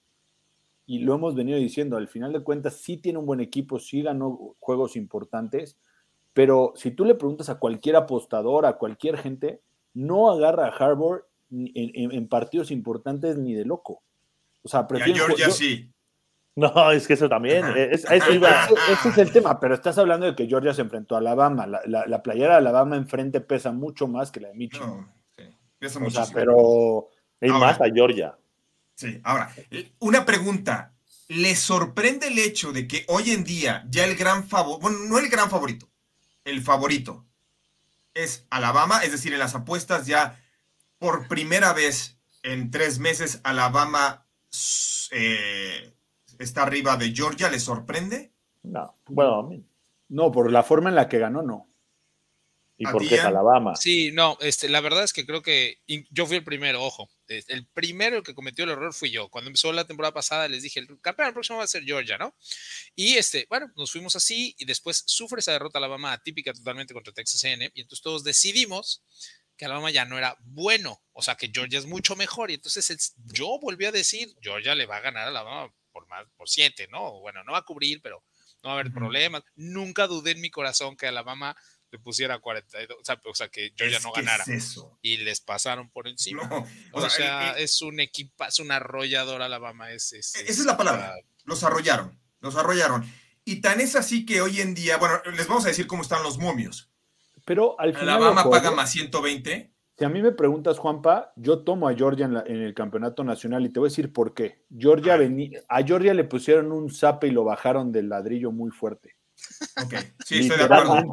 Y 0.85 0.99
lo 0.99 1.15
hemos 1.15 1.35
venido 1.35 1.57
diciendo, 1.57 1.97
al 1.97 2.07
final 2.07 2.33
de 2.33 2.43
cuentas 2.43 2.75
sí 2.77 2.97
tiene 2.97 3.19
un 3.19 3.25
buen 3.25 3.39
equipo, 3.39 3.79
sí 3.79 4.01
ganó 4.01 4.55
juegos 4.59 4.95
importantes, 4.95 5.77
pero 6.33 6.73
si 6.75 6.91
tú 6.91 7.05
le 7.05 7.15
preguntas 7.15 7.49
a 7.49 7.59
cualquier 7.59 7.95
apostador, 7.95 8.65
a 8.65 8.77
cualquier 8.77 9.17
gente, 9.17 9.61
no 9.93 10.31
agarra 10.31 10.67
a 10.67 10.69
Harvard 10.69 11.21
en, 11.51 12.27
partidos 12.27 12.71
importantes 12.71 13.37
ni 13.37 13.53
de 13.53 13.65
loco. 13.65 14.03
O 14.61 14.67
sea, 14.67 14.87
prefiero. 14.87 15.25
Georgia 15.25 15.49
sí. 15.49 15.91
No, 16.55 16.91
es 16.91 17.07
que 17.07 17.13
eso 17.13 17.29
también. 17.29 17.65
Es, 17.77 18.05
ese 18.05 18.39
es 19.09 19.17
el 19.17 19.31
tema, 19.31 19.59
pero 19.59 19.75
estás 19.75 19.97
hablando 19.97 20.25
de 20.25 20.35
que 20.35 20.47
Georgia 20.47 20.73
se 20.73 20.81
enfrentó 20.81 21.15
a 21.15 21.19
Alabama. 21.19 21.65
La, 21.67 22.21
playera 22.21 22.53
de 22.53 22.57
Alabama 22.57 22.97
enfrente 22.97 23.39
pesa 23.39 23.71
mucho 23.71 24.07
más 24.07 24.31
que 24.31 24.41
la 24.41 24.49
de 24.49 24.55
Michigan. 24.55 25.09
sí, 25.37 25.43
pesa 25.77 25.99
mucho. 25.99 26.21
pero. 26.33 27.09
Hay 27.41 27.49
más 27.51 27.79
a 27.79 27.85
Georgia. 27.85 28.37
Sí, 28.95 29.21
ahora, 29.23 29.49
una 29.99 30.25
pregunta. 30.25 30.93
¿Le 31.29 31.55
sorprende 31.55 32.27
el 32.27 32.39
hecho 32.39 32.73
de 32.73 32.87
que 32.87 33.05
hoy 33.07 33.29
en 33.29 33.43
día 33.43 33.85
ya 33.87 34.03
el 34.03 34.15
gran 34.15 34.47
favorito, 34.47 34.81
bueno, 34.81 34.97
no 35.07 35.19
el 35.19 35.29
gran 35.29 35.47
favorito, 35.47 35.87
el 36.43 36.61
favorito 36.61 37.27
es 38.15 38.47
Alabama? 38.49 39.03
Es 39.03 39.11
decir, 39.11 39.31
en 39.31 39.39
las 39.39 39.53
apuestas 39.53 40.07
ya 40.07 40.41
por 40.99 41.27
primera 41.27 41.73
vez 41.73 42.19
en 42.43 42.71
tres 42.71 42.99
meses 42.99 43.41
Alabama 43.43 44.27
eh, 45.11 45.93
está 46.37 46.63
arriba 46.63 46.97
de 46.97 47.13
Georgia, 47.13 47.49
¿le 47.49 47.59
sorprende? 47.59 48.31
No, 48.63 48.97
bueno, 49.07 49.49
no, 50.09 50.31
por 50.31 50.51
la 50.51 50.63
forma 50.63 50.89
en 50.89 50.95
la 50.95 51.07
que 51.07 51.19
ganó, 51.19 51.41
no. 51.41 51.69
¿Y 52.81 52.85
por 52.85 53.05
qué 53.05 53.19
Alabama? 53.19 53.75
Sí, 53.75 54.11
no, 54.13 54.37
este, 54.39 54.69
la 54.69 54.79
verdad 54.79 55.03
es 55.03 55.11
que 55.11 55.25
creo 55.25 55.41
que 55.41 55.81
yo 56.11 56.25
fui 56.25 56.37
el 56.37 56.45
primero, 56.45 56.81
ojo. 56.81 57.09
El 57.27 57.67
primero 57.67 58.23
que 58.23 58.33
cometió 58.33 58.63
el 58.63 58.71
error 58.71 58.93
fui 58.93 59.11
yo. 59.11 59.27
Cuando 59.27 59.49
empezó 59.49 59.73
la 59.73 59.85
temporada 59.85 60.13
pasada 60.13 60.47
les 60.47 60.63
dije, 60.63 60.79
el 60.79 60.99
campeón 61.01 61.33
próximo 61.33 61.57
va 61.57 61.65
a 61.65 61.67
ser 61.67 61.83
Georgia, 61.83 62.17
¿no? 62.17 62.33
Y 62.95 63.15
este, 63.15 63.45
bueno, 63.49 63.69
nos 63.75 63.91
fuimos 63.91 64.15
así 64.15 64.55
y 64.57 64.63
después 64.63 65.03
sufre 65.05 65.41
esa 65.41 65.51
derrota 65.51 65.77
Alabama 65.77 66.13
atípica 66.13 66.53
totalmente 66.53 66.93
contra 66.93 67.13
Texas 67.13 67.43
A&M 67.43 67.69
y 67.73 67.81
entonces 67.81 68.01
todos 68.01 68.23
decidimos 68.23 69.03
que 69.59 69.65
Alabama 69.65 69.91
ya 69.91 70.05
no 70.05 70.17
era 70.17 70.37
bueno, 70.39 71.03
o 71.11 71.21
sea 71.21 71.35
que 71.35 71.51
Georgia 71.53 71.77
es 71.77 71.85
mucho 71.85 72.15
mejor 72.15 72.49
y 72.49 72.53
entonces 72.53 73.13
yo 73.25 73.59
volví 73.61 73.83
a 73.83 73.91
decir, 73.91 74.33
Georgia 74.41 74.73
le 74.73 74.85
va 74.85 74.95
a 74.95 75.01
ganar 75.01 75.25
a 75.25 75.27
Alabama 75.27 75.69
por 75.91 76.07
más, 76.07 76.25
por 76.37 76.47
siete, 76.47 76.87
¿no? 76.89 77.19
Bueno, 77.19 77.43
no 77.43 77.51
va 77.51 77.57
a 77.57 77.65
cubrir, 77.65 78.01
pero 78.01 78.23
no 78.63 78.69
va 78.69 78.77
a 78.77 78.79
haber 78.79 78.93
problemas. 78.93 79.43
Nunca 79.57 80.07
dudé 80.07 80.31
en 80.31 80.39
mi 80.39 80.49
corazón 80.49 80.95
que 80.95 81.07
Alabama 81.07 81.57
le 81.91 81.99
pusiera 81.99 82.39
42, 82.39 82.99
o 83.01 83.35
sea, 83.35 83.49
que 83.49 83.73
Georgia 83.75 83.99
no 83.99 84.13
ganara. 84.13 84.45
Y 85.01 85.17
les 85.17 85.41
pasaron 85.41 85.89
por 85.89 86.07
encima. 86.07 86.49
o, 86.93 87.09
sea, 87.09 87.51
es 87.57 87.81
un 87.81 87.99
equipo, 87.99 88.45
es 88.45 88.59
un 88.59 88.71
arrollador 88.71 89.41
Alabama. 89.41 89.91
Es, 89.91 90.13
es, 90.13 90.35
esa 90.35 90.61
es 90.61 90.65
la 90.65 90.77
palabra. 90.77 91.15
Los 91.43 91.65
arrollaron, 91.65 92.17
los 92.39 92.55
arrollaron. 92.55 93.11
Y 93.43 93.57
tan 93.57 93.81
es 93.81 93.97
así 93.97 94.25
que 94.25 94.39
hoy 94.39 94.61
en 94.61 94.73
día, 94.73 94.95
bueno, 94.95 95.21
les 95.35 95.47
vamos 95.47 95.65
a 95.65 95.67
decir 95.67 95.85
cómo 95.85 96.03
están 96.03 96.23
los 96.23 96.37
momios. 96.37 96.88
Pero 97.49 97.79
al 97.79 97.95
final. 97.95 98.09
Alabama 98.09 98.47
paga 98.47 98.69
más 98.69 98.91
120. 98.91 99.73
Si 99.97 100.05
a 100.05 100.09
mí 100.09 100.21
me 100.21 100.31
preguntas, 100.33 100.77
Juanpa, 100.77 101.33
yo 101.35 101.63
tomo 101.63 101.89
a 101.89 101.95
Georgia 101.95 102.25
en, 102.45 102.61
el 102.61 102.75
campeonato 102.75 103.23
nacional 103.23 103.65
y 103.65 103.69
te 103.69 103.79
voy 103.79 103.87
a 103.87 103.89
decir 103.89 104.13
por 104.13 104.35
qué. 104.35 104.65
Georgia 104.77 105.17
venía, 105.17 105.59
a 105.67 105.81
Georgia 105.81 106.13
le 106.13 106.25
pusieron 106.25 106.71
un 106.71 106.91
zape 106.91 107.25
y 107.25 107.31
lo 107.31 107.43
bajaron 107.43 107.91
del 107.91 108.07
ladrillo 108.07 108.51
muy 108.51 108.69
fuerte. 108.69 109.15
Ok, 109.83 109.95
sí, 110.23 110.41
estoy 110.41 110.59
de 110.59 110.63
acuerdo. 110.63 111.11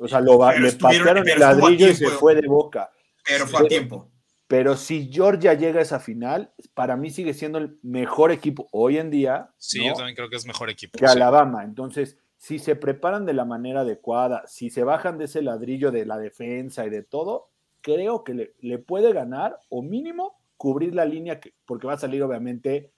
O 0.00 0.06
sea, 0.06 0.20
lo, 0.20 0.52
le 0.52 0.72
patearon 0.72 1.26
el 1.26 1.40
ladrillo 1.40 1.88
y 1.88 1.94
se 1.94 2.08
fue 2.08 2.34
de 2.34 2.46
boca. 2.46 2.90
Pero 3.24 3.46
fue 3.46 3.64
a 3.64 3.68
tiempo. 3.68 4.12
Pero 4.48 4.76
si 4.76 5.10
Georgia 5.10 5.54
llega 5.54 5.78
a 5.78 5.82
esa 5.82 5.98
final, 5.98 6.52
para 6.74 6.94
mí 6.94 7.08
sigue 7.08 7.32
siendo 7.32 7.56
el 7.56 7.78
mejor 7.82 8.32
equipo 8.32 8.68
hoy 8.70 8.98
en 8.98 9.08
día. 9.08 9.50
Sí, 9.56 9.82
yo 9.82 9.94
también 9.94 10.14
creo 10.14 10.28
que 10.28 10.36
es 10.36 10.44
mejor 10.44 10.68
equipo. 10.68 10.98
Que 10.98 11.06
Alabama. 11.06 11.64
Entonces, 11.64 12.18
si 12.38 12.60
se 12.60 12.76
preparan 12.76 13.26
de 13.26 13.34
la 13.34 13.44
manera 13.44 13.80
adecuada, 13.80 14.44
si 14.46 14.70
se 14.70 14.84
bajan 14.84 15.18
de 15.18 15.24
ese 15.24 15.42
ladrillo 15.42 15.90
de 15.90 16.06
la 16.06 16.16
defensa 16.16 16.86
y 16.86 16.90
de 16.90 17.02
todo, 17.02 17.50
creo 17.80 18.22
que 18.22 18.54
le, 18.60 18.78
puede 18.78 19.12
ganar 19.12 19.58
o 19.68 19.82
mínimo 19.82 20.38
cubrir 20.56 20.94
la 20.94 21.04
línea, 21.04 21.40
que, 21.40 21.52
porque 21.66 21.88
va 21.88 21.94
a 21.94 21.98
salir 21.98 22.22
obviamente 22.22 22.92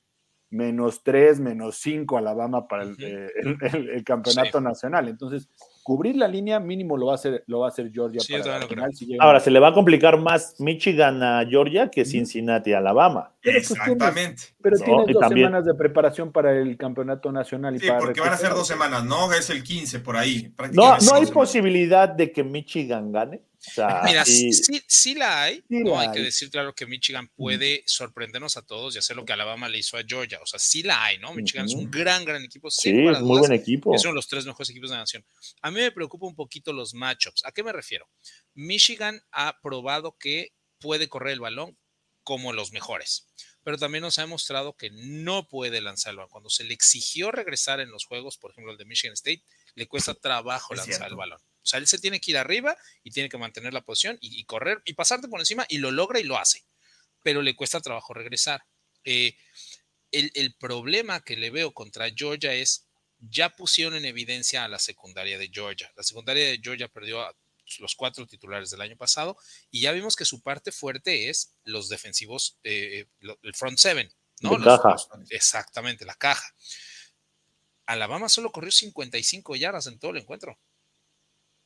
menos 0.50 1.02
3, 1.02 1.40
menos 1.40 1.76
5 1.76 2.18
Alabama 2.18 2.68
para 2.68 2.82
el, 2.82 2.96
eh, 3.00 4.04
campeonato 4.04 4.60
nacional. 4.60 5.08
Entonces, 5.08 5.48
cubrir 5.82 6.16
la 6.16 6.28
línea 6.28 6.60
mínimo 6.60 6.96
lo 6.96 7.06
va 7.06 7.12
a 7.12 7.14
hacer, 7.16 7.44
lo 7.46 7.60
va 7.60 7.66
a 7.66 7.68
hacer 7.70 7.90
Georgia. 7.92 8.20
Ahora, 9.18 9.40
se 9.40 9.50
le 9.50 9.58
va 9.58 9.68
a 9.68 9.74
complicar 9.74 10.18
más 10.18 10.56
Michigan 10.58 11.22
a 11.22 11.44
Georgia 11.46 11.90
que 11.90 12.04
Cincinnati 12.04 12.72
a 12.72 12.78
Alabama. 12.78 13.32
Exactamente. 13.42 14.54
Pero 14.62 14.76
tienes, 14.78 15.06
dos 15.12 15.28
semanas 15.28 15.64
de 15.64 15.74
preparación 15.74 16.32
para 16.32 16.56
el 16.56 16.76
campeonato 16.76 17.32
nacional. 17.32 17.76
Y 17.76 17.80
sí, 17.80 17.88
porque 17.98 18.20
van 18.20 18.32
a 18.32 18.36
ser 18.36 18.50
dos 18.50 18.66
semanas, 18.66 19.04
¿no? 19.04 19.32
Es 19.32 19.50
el 19.50 19.62
15 19.62 20.00
por 20.00 20.16
ahí. 20.16 20.52
No, 20.72 20.96
no 20.98 21.14
hay 21.14 21.26
posibilidad 21.26 22.08
de 22.08 22.32
que 22.32 22.44
Michigan 22.44 23.12
gane. 23.12 23.42
Mira, 24.04 24.24
sí, 24.24 24.52
sí, 24.88 25.14
la 25.14 25.42
hay. 25.42 25.62
no, 25.68 25.98
hay. 25.98 26.10
que 26.12 26.20
decir 26.20 26.50
claro 26.50 26.74
que 26.74 26.86
Michigan 26.86 27.28
puede 27.28 27.82
sorprendernos 27.86 28.56
a 28.56 28.62
todos 28.62 28.94
y 28.94 28.98
hacer 28.98 29.16
lo 29.16 29.24
que 29.24 29.32
Alabama 29.32 29.68
le 29.68 29.78
hizo 29.78 29.96
a 29.98 30.02
Georgia. 30.06 30.40
O 30.42 30.46
sea, 30.46 30.58
sí 30.58 30.82
la 30.82 31.04
hay, 31.04 31.18
¿no? 31.18 31.34
Michigan 31.34 31.66
es 31.66 31.74
un 31.74 31.90
gran, 31.90 32.24
gran 32.24 32.42
equipo. 32.42 32.70
Sí, 32.70 32.90
es 32.90 33.20
muy 33.20 33.38
buen 33.38 33.52
equipo. 33.52 33.96
Son 33.98 34.14
los 34.14 34.28
tres 34.28 34.46
mejores 34.46 34.70
equipos 34.70 34.90
de 34.90 34.96
la 34.96 35.02
nación. 35.02 35.24
A 35.60 35.70
mí 35.70 35.80
me 35.80 35.92
preocupa 35.92 36.26
un 36.26 36.34
poquito 36.34 36.72
los 36.72 36.94
matchups. 36.94 37.44
¿A 37.44 37.52
qué 37.52 37.62
me 37.62 37.72
refiero? 37.72 38.08
Michigan 38.54 39.20
ha 39.30 39.60
probado 39.60 40.16
que 40.18 40.54
puede 40.78 41.08
correr 41.08 41.34
el 41.34 41.40
balón 41.40 41.76
como 42.22 42.52
los 42.52 42.72
mejores, 42.72 43.28
pero 43.62 43.76
también 43.76 44.02
nos 44.02 44.18
ha 44.18 44.22
demostrado 44.22 44.76
que 44.76 44.90
no 44.90 45.48
puede 45.48 45.80
lanzar 45.80 46.12
el 46.12 46.16
balón. 46.16 46.30
Cuando 46.30 46.50
se 46.50 46.64
le 46.64 46.74
exigió 46.74 47.30
regresar 47.30 47.80
en 47.80 47.90
los 47.90 48.04
juegos, 48.04 48.38
por 48.38 48.52
ejemplo, 48.52 48.72
el 48.72 48.78
de 48.78 48.84
Michigan 48.84 49.14
State, 49.14 49.44
le 49.74 49.86
cuesta 49.86 50.14
trabajo 50.20 50.74
lanzar 50.74 51.08
el 51.08 51.16
balón. 51.16 51.40
O 51.62 51.66
sea, 51.66 51.78
él 51.78 51.86
se 51.86 51.98
tiene 51.98 52.20
que 52.20 52.30
ir 52.30 52.38
arriba 52.38 52.76
y 53.02 53.10
tiene 53.10 53.28
que 53.28 53.38
mantener 53.38 53.72
la 53.72 53.82
posición 53.82 54.18
y, 54.20 54.44
correr 54.44 54.82
y 54.84 54.94
pasarte 54.94 55.28
por 55.28 55.40
encima 55.40 55.66
y 55.68 55.78
lo 55.78 55.90
logra 55.90 56.20
y 56.20 56.24
lo 56.24 56.38
hace, 56.38 56.64
pero 57.22 57.42
le 57.42 57.54
cuesta 57.54 57.80
trabajo 57.80 58.14
regresar. 58.14 58.64
Eh, 59.04 59.36
el, 60.10 60.30
el, 60.34 60.54
problema 60.54 61.20
que 61.20 61.36
le 61.36 61.50
veo 61.50 61.72
contra 61.72 62.10
Georgia 62.10 62.52
es, 62.52 62.88
ya 63.18 63.50
pusieron 63.50 63.94
en 63.94 64.04
evidencia 64.04 64.64
a 64.64 64.68
la 64.68 64.78
secundaria 64.78 65.38
de 65.38 65.50
Georgia. 65.52 65.92
La 65.96 66.02
secundaria 66.02 66.46
de 66.48 66.60
Georgia 66.62 66.88
perdió 66.88 67.20
a 67.20 67.34
los 67.78 67.94
cuatro 67.94 68.26
titulares 68.26 68.70
del 68.70 68.80
año 68.80 68.96
pasado 68.96 69.36
y 69.70 69.80
ya 69.80 69.92
vimos 69.92 70.16
que 70.16 70.24
su 70.24 70.42
parte 70.42 70.72
fuerte 70.72 71.28
es 71.28 71.54
los 71.64 71.88
defensivos, 71.88 72.58
eh, 72.64 73.06
el 73.20 73.54
front 73.54 73.78
seven, 73.78 74.12
¿no? 74.40 74.58
caja. 74.58 74.96
exactamente, 75.30 76.04
la 76.04 76.14
caja. 76.14 76.54
Alabama 77.86 78.28
solo 78.28 78.50
corrió 78.50 78.70
55 78.70 79.56
yardas 79.56 79.86
en 79.86 79.98
todo 79.98 80.12
el 80.12 80.18
encuentro. 80.18 80.58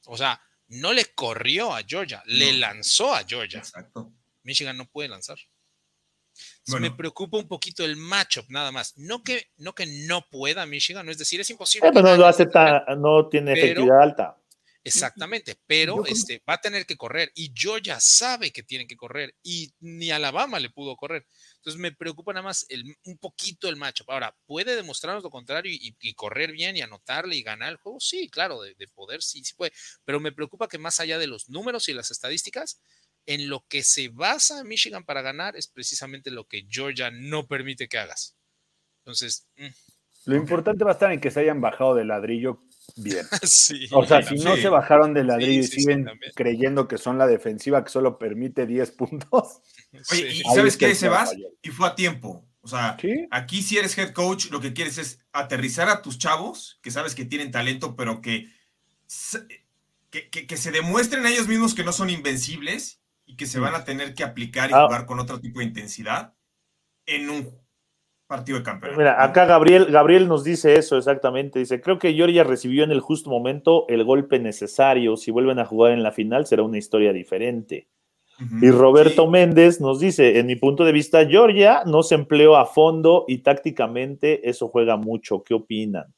O 0.07 0.17
sea, 0.17 0.41
no 0.69 0.93
le 0.93 1.07
corrió 1.15 1.75
a 1.75 1.83
Georgia, 1.83 2.23
le 2.27 2.53
lanzó 2.53 3.15
a 3.15 3.25
Georgia. 3.25 3.59
Exacto. 3.59 4.13
Michigan 4.43 4.77
no 4.77 4.87
puede 4.87 5.09
lanzar. 5.09 5.39
Me 6.81 6.91
preocupa 6.91 7.37
un 7.37 7.47
poquito 7.47 7.85
el 7.85 7.97
matchup, 7.97 8.47
nada 8.49 8.73
más. 8.73 8.97
No 8.97 9.23
que 9.23 9.51
no, 9.59 9.75
que 9.75 9.87
no 9.87 10.27
pueda 10.31 10.67
Michigan, 10.67 11.07
no 11.07 11.13
es 11.13 11.19
decir, 11.19 11.41
es 11.41 11.51
imposible. 11.51 11.89
Eh, 11.89 11.93
pero 11.95 12.09
no, 12.09 12.17
lo 12.17 12.27
hace 12.27 12.49
no 12.97 13.29
tiene 13.29 13.53
efectividad 13.53 14.03
alta. 14.03 14.37
Exactamente, 14.87 15.59
pero 15.67 16.05
este, 16.05 16.43
va 16.47 16.55
a 16.55 16.61
tener 16.61 16.85
que 16.85 16.99
correr 16.99 17.33
y 17.35 17.51
Georgia 17.57 17.99
sabe 18.01 18.53
que 18.53 18.63
tiene 18.63 18.87
que 18.87 18.97
correr 18.97 19.35
y 19.43 19.73
ni 19.81 20.11
Alabama 20.11 20.61
le 20.61 20.69
pudo 20.69 20.95
correr. 20.95 21.27
Entonces 21.57 21.81
me 21.81 21.93
preocupa 21.93 22.35
nada 22.35 22.45
más 22.45 22.67
el, 22.69 22.85
un 23.05 23.17
poquito 23.17 23.71
el 23.71 23.77
matchup. 23.77 24.11
Ahora, 24.11 24.37
¿puede 24.45 24.77
demostrarnos 24.77 25.25
lo 25.25 25.31
contrario 25.31 25.73
y, 25.75 26.13
correr 26.13 26.53
bien 26.53 26.77
y 26.77 26.83
anotarle 26.83 27.35
y 27.35 27.43
ganar 27.43 27.71
el 27.71 27.77
juego? 27.77 27.99
Sí, 27.99 28.29
claro, 28.29 28.61
de, 28.61 28.75
poder 28.95 29.23
sí, 29.23 29.43
sí 29.43 29.55
puede. 29.55 29.73
Pero 30.05 30.21
me 30.21 30.33
preocupa 30.33 30.69
que 30.69 30.77
más 30.77 31.01
allá 31.01 31.19
de 31.19 31.29
los 31.29 31.49
números 31.49 31.89
y 31.89 31.95
las 31.95 32.11
estadísticas, 32.11 32.83
en 33.25 33.49
lo 33.49 33.65
que 33.67 33.83
se 33.83 34.09
basa 34.09 34.65
Michigan 34.65 35.05
para 35.05 35.23
ganar 35.23 35.57
es 35.57 35.67
precisamente 35.67 36.31
lo 36.31 36.47
que 36.47 36.67
Georgia 36.69 37.11
no 37.11 37.47
permite 37.47 37.89
que 37.89 37.97
hagas. 37.97 38.37
Entonces... 38.99 39.49
Mm. 39.57 39.69
Lo 40.27 40.37
importante 40.37 40.85
va 40.85 40.91
a 40.91 40.95
estar 40.95 41.13
en 41.13 41.21
que 41.21 41.31
se 41.31 41.41
hayan 41.41 41.61
bajado 41.61 41.95
de 41.95 42.05
ladrillo 42.05 42.63
bien. 42.97 43.27
Sí, 43.43 43.89
o 43.93 44.05
sea, 44.07 44.23
si 44.23 44.37
no 44.37 44.57
se 44.57 44.69
bajaron 44.69 45.15
de 45.15 45.25
ladrillo 45.25 45.61
y 45.61 45.67
siguen 45.67 46.11
creyendo 46.35 46.89
que 46.89 46.99
son 46.99 47.19
la 47.19 47.27
defensiva 47.27 47.85
que 47.85 47.91
solo 47.91 48.19
permite 48.19 48.67
10 48.67 48.91
puntos. 48.93 49.61
Oye, 50.13 50.33
¿y 50.33 50.43
sabes 50.55 50.77
qué, 50.77 50.95
Sebas? 50.95 51.35
Y 51.63 51.71
fue 51.71 51.89
a 51.89 51.95
tiempo. 51.95 52.45
O 52.61 52.69
sea, 52.69 52.97
aquí 53.31 53.63
si 53.63 53.77
eres 53.77 53.97
head 53.99 54.13
coach, 54.13 54.51
lo 54.51 54.59
que 54.59 54.73
quieres 54.73 54.97
es 54.97 55.19
aterrizar 55.33 55.91
a 55.91 56.01
tus 56.01 56.17
chavos, 56.17 56.79
que 56.83 56.91
sabes 56.91 57.15
que 57.15 57.27
tienen 57.27 57.51
talento, 57.51 57.95
pero 57.95 58.23
que, 58.23 58.49
que, 60.11 60.57
se 60.57 60.71
demuestren 60.71 61.27
a 61.27 61.31
ellos 61.31 61.47
mismos 61.47 61.75
que 61.75 61.85
no 61.85 61.93
son 61.93 62.09
invencibles 62.09 63.03
y 63.27 63.37
que 63.37 63.45
se 63.45 63.59
van 63.59 63.75
a 63.75 63.85
tener 63.85 64.15
que 64.15 64.25
aplicar 64.25 64.71
y 64.71 64.73
ah. 64.75 64.85
jugar 64.87 65.05
con 65.05 65.21
otro 65.21 65.41
tipo 65.41 65.59
de 65.59 65.67
intensidad 65.67 66.35
en 67.05 67.29
un 67.29 67.64
partido 68.27 68.59
de 68.59 68.65
campeonato. 68.65 68.99
Mira, 68.99 69.23
acá 69.23 69.45
Gabriel, 69.45 69.87
Gabriel 69.87 70.29
nos 70.29 70.45
dice 70.45 70.77
eso 70.77 70.97
exactamente. 70.97 71.59
Dice, 71.59 71.81
creo 71.81 71.99
que 71.99 72.15
Georgia 72.15 72.45
recibió 72.45 72.85
en 72.85 72.91
el 72.91 73.01
justo 73.01 73.31
momento 73.31 73.87
el 73.89 74.05
golpe 74.05 74.39
necesario. 74.39 75.17
Si 75.17 75.31
vuelven 75.31 75.59
a 75.59 75.67
jugar 75.67 75.93
en 75.93 76.03
la 76.03 76.13
final 76.13 76.47
será 76.47 76.63
una 76.63 76.79
historia 76.79 77.13
diferente. 77.13 77.89
y 78.61 78.71
Roberto 78.71 79.29
Méndez 79.29 79.81
nos 79.81 80.01
dice, 80.01 80.39
en 80.41 80.47
mi 80.47 80.57
punto 80.57 80.85
de 80.85 80.93
vista, 80.93 81.25
Georgia 81.25 81.83
no 81.87 82.03
se 82.03 82.17
empleó 82.17 82.57
a 82.57 82.67
fondo 82.67 83.25
y 83.29 83.39
tácticamente 83.39 84.49
eso 84.49 84.69
juega 84.69 84.97
mucho. 84.97 85.43
¿Qué 85.43 85.55
opinan? 85.55 86.13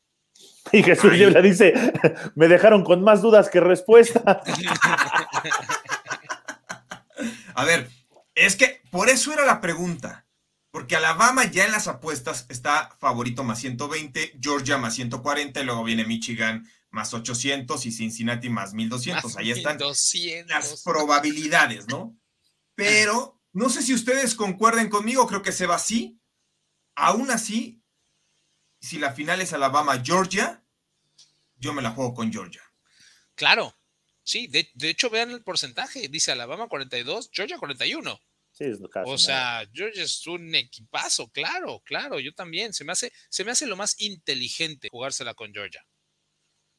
Y 0.72 0.82
Jesús 0.82 1.12
le 1.12 1.42
dice, 1.42 1.74
me 2.34 2.48
dejaron 2.48 2.82
con 2.82 3.02
más 3.02 3.22
dudas 3.22 3.48
que 3.48 3.60
respuestas. 3.60 4.24
a 7.54 7.64
ver, 7.64 7.88
es 8.34 8.56
que 8.56 8.80
por 8.90 9.08
eso 9.08 9.32
era 9.32 9.44
la 9.44 9.60
pregunta. 9.60 10.25
Porque 10.76 10.94
Alabama 10.94 11.50
ya 11.50 11.64
en 11.64 11.72
las 11.72 11.88
apuestas 11.88 12.44
está 12.50 12.94
favorito 13.00 13.42
más 13.42 13.60
120, 13.60 14.38
Georgia 14.42 14.76
más 14.76 14.94
140 14.94 15.58
y 15.58 15.64
luego 15.64 15.82
viene 15.82 16.04
Michigan 16.04 16.70
más 16.90 17.14
800 17.14 17.86
y 17.86 17.92
Cincinnati 17.92 18.50
más 18.50 18.74
1200. 18.74 19.38
Ahí 19.38 19.52
están 19.52 19.78
las 20.48 20.82
probabilidades, 20.82 21.88
¿no? 21.88 22.14
Pero 22.74 23.40
no 23.54 23.70
sé 23.70 23.80
si 23.80 23.94
ustedes 23.94 24.34
concuerden 24.34 24.90
conmigo, 24.90 25.26
creo 25.26 25.40
que 25.40 25.50
se 25.50 25.64
va 25.64 25.76
así. 25.76 26.20
Aún 26.94 27.30
así, 27.30 27.82
si 28.78 28.98
la 28.98 29.14
final 29.14 29.40
es 29.40 29.54
Alabama-Georgia, 29.54 30.62
yo 31.56 31.72
me 31.72 31.80
la 31.80 31.92
juego 31.92 32.12
con 32.12 32.30
Georgia. 32.30 32.62
Claro, 33.34 33.74
sí, 34.22 34.46
de, 34.46 34.70
de 34.74 34.90
hecho 34.90 35.08
vean 35.08 35.30
el 35.30 35.42
porcentaje, 35.42 36.08
dice 36.08 36.32
Alabama 36.32 36.68
42, 36.68 37.30
Georgia 37.32 37.56
41. 37.56 38.20
Sí, 38.56 38.64
es 38.64 38.80
o 39.04 39.18
sea, 39.18 39.68
Georgia 39.70 40.02
es 40.02 40.26
un 40.26 40.54
equipazo, 40.54 41.28
claro, 41.28 41.82
claro, 41.84 42.18
yo 42.18 42.32
también. 42.32 42.72
Se 42.72 42.86
me 42.86 42.92
hace, 42.92 43.12
se 43.28 43.44
me 43.44 43.50
hace 43.50 43.66
lo 43.66 43.76
más 43.76 44.00
inteligente 44.00 44.88
jugársela 44.90 45.34
con 45.34 45.52
Georgia. 45.52 45.84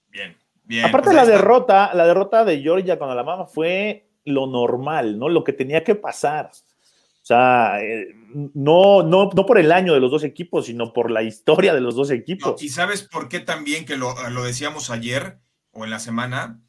Bien, 0.07 0.35
bien. 0.63 0.85
Aparte 0.85 1.09
pues 1.09 1.15
la 1.17 1.25
derrota, 1.27 1.93
la 1.93 2.07
derrota 2.07 2.43
de 2.43 2.61
Georgia 2.61 2.97
con 2.97 3.11
Alabama 3.11 3.45
fue 3.45 4.09
lo 4.25 4.47
normal, 4.47 5.19
¿no? 5.19 5.29
Lo 5.29 5.43
que 5.43 5.53
tenía 5.53 5.83
que 5.83 5.93
pasar. 5.93 6.49
O 6.51 7.25
sea, 7.27 7.79
eh, 7.79 8.07
no, 8.55 9.03
no, 9.03 9.29
no 9.31 9.45
por 9.45 9.59
el 9.59 9.71
año 9.71 9.93
de 9.93 9.99
los 9.99 10.09
dos 10.09 10.23
equipos, 10.23 10.65
sino 10.65 10.93
por 10.93 11.11
la 11.11 11.21
historia 11.21 11.75
de 11.75 11.81
los 11.81 11.95
dos 11.95 12.09
equipos. 12.09 12.59
y 12.63 12.69
sabes 12.69 13.03
por 13.03 13.29
qué 13.29 13.39
también, 13.39 13.85
que 13.85 13.97
lo, 13.97 14.15
lo 14.31 14.43
decíamos 14.43 14.89
ayer 14.89 15.37
o 15.69 15.83
en 15.83 15.91
la 15.91 15.99
semana, 15.99 16.59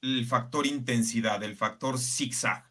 el 0.00 0.24
factor 0.26 0.64
intensidad, 0.64 1.42
el 1.42 1.56
factor 1.56 1.98
zigzag. 1.98 2.67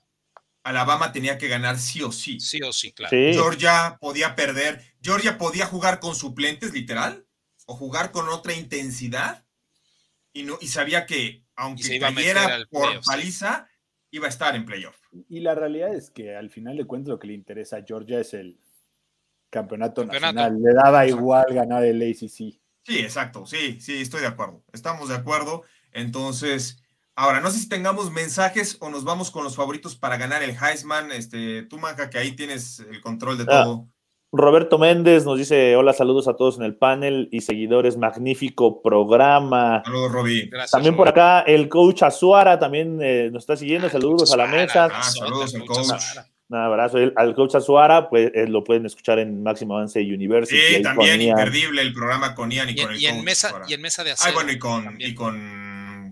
Alabama 0.68 1.14
tenía 1.14 1.38
que 1.38 1.48
ganar 1.48 1.80
sí 1.80 2.02
o 2.04 2.12
sí. 2.12 2.42
Sí 2.42 2.62
o 2.62 2.74
sí, 2.74 2.92
claro. 2.92 3.16
Georgia 3.16 3.98
podía 4.02 4.36
perder. 4.36 4.84
Georgia 5.02 5.38
podía 5.38 5.66
jugar 5.66 6.02
con 6.02 6.14
suplentes, 6.14 6.74
literal, 6.74 7.26
o 7.66 7.76
jugar 7.76 8.12
con 8.12 8.28
otra 8.28 8.54
intensidad. 8.54 9.46
Y, 10.34 10.44
no, 10.44 10.58
y 10.60 10.68
sabía 10.68 11.06
que, 11.06 11.46
aunque 11.56 12.00
cayera 12.00 12.66
por 12.70 13.02
paliza, 13.06 13.70
iba 14.12 14.26
a 14.26 14.30
estar 14.30 14.56
en 14.56 14.66
playoff. 14.66 14.98
Y 15.30 15.40
la 15.40 15.56
realidad 15.56 15.96
es 15.96 16.10
que 16.10 16.36
al 16.36 16.50
final 16.50 16.76
de 16.76 16.86
cuentas 16.86 17.10
lo 17.12 17.20
que 17.20 17.28
le 17.28 17.34
interesa 17.34 17.78
a 17.78 17.84
Georgia 17.84 18.20
es 18.20 18.34
el 18.34 18.60
campeonato, 19.50 20.06
nacional. 20.06 20.62
Le 20.62 20.74
daba 20.74 21.08
igual 21.08 21.46
ganar 21.52 21.86
el 21.86 22.02
ACC. 22.02 22.60
Sí, 22.84 23.00
exacto. 23.00 23.46
Sí, 23.46 23.80
sí, 23.80 24.02
estoy 24.02 24.20
de 24.20 24.28
acuerdo. 24.28 24.66
Estamos 24.74 25.08
de 25.08 25.16
acuerdo. 25.16 25.64
Entonces, 25.94 26.84
Ahora, 27.20 27.42
no 27.42 27.50
sé 27.50 27.58
si 27.58 27.68
tengamos 27.68 28.12
mensajes 28.12 28.78
o 28.80 28.92
nos 28.92 29.04
vamos 29.04 29.32
con 29.32 29.44
los 29.44 29.56
favoritos 29.56 29.96
para 29.96 30.18
ganar 30.18 30.44
el 30.44 30.52
Heisman. 30.52 31.12
Este, 31.12 31.64
tú, 31.64 31.80
Manja, 31.80 32.12
que 32.12 32.20
ahí 32.20 32.34
tienes 32.34 32.80
el 32.80 33.02
control 33.02 33.40
de 33.40 33.46
ah, 33.50 33.64
todo. 33.64 33.88
Roberto 34.32 34.78
Méndez 34.78 35.26
nos 35.26 35.40
dice: 35.40 35.76
Hola, 35.76 35.94
saludos 35.94 36.28
a 36.28 36.36
todos 36.36 36.60
en 36.60 36.64
el 36.64 36.76
panel 36.76 37.28
y 37.32 37.42
seguidores, 37.42 37.98
magnífico 37.98 38.84
programa. 38.84 39.82
Saludos, 39.84 40.12
Roby. 40.12 40.52
también 40.72 40.96
por 40.96 41.08
acá 41.08 41.40
el 41.40 41.70
coach 41.70 42.04
Azuara 42.04 42.60
también 42.60 43.00
eh, 43.02 43.32
nos 43.32 43.44
está 43.44 43.58
siguiendo. 43.58 43.90
Saludos 43.90 44.32
a 44.32 44.38
la 44.38 44.46
mesa. 44.46 44.88
Ah, 44.94 45.02
saludos 45.02 45.56
al 45.56 45.66
coach. 45.66 45.88
Un 46.50 46.58
abrazo 46.60 47.00
al 47.16 47.34
coach 47.34 47.56
Azuara, 47.56 48.12
pues 48.12 48.32
eh, 48.36 48.48
lo 48.48 48.64
pueden 48.64 48.86
escuchar 48.86 49.18
en 49.18 49.42
Máximo 49.42 49.76
Avance 49.76 50.00
University. 50.00 50.76
Sí, 50.76 50.82
también 50.84 51.20
imperdible 51.20 51.82
el 51.82 51.94
programa 51.94 52.36
con 52.36 52.52
Ian 52.52 52.70
y, 52.70 52.76
con 52.76 52.92
el 52.92 53.02
y 53.02 53.08
en 53.08 53.24
mesa 53.24 53.60
Y 53.68 53.74
en 53.74 53.82
mesa 53.82 54.04
de 54.04 54.12
acero. 54.12 54.30
Ah, 54.30 54.34
bueno, 54.36 54.52
y 54.52 54.60
con, 54.60 54.96
y 55.00 55.16
con 55.16 55.67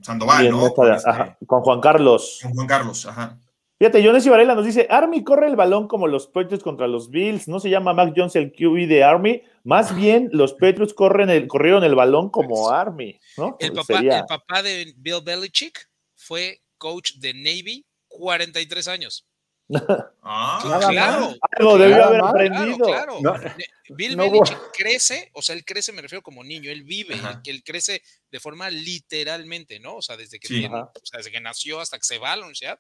Sandoval, 0.06 0.50
¿no? 0.50 0.68
Este 0.68 1.46
con, 1.46 1.62
Juan 1.62 1.82
Carlos. 1.82 2.40
Con 2.42 2.54
Juan 2.54 2.68
Carlos, 2.68 3.06
ajá. 3.06 3.40
Fíjate, 3.78 4.06
Jones 4.06 4.26
Varela 4.26 4.56
nos 4.56 4.66
dice, 4.66 4.88
Army 4.90 5.24
corre 5.24 5.48
el 5.48 5.58
balón 5.58 5.90
como 5.90 6.08
los 6.08 6.28
Patriots 6.28 6.64
contra 6.64 6.88
los 6.88 7.10
Bills, 7.10 7.50
no 7.50 7.60
se 7.60 7.70
llama 7.70 7.94
Mac 7.94 8.14
Jones 8.16 8.36
el 8.38 8.54
QB 8.54 8.88
de 8.88 9.04
Army, 9.04 9.42
más 9.66 9.94
bien 9.94 10.30
los 10.32 10.54
Patriots 10.54 10.94
corren 10.94 11.30
el, 11.30 11.48
corrieron 11.48 11.84
el 11.84 11.94
balón 11.94 12.30
como 12.30 12.70
Army, 12.70 13.20
¿no? 13.36 13.58
El 13.60 13.74
papá, 13.74 14.00
el 14.00 14.26
papá 14.30 14.64
de 14.64 14.94
Bill 14.96 15.22
Belichick 15.26 15.90
fue 16.16 16.62
coach 16.78 17.16
de 17.16 17.34
Navy 17.34 17.86
43 18.08 18.88
años. 18.88 19.26
Ah, 20.28 20.60
claro. 20.90 21.36
Algo 21.52 21.78
debió 21.78 22.04
haber 22.06 22.22
aprendido. 22.22 22.88
Bill 23.90 24.16
Belichick 24.16 24.58
crece, 24.76 25.30
o 25.34 25.42
sea, 25.42 25.56
él 25.56 25.64
crece, 25.64 25.92
me 25.92 26.02
refiero 26.02 26.24
como 26.24 26.44
niño, 26.44 26.72
él 26.72 26.84
vive, 26.84 27.16
que 27.44 27.52
él 27.52 27.64
crece 27.64 28.02
de 28.32 28.40
forma 28.40 28.70
literalmente, 28.70 29.80
¿no? 29.80 29.98
O 29.98 30.02
sea, 30.02 30.18
desde 30.18 30.40
que, 30.40 30.70
desde 31.14 31.32
que 31.32 31.42
nació 31.42 31.80
hasta 31.80 31.98
que 31.98 32.06
se 32.06 32.18
va 32.18 32.34
a 32.34 32.38
la 32.38 32.44
universidad, 32.44 32.80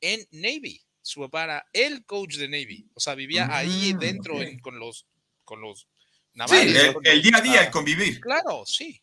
en 0.00 0.26
Navy. 0.30 0.80
Su 1.02 1.20
papá 1.20 1.44
era 1.44 1.66
el 1.72 2.04
coach 2.04 2.36
de 2.36 2.48
Navy, 2.48 2.86
o 2.94 3.00
sea, 3.00 3.14
vivía 3.14 3.48
ahí 3.50 3.94
mm, 3.94 3.98
dentro 3.98 4.34
con 4.60 4.78
los 4.78 5.06
con 5.44 5.62
los 5.62 5.88
navales. 6.34 6.94
el, 7.02 7.22
día 7.22 7.36
a 7.38 7.40
día, 7.40 7.64
el 7.64 7.70
convivir. 7.70 8.20
Claro, 8.20 8.64
sí. 8.66 9.02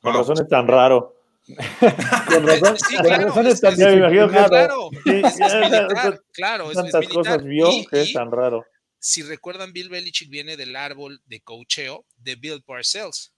Con 0.00 0.14
razón 0.14 0.38
es 0.40 0.48
tan 0.48 0.66
raro. 0.66 1.19
Con 2.26 2.46
razón, 2.46 2.76
sí, 2.88 2.96
claro, 2.96 3.40
es, 3.48 3.60
tan, 3.60 3.76
me 3.76 3.92
imagino, 3.92 4.28
claro, 4.28 4.90
claro, 5.02 6.22
claro, 6.32 6.72
tantas 6.72 7.08
cosas 7.08 7.44
vio 7.44 7.68
que 7.90 8.02
es 8.02 8.12
tan 8.12 8.30
raro. 8.30 8.64
Si 8.98 9.22
recuerdan, 9.22 9.72
Bill 9.72 9.88
Belichick 9.88 10.28
viene 10.28 10.56
del 10.56 10.76
árbol 10.76 11.22
de 11.26 11.40
cocheo 11.40 12.04
de 12.18 12.36
Bill 12.36 12.62
Parcells, 12.62 13.32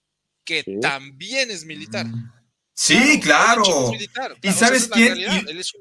que 0.44 0.64
también 0.80 1.50
es 1.50 1.64
militar. 1.64 2.06
Mm. 2.06 2.42
Sí, 2.74 3.20
claro. 3.20 3.92
Y 4.42 4.50
sabes 4.50 4.88
quién? 4.88 5.18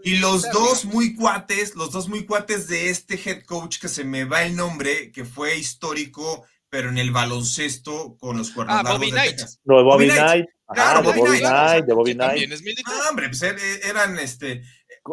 Y, 0.04 0.18
los 0.18 0.44
dos 0.52 0.86
muy 0.86 1.16
cuates, 1.16 1.76
los 1.76 1.92
dos 1.92 2.10
muy 2.10 2.26
cuates 2.26 2.68
de 2.68 2.90
este 2.90 3.16
head 3.16 3.44
coach 3.44 3.80
que 3.80 3.88
se 3.88 4.04
me 4.04 4.26
va 4.26 4.44
el 4.44 4.56
nombre, 4.56 5.12
que 5.12 5.24
fue 5.26 5.58
histórico, 5.58 6.46
pero 6.70 6.90
en 6.90 6.98
el 6.98 7.12
baloncesto 7.12 8.18
con 8.20 8.38
los 8.38 8.52
cuernos 8.52 8.78
ah, 8.80 8.94
Bobby 8.94 9.10
Knight. 9.10 9.40
No, 9.64 9.84
Bobby, 9.84 10.10
Knight. 10.10 10.46
Claro, 10.74 11.12
de 11.12 11.20
Bobby 11.20 11.40
Knight, 11.40 11.86
de 11.86 11.94
Bobby 11.94 12.14
Knight. 12.14 12.30
También 12.32 12.52
es 12.52 12.62
militar. 12.62 12.94
Ah, 12.96 13.10
hombre, 13.10 13.28
pues 13.30 13.42
eh, 13.44 13.56
eran 13.84 14.18
este. 14.20 14.64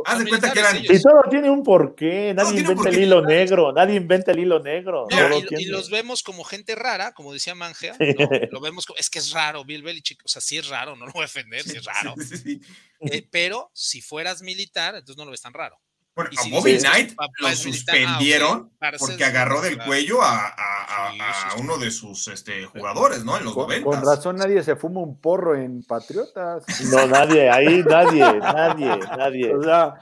Haz 0.05 0.19
de 0.19 0.29
cuenta 0.29 0.53
que 0.53 0.61
eran. 0.61 0.77
Y 0.77 1.01
todo 1.01 1.23
tiene 1.31 1.51
un 1.51 1.63
porqué. 1.63 2.35
Nadie 2.35 2.61
inventa 2.61 2.91
el 2.91 2.99
hilo 2.99 3.23
negro. 3.23 3.73
Nadie 3.73 3.95
inventa 3.95 4.33
el 4.33 4.41
hilo 4.41 4.61
negro. 4.61 5.07
y, 5.51 5.67
los 5.67 5.89
vemos 5.91 6.23
como 6.23 6.45
gente 6.45 6.75
rara, 6.75 7.13
como 7.13 7.33
decía 7.33 7.55
Mangea. 7.55 7.97
Lo 8.53 8.61
vemos 8.61 8.85
como. 8.85 8.99
Es 8.99 9.09
que 9.09 9.19
es 9.19 9.33
raro, 9.33 9.65
Bill 9.65 9.83
Belichick. 9.83 10.21
O 10.25 10.29
sea, 10.29 10.43
sí 10.43 10.59
es 10.59 10.69
raro, 10.69 10.95
no 10.97 11.07
lo 11.07 11.13
voy 11.13 11.23
a 11.23 11.27
defender, 11.27 11.63
sí 11.63 11.77
es 11.77 11.85
raro. 11.85 12.15
Eh, 13.01 13.27
pero 13.31 13.71
si 13.75 14.01
fueras 14.03 14.43
militar, 14.43 14.97
entonces 14.97 15.17
no 15.17 15.25
lo 15.25 15.31
ves 15.31 15.41
tan 15.41 15.55
raro. 15.55 15.79
Bueno, 16.19 16.31
a 16.37 16.49
Bobby 16.49 16.79
Knight 16.79 17.15
lo 17.39 17.49
suspendieron 17.55 18.73
porque 18.99 19.25
agarró 19.25 19.61
del 19.61 19.79
cuello 19.79 20.19
a, 20.21 20.53
uno 21.59 21.79
de 21.79 21.93
sus 21.93 22.27
este, 22.27 22.65
jugadores, 22.65 23.25
¿no? 23.25 23.37
En 23.37 23.45
los 23.45 23.55
con, 23.55 23.83
Con 23.83 24.05
razón 24.05 24.35
nadie 24.35 24.65
se 24.65 24.75
fuma 24.75 24.99
un 24.99 25.21
porro 25.21 25.55
en 25.55 25.85
Patriotas. 25.85 26.65
No, 26.91 27.07
nadie, 27.07 27.49
ahí 27.49 27.85
nadie, 27.85 28.19
nadie, 28.41 28.99
nadie. 29.17 29.55
O 29.55 29.63
sea, 29.63 29.95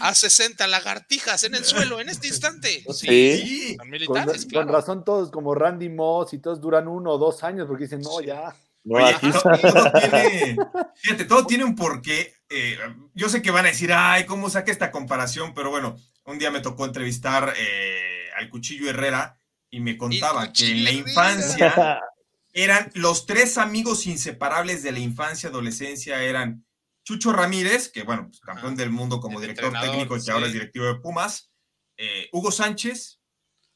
a 0.00 0.14
60 0.14 0.64
lagartijas 0.68 1.42
en 1.42 1.56
el 1.56 1.64
suelo 1.64 1.98
en 1.98 2.08
este 2.08 2.28
instante. 2.28 2.84
Sí, 2.94 3.76
militares, 3.84 4.44
con, 4.44 4.64
con, 4.64 4.72
razón 4.72 5.04
todos 5.04 5.32
como 5.32 5.56
Randy 5.56 5.88
Moss 5.88 6.34
y 6.34 6.38
todos 6.38 6.60
duran 6.60 6.86
uno 6.86 7.14
o 7.14 7.18
dos 7.18 7.42
años 7.42 7.66
porque 7.66 7.84
dicen, 7.84 8.02
no, 8.02 8.20
ya. 8.20 8.54
Oye, 8.84 9.14
todo, 9.20 9.92
tiene, 10.00 10.56
fíjate, 10.96 11.24
todo 11.24 11.46
tiene 11.46 11.64
un 11.64 11.74
porqué. 11.74 12.34
Eh, 12.48 12.78
yo 13.14 13.28
sé 13.28 13.42
que 13.42 13.50
van 13.50 13.66
a 13.66 13.68
decir, 13.68 13.92
ay, 13.92 14.24
¿cómo 14.24 14.48
saca 14.48 14.72
esta 14.72 14.90
comparación? 14.90 15.52
Pero 15.54 15.70
bueno, 15.70 15.96
un 16.24 16.38
día 16.38 16.50
me 16.50 16.60
tocó 16.60 16.84
entrevistar 16.84 17.54
eh, 17.56 18.28
al 18.36 18.48
Cuchillo 18.48 18.88
Herrera 18.88 19.38
y 19.70 19.80
me 19.80 19.96
contaba 19.96 20.52
que 20.52 20.70
en 20.70 20.84
la 20.84 20.92
infancia 20.92 22.00
eran 22.52 22.90
los 22.94 23.26
tres 23.26 23.58
amigos 23.58 24.06
inseparables 24.06 24.82
de 24.82 24.92
la 24.92 25.00
infancia, 25.00 25.48
adolescencia, 25.48 26.22
eran 26.22 26.64
Chucho 27.04 27.32
Ramírez, 27.32 27.90
que 27.90 28.02
bueno, 28.02 28.26
pues, 28.28 28.40
campeón 28.40 28.76
del 28.76 28.90
mundo 28.90 29.20
como 29.20 29.40
director 29.40 29.72
técnico 29.80 30.16
y 30.16 30.24
que 30.24 30.30
ahora 30.30 30.46
es 30.46 30.52
directivo 30.52 30.86
de 30.86 30.96
Pumas, 30.96 31.50
eh, 31.96 32.28
Hugo 32.32 32.50
Sánchez 32.50 33.20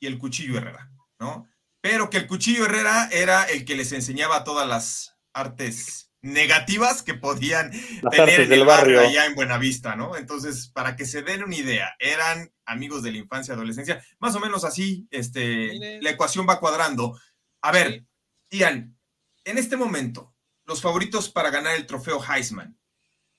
y 0.00 0.06
el 0.06 0.18
Cuchillo 0.18 0.58
Herrera, 0.58 0.90
¿no? 1.18 1.48
Pero 1.82 2.08
que 2.08 2.16
el 2.16 2.26
cuchillo 2.26 2.64
Herrera 2.64 3.10
era 3.12 3.42
el 3.44 3.66
que 3.66 3.74
les 3.74 3.92
enseñaba 3.92 4.44
todas 4.44 4.66
las 4.66 5.18
artes 5.34 6.10
negativas 6.22 7.02
que 7.02 7.14
podían 7.14 7.72
tener 8.10 8.42
en 8.42 8.52
el 8.52 8.64
barrio, 8.64 9.00
allá 9.00 9.26
en 9.26 9.34
Buenavista, 9.34 9.96
¿no? 9.96 10.16
Entonces, 10.16 10.68
para 10.68 10.94
que 10.94 11.04
se 11.04 11.22
den 11.22 11.42
una 11.42 11.56
idea, 11.56 11.96
eran 11.98 12.54
amigos 12.64 13.02
de 13.02 13.10
la 13.10 13.18
infancia, 13.18 13.54
adolescencia, 13.54 14.02
más 14.20 14.34
o 14.36 14.40
menos 14.40 14.64
así, 14.64 15.08
este, 15.10 16.00
la 16.00 16.10
ecuación 16.10 16.46
va 16.48 16.60
cuadrando. 16.60 17.18
A 17.60 17.72
ver, 17.72 18.04
Ian, 18.50 18.96
en 19.44 19.58
este 19.58 19.76
momento, 19.76 20.32
los 20.64 20.80
favoritos 20.80 21.28
para 21.28 21.50
ganar 21.50 21.74
el 21.74 21.86
trofeo 21.86 22.22
Heisman. 22.22 22.78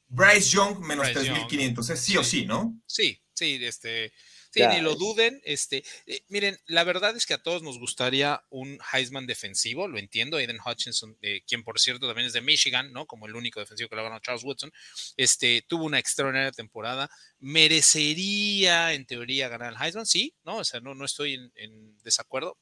Bryce 0.07 0.49
Young 0.49 0.79
menos 0.79 1.07
3.500, 1.07 1.89
es 1.89 1.99
sí, 2.01 2.17
o 2.17 2.23
sí, 2.23 2.45
¿no? 2.45 2.77
Sí, 2.85 3.19
sí, 3.33 3.57
este, 3.61 4.11
Sí, 4.53 4.61
ni 4.67 4.81
lo 4.81 4.93
duden. 4.95 5.41
Este, 5.45 5.83
eh, 6.05 6.21
miren, 6.27 6.59
la 6.67 6.83
verdad 6.83 7.15
es 7.15 7.25
que 7.25 7.33
a 7.33 7.41
todos 7.41 7.63
nos 7.63 7.79
gustaría 7.79 8.43
un 8.49 8.77
Heisman 8.91 9.25
defensivo, 9.25 9.87
lo 9.87 9.97
entiendo. 9.97 10.37
Aiden 10.37 10.59
Hutchinson, 10.63 11.17
eh, 11.21 11.41
quien 11.47 11.63
por 11.63 11.79
cierto 11.79 12.05
también 12.05 12.27
es 12.27 12.33
de 12.33 12.41
Michigan, 12.41 12.93
¿no? 12.93 13.07
Como 13.07 13.25
el 13.25 13.35
único 13.35 13.59
defensivo 13.59 13.89
que 13.89 13.95
lo 13.95 14.03
ganó 14.03 14.19
Charles 14.19 14.43
Woodson, 14.43 14.71
este, 15.17 15.63
tuvo 15.67 15.85
una 15.85 15.97
extraordinaria 15.97 16.51
temporada. 16.51 17.09
Merecería, 17.39 18.93
en 18.93 19.05
teoría, 19.07 19.49
ganar 19.49 19.73
el 19.73 19.81
Heisman, 19.81 20.05
sí, 20.05 20.35
¿no? 20.43 20.57
O 20.57 20.63
sea, 20.63 20.79
no, 20.81 20.93
no 20.93 21.05
estoy 21.05 21.33
en 21.55 21.97
desacuerdo. 22.03 22.57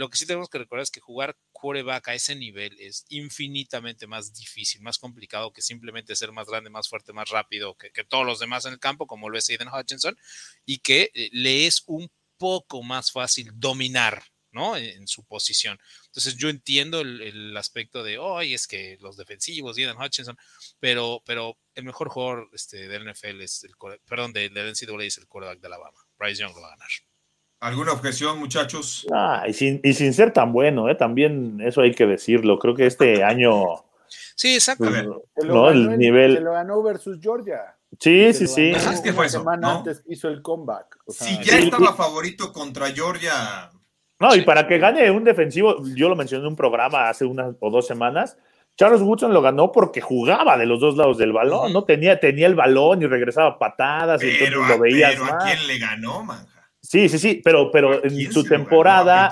Lo 0.00 0.08
que 0.08 0.16
sí 0.16 0.24
tenemos 0.24 0.48
que 0.48 0.56
recordar 0.56 0.82
es 0.82 0.90
que 0.90 1.00
jugar 1.00 1.36
quarterback 1.52 2.08
a 2.08 2.14
ese 2.14 2.34
nivel 2.34 2.74
es 2.80 3.04
infinitamente 3.10 4.06
más 4.06 4.32
difícil, 4.32 4.80
más 4.80 4.96
complicado 4.96 5.52
que 5.52 5.60
simplemente 5.60 6.16
ser 6.16 6.32
más 6.32 6.46
grande, 6.46 6.70
más 6.70 6.88
fuerte, 6.88 7.12
más 7.12 7.28
rápido 7.28 7.76
que, 7.76 7.90
todos 8.04 8.24
los 8.24 8.38
demás 8.38 8.64
en 8.64 8.72
el 8.72 8.78
campo, 8.78 9.06
como 9.06 9.28
lo 9.28 9.36
es 9.36 9.50
Aiden 9.50 9.68
Hutchinson, 9.68 10.16
y 10.64 10.78
que 10.78 11.10
eh, 11.12 11.28
le 11.32 11.66
es 11.66 11.82
un 11.84 12.10
poco 12.38 12.82
más 12.82 13.12
fácil 13.12 13.50
dominar, 13.52 14.24
¿no? 14.52 14.74
En, 14.74 15.06
su 15.06 15.22
posición. 15.26 15.78
Entonces 16.06 16.34
yo 16.38 16.48
entiendo 16.48 17.02
el, 17.02 17.54
aspecto 17.58 18.02
de, 18.02 18.16
hoy 18.16 18.54
es 18.54 18.66
que 18.66 18.96
los 19.00 19.18
defensivos, 19.18 19.76
Aiden 19.76 19.98
Hutchinson, 19.98 20.38
pero, 20.78 21.22
pero 21.26 21.58
el 21.74 21.84
mejor 21.84 22.08
jugador 22.08 22.48
este, 22.54 22.88
del 22.88 23.04
NFL 23.04 23.42
es 23.42 23.64
el, 23.64 23.74
perdón, 24.06 24.32
del 24.32 24.54
NCAA 24.54 25.04
es 25.04 25.18
el 25.18 25.26
quarterback 25.26 25.60
de 25.60 25.66
Alabama 25.66 26.00
Bryce 26.16 26.40
Young 26.40 26.54
lo 26.54 26.62
va 26.62 26.68
a 26.68 26.70
ganar. 26.70 26.88
¿Alguna 27.60 27.92
objeción, 27.92 28.38
muchachos? 28.38 29.06
Ah, 29.12 29.44
y 29.46 29.52
sin, 29.52 29.80
y 29.84 29.92
sin 29.92 30.14
ser 30.14 30.32
tan 30.32 30.50
bueno, 30.50 30.88
¿eh? 30.88 30.94
también 30.94 31.60
eso 31.60 31.82
hay 31.82 31.94
que 31.94 32.06
decirlo. 32.06 32.58
Creo 32.58 32.74
que 32.74 32.86
este 32.86 33.22
año. 33.24 33.84
Sí, 34.08 34.54
exacto. 34.54 34.86
Pues, 34.88 35.46
no, 35.46 35.68
el 35.68 35.98
nivel. 35.98 36.36
Se 36.36 36.40
lo 36.40 36.52
ganó 36.52 36.82
versus 36.82 37.18
Georgia. 37.20 37.76
Sí, 37.98 38.32
sí, 38.32 38.46
sí. 38.46 38.72
¿Sabes 38.78 39.02
qué 39.02 39.12
fue 39.12 39.26
eso? 39.26 39.40
semana 39.40 39.76
antes 39.76 40.02
hizo 40.08 40.28
el 40.28 40.40
comeback. 40.40 40.96
si 41.08 41.38
ya 41.42 41.58
estaba 41.58 41.94
favorito 41.94 42.50
contra 42.52 42.90
Georgia. 42.92 43.70
No, 44.18 44.34
y 44.34 44.42
para 44.42 44.66
que 44.66 44.78
gane 44.78 45.10
un 45.10 45.24
defensivo, 45.24 45.82
yo 45.94 46.08
lo 46.08 46.16
mencioné 46.16 46.44
en 46.44 46.50
un 46.50 46.56
programa 46.56 47.08
hace 47.08 47.24
unas 47.24 47.54
o 47.60 47.70
dos 47.70 47.86
semanas. 47.86 48.38
Charles 48.76 49.02
Woodson 49.02 49.34
lo 49.34 49.42
ganó 49.42 49.72
porque 49.72 50.00
jugaba 50.00 50.56
de 50.56 50.64
los 50.64 50.80
dos 50.80 50.96
lados 50.96 51.18
del 51.18 51.32
balón, 51.32 51.72
¿no? 51.72 51.84
Tenía, 51.84 52.20
tenía 52.20 52.46
el 52.46 52.54
balón 52.54 53.02
y 53.02 53.06
regresaba 53.06 53.58
patadas, 53.58 54.22
y 54.22 54.30
entonces 54.30 54.68
lo 54.68 54.78
veías. 54.78 55.12
Pero 55.12 55.24
a 55.24 55.38
quién 55.38 55.66
le 55.66 55.78
ganó, 55.78 56.22
manja. 56.22 56.59
Sí, 56.82 57.08
sí, 57.08 57.18
sí, 57.18 57.40
pero, 57.44 57.70
pero 57.70 58.04
en 58.04 58.32
su 58.32 58.44
temporada, 58.44 59.30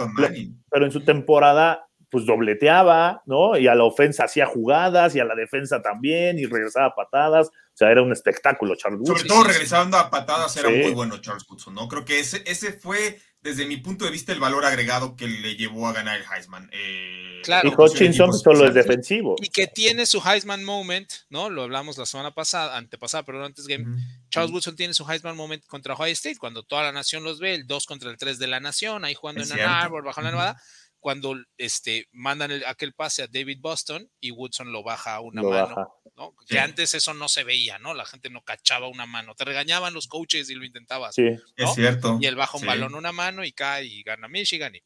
pero 0.70 0.84
en 0.84 0.92
su 0.92 1.04
temporada, 1.04 1.88
pues 2.10 2.26
dobleteaba, 2.26 3.22
¿no? 3.26 3.56
Y 3.58 3.68
a 3.68 3.74
la 3.74 3.84
ofensa 3.84 4.24
hacía 4.24 4.46
jugadas 4.46 5.14
y 5.14 5.20
a 5.20 5.24
la 5.24 5.34
defensa 5.34 5.82
también 5.82 6.38
y 6.38 6.46
regresaba 6.46 6.86
a 6.86 6.94
patadas. 6.94 7.48
O 7.48 7.76
sea, 7.78 7.90
era 7.90 8.02
un 8.02 8.12
espectáculo, 8.12 8.74
Charles 8.74 9.00
Woodson. 9.00 9.16
Sobre 9.16 9.28
todo 9.28 9.44
regresando 9.44 9.96
a 9.98 10.10
patadas 10.10 10.56
era 10.56 10.68
muy 10.68 10.92
bueno 10.92 11.18
Charles 11.18 11.46
Woodson, 11.48 11.74
¿no? 11.74 11.88
Creo 11.88 12.04
que 12.04 12.20
ese, 12.20 12.42
ese 12.46 12.72
fue, 12.72 13.20
desde 13.40 13.66
mi 13.66 13.76
punto 13.76 14.04
de 14.04 14.10
vista, 14.10 14.32
el 14.32 14.40
valor 14.40 14.64
agregado 14.64 15.14
que 15.14 15.28
le 15.28 15.56
llevó 15.56 15.86
a 15.86 15.92
ganar 15.92 16.18
el 16.18 16.24
Heisman. 16.24 16.68
Eh, 16.72 17.40
claro. 17.44 17.68
Y 17.68 17.74
Hutchinson 17.76 18.32
solo 18.32 18.66
es 18.66 18.74
defensivo. 18.74 19.36
Y 19.40 19.48
que 19.48 19.68
tiene 19.68 20.06
su 20.06 20.20
Heisman 20.20 20.64
moment, 20.64 21.08
¿no? 21.30 21.48
Lo 21.48 21.62
hablamos 21.62 21.96
la 21.98 22.06
semana 22.06 22.32
pasada, 22.32 22.76
antepasada, 22.76 23.22
pero 23.22 23.44
antes 23.44 23.66
game. 23.66 23.86
Charles 24.28 24.50
Woodson 24.50 24.74
tiene 24.74 24.92
su 24.92 25.08
Heisman 25.08 25.36
moment 25.36 25.64
contra 25.66 25.94
Ohio 25.94 26.12
State, 26.12 26.38
cuando 26.38 26.64
toda 26.64 26.82
la 26.82 26.92
nación 26.92 27.22
los 27.22 27.38
ve, 27.38 27.54
el 27.54 27.66
2 27.66 27.86
contra 27.86 28.10
el 28.10 28.16
3 28.16 28.38
de 28.38 28.46
la 28.48 28.60
nación, 28.60 29.04
ahí 29.04 29.14
jugando 29.14 29.42
en 29.42 29.52
Ann 29.52 29.60
Arbor, 29.60 30.04
bajo 30.04 30.20
la 30.20 30.30
Nevada, 30.30 30.62
cuando 31.00 31.36
este, 31.56 32.08
mandan 32.12 32.50
aquel 32.66 32.92
pase 32.92 33.22
a 33.22 33.26
David 33.26 33.58
Boston 33.60 34.10
y 34.20 34.30
Woodson 34.30 34.72
lo 34.72 34.82
baja 34.82 35.14
a 35.14 35.20
una 35.20 35.42
mano, 35.42 35.92
¿no? 36.16 36.34
Que 36.46 36.58
antes 36.58 36.94
eso 36.94 37.14
no 37.14 37.28
se 37.28 37.44
veía, 37.44 37.78
¿no? 37.78 37.94
La 37.94 38.04
gente 38.04 38.30
no 38.30 38.42
cachaba 38.42 38.88
una 38.88 39.06
mano, 39.06 39.34
te 39.34 39.44
regañaban 39.44 39.94
los 39.94 40.08
coaches 40.08 40.50
y 40.50 40.54
lo 40.54 40.64
intentabas. 40.64 41.14
Sí, 41.14 41.28
es 41.56 41.74
cierto. 41.74 42.18
Y 42.20 42.26
él 42.26 42.36
baja 42.36 42.58
un 42.58 42.66
balón 42.66 42.94
una 42.94 43.12
mano 43.12 43.44
y 43.44 43.52
cae 43.52 43.84
y 43.84 44.02
gana 44.02 44.28
Michigan 44.28 44.74
y, 44.74 44.82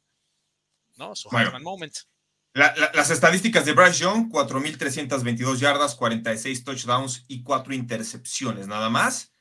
¿no? 0.95 1.15
Su 1.15 1.29
Heisman 1.35 1.63
moment. 1.63 1.95
las 2.53 3.09
estadísticas 3.09 3.65
de 3.65 3.73
Bryce 3.73 3.99
Young, 3.99 4.31
4.322 4.31 5.57
yardas, 5.57 5.95
46 5.95 6.63
touchdowns 6.63 7.25
y 7.27 7.43
4 7.43 7.73
intercepciones, 7.73 8.67
nada 8.67 8.89
más. 8.89 9.31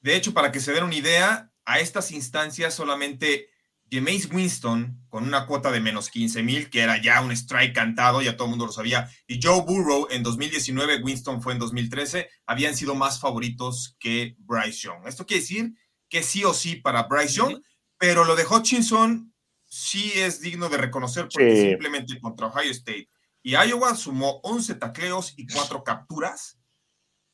De 0.00 0.16
hecho, 0.16 0.32
para 0.34 0.52
que 0.52 0.60
se 0.60 0.72
den 0.72 0.84
una 0.84 0.94
idea, 0.94 1.50
a 1.64 1.80
estas 1.80 2.12
instancias 2.12 2.74
solamente 2.74 3.48
Jameis 3.94 4.28
Winston, 4.32 5.04
con 5.08 5.24
una 5.24 5.46
cuota 5.46 5.70
de 5.70 5.80
menos 5.80 6.10
15 6.10 6.42
mil, 6.42 6.68
que 6.68 6.80
era 6.80 7.00
ya 7.00 7.20
un 7.20 7.30
strike 7.30 7.74
cantado, 7.74 8.20
ya 8.22 8.36
todo 8.36 8.46
el 8.46 8.50
mundo 8.50 8.66
lo 8.66 8.72
sabía, 8.72 9.08
y 9.26 9.40
Joe 9.40 9.62
Burrow 9.62 10.08
en 10.10 10.22
2019, 10.22 11.02
Winston 11.02 11.40
fue 11.40 11.52
en 11.52 11.60
2013, 11.60 12.28
habían 12.46 12.74
sido 12.74 12.94
más 12.94 13.20
favoritos 13.20 13.96
que 14.00 14.34
Bryce 14.38 14.88
Young. 14.88 15.06
Esto 15.06 15.24
quiere 15.24 15.42
decir 15.42 15.74
que 16.08 16.22
sí 16.22 16.44
o 16.44 16.52
sí 16.52 16.76
para 16.76 17.04
Bryce 17.04 17.34
Young, 17.34 17.62
pero 17.96 18.24
lo 18.24 18.34
de 18.34 18.44
Hutchinson 18.44 19.32
sí 19.64 20.12
es 20.16 20.40
digno 20.40 20.68
de 20.68 20.78
reconocer 20.78 21.28
porque 21.32 21.70
simplemente 21.70 22.20
contra 22.20 22.46
Ohio 22.46 22.70
State 22.70 23.08
y 23.42 23.56
Iowa 23.56 23.94
sumó 23.94 24.40
11 24.42 24.76
tacleos 24.76 25.34
y 25.36 25.46
4 25.46 25.84
capturas 25.84 26.58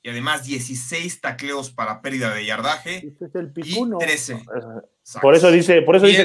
y 0.02 0.08
además 0.08 0.44
16 0.44 1.20
tacleos 1.20 1.70
para 1.70 2.00
pérdida 2.00 2.34
de 2.34 2.46
yardaje 2.46 3.06
este 3.06 3.26
es 3.26 3.34
el 3.34 3.52
y 3.56 3.98
13. 3.98 4.42
Por 5.20 5.34
eso 5.34 5.50
dice, 5.50 5.82
por 5.82 5.96
eso 5.96 6.06
dice 6.06 6.24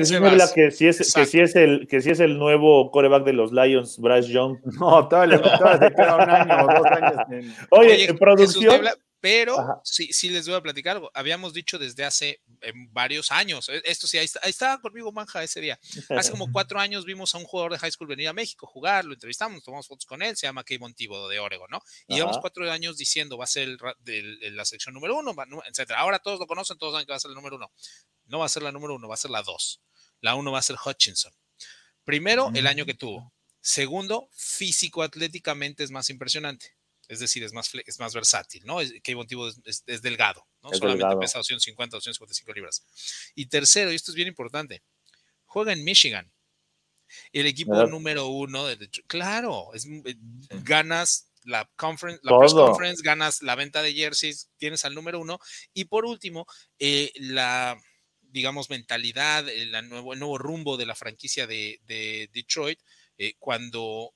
que 0.54 0.72
si 0.72 0.88
es 0.88 1.14
que 1.14 1.26
si 1.26 1.40
es 1.40 1.56
el 1.56 1.88
que 1.88 2.02
si 2.02 2.12
es 2.12 2.20
el 2.20 2.38
nuevo 2.38 2.92
coreback 2.92 3.24
de 3.24 3.34
los 3.34 3.52
Lions, 3.52 3.98
Bryce 4.00 4.32
Young. 4.32 4.58
No, 4.80 5.08
todavía, 5.08 5.38
le 5.38 5.92
queda 5.92 6.16
un 6.16 6.30
año 6.30 6.66
o 6.66 6.80
dos 6.80 6.86
años. 6.86 7.48
Oye, 7.72 8.10
en 8.10 8.18
producción. 8.18 8.82
Pero 9.26 9.82
sí, 9.84 10.14
sí 10.14 10.30
les 10.30 10.48
voy 10.48 10.56
a 10.56 10.62
platicar 10.62 10.98
algo. 10.98 11.10
Habíamos 11.16 11.52
dicho 11.52 11.80
desde 11.80 12.06
hace 12.06 12.44
em, 12.62 12.94
varios 12.94 13.32
años, 13.32 13.68
e, 13.70 13.82
esto 13.84 14.06
sí, 14.06 14.20
ahí, 14.20 14.28
estaba 14.44 14.80
conmigo 14.80 15.12
Manja 15.12 15.42
ese 15.42 15.62
día. 15.62 15.80
Hace 16.16 16.30
como 16.30 16.46
cuatro 16.54 16.80
años 16.80 17.06
vimos 17.06 17.34
a 17.34 17.40
un 17.40 17.44
jugador 17.46 17.72
de 17.72 17.80
high 17.80 17.92
school 17.92 18.08
venir 18.08 18.28
a 18.28 18.34
México, 18.34 18.68
jugar, 18.68 19.04
lo 19.04 19.16
entrevistamos, 19.16 19.64
tomamos 19.64 19.88
fotos 19.88 20.06
con 20.06 20.22
él, 20.22 20.38
se 20.38 20.46
llama 20.46 20.64
Kevin 20.64 20.94
Tibo 20.94 21.28
de 21.28 21.40
Oregon, 21.40 21.68
¿no? 21.72 21.82
Y 22.08 22.14
llevamos 22.14 22.38
cuatro 22.38 22.72
años 22.72 22.98
diciendo 22.98 23.36
va 23.36 23.46
a 23.46 23.48
ser 23.48 23.68
el, 24.06 24.56
la 24.56 24.64
sección 24.64 24.94
número 24.94 25.18
uno, 25.18 25.34
etcétera. 25.66 26.02
Ahora 26.02 26.20
todos 26.20 26.40
lo 26.40 26.46
conocen, 26.46 26.78
todos 26.78 26.94
saben 26.94 27.08
que 27.08 27.12
va 27.12 27.18
a 27.18 27.20
ser 27.20 27.30
el 27.30 27.36
número 27.36 27.56
uno. 27.56 27.72
No 28.26 28.38
va 28.38 28.46
a 28.46 28.50
ser 28.50 28.62
la 28.62 28.72
número 28.72 28.94
uno, 28.94 29.08
va 29.08 29.16
a 29.16 29.18
ser 29.18 29.32
la 29.32 29.42
dos. 29.42 29.82
La 30.22 30.36
uno 30.36 30.52
va 30.52 30.60
a 30.60 30.62
ser 30.62 30.76
Hutchinson. 30.86 31.34
Primero, 32.04 32.52
el 32.54 32.68
año 32.68 32.86
que 32.86 32.94
tuvo. 32.94 33.34
Segundo, 33.60 34.30
físico-atléticamente 34.34 35.84
es 35.84 35.90
más 35.90 36.12
impresionante 36.12 36.75
es 37.08 37.20
decir, 37.20 37.44
es 37.44 37.54
más, 37.54 37.72
es 37.86 38.00
más 38.00 38.14
versátil, 38.14 38.66
¿no? 38.66 38.78
Kevin 39.04 39.28
Tibo 39.28 39.48
es, 39.48 39.84
es, 39.86 40.02
delgado, 40.02 40.46
¿no? 40.62 40.70
Solamente 40.74 41.18
pesa 41.18 41.40
250, 41.40 41.98
255 41.98 42.54
libras. 42.54 42.86
Y 43.36 43.48
tercero, 43.48 43.92
y 43.92 43.96
esto 43.96 44.12
es 44.12 44.16
bien 44.16 44.28
importante, 44.28 44.84
juega 45.46 45.74
en 45.74 45.84
Michigan. 45.84 46.32
El 47.32 47.46
equipo 47.46 47.86
número 47.86 48.28
uno, 48.28 48.66
de, 48.66 48.90
claro, 49.08 49.74
es, 49.74 49.86
eh, 49.86 50.16
ganas 50.64 51.30
la 51.44 51.70
conference, 51.76 52.20
la 52.24 52.38
press 52.38 52.54
conference, 52.54 53.04
ganas 53.04 53.42
la 53.42 53.56
venta 53.56 53.82
de 53.84 53.94
jerseys, 53.94 54.50
tienes 54.58 54.86
al 54.86 54.96
número 54.96 55.20
uno. 55.20 55.40
Y 55.74 55.86
por 55.86 56.06
último, 56.06 56.48
eh, 56.80 57.12
la, 57.16 57.78
digamos, 58.22 58.70
mentalidad, 58.70 59.48
el 59.48 59.72
nuevo, 59.88 60.14
el 60.14 60.20
nuevo 60.20 60.38
rumbo 60.38 60.78
de 60.78 60.88
la 60.88 60.96
franquicia 60.96 61.46
de, 61.48 61.80
de 61.86 62.30
Detroit, 62.34 62.80
eh, 63.18 63.36
cuando 63.40 64.14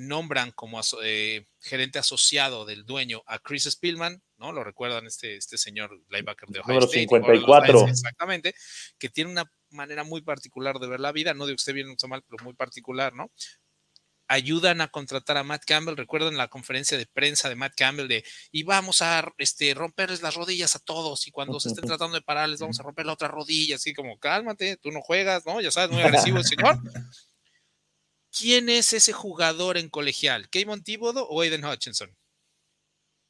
nombran 0.00 0.50
como 0.52 0.80
eh, 1.02 1.46
gerente 1.60 1.98
asociado 1.98 2.64
del 2.64 2.86
dueño 2.86 3.22
a 3.26 3.38
Chris 3.38 3.64
Spielman, 3.64 4.22
¿no? 4.38 4.50
Lo 4.50 4.64
recuerdan 4.64 5.06
este, 5.06 5.36
este 5.36 5.58
señor 5.58 6.00
linebacker 6.08 6.48
de 6.48 6.60
Ohio 6.60 6.78
State. 6.80 7.00
54. 7.00 7.86
exactamente, 7.86 8.54
que 8.98 9.10
tiene 9.10 9.30
una 9.30 9.44
manera 9.68 10.02
muy 10.02 10.22
particular 10.22 10.78
de 10.78 10.88
ver 10.88 11.00
la 11.00 11.12
vida, 11.12 11.34
no 11.34 11.44
digo 11.44 11.56
que 11.56 11.60
esté 11.60 11.74
bien 11.74 11.94
o 12.02 12.08
mal, 12.08 12.24
pero 12.26 12.42
muy 12.42 12.54
particular, 12.54 13.14
¿no? 13.14 13.30
Ayudan 14.26 14.80
a 14.80 14.88
contratar 14.88 15.36
a 15.36 15.42
Matt 15.42 15.64
Campbell, 15.66 15.96
recuerdan 15.96 16.36
la 16.36 16.48
conferencia 16.48 16.96
de 16.96 17.06
prensa 17.06 17.48
de 17.48 17.56
Matt 17.56 17.74
Campbell 17.76 18.08
de, 18.08 18.24
y 18.52 18.62
vamos 18.62 19.02
a 19.02 19.30
este, 19.36 19.74
romperles 19.74 20.22
las 20.22 20.34
rodillas 20.34 20.76
a 20.76 20.78
todos, 20.78 21.26
y 21.26 21.30
cuando 21.30 21.60
se 21.60 21.68
estén 21.68 21.84
tratando 21.84 22.14
de 22.14 22.22
pararles, 22.22 22.60
vamos 22.60 22.80
a 22.80 22.84
romper 22.84 23.04
la 23.04 23.12
otra 23.12 23.28
rodilla, 23.28 23.76
así 23.76 23.92
como, 23.92 24.18
cálmate, 24.18 24.78
tú 24.78 24.90
no 24.92 25.02
juegas, 25.02 25.44
¿no? 25.44 25.60
Ya 25.60 25.70
sabes, 25.70 25.90
muy 25.90 26.02
agresivo 26.02 26.38
el 26.38 26.44
señor. 26.44 26.78
¿Quién 28.36 28.68
es 28.68 28.92
ese 28.92 29.12
jugador 29.12 29.76
en 29.76 29.88
colegial? 29.88 30.48
¿Kayvon 30.50 30.82
Thibodeau 30.82 31.26
o 31.28 31.40
Aiden 31.40 31.64
Hutchinson? 31.64 32.14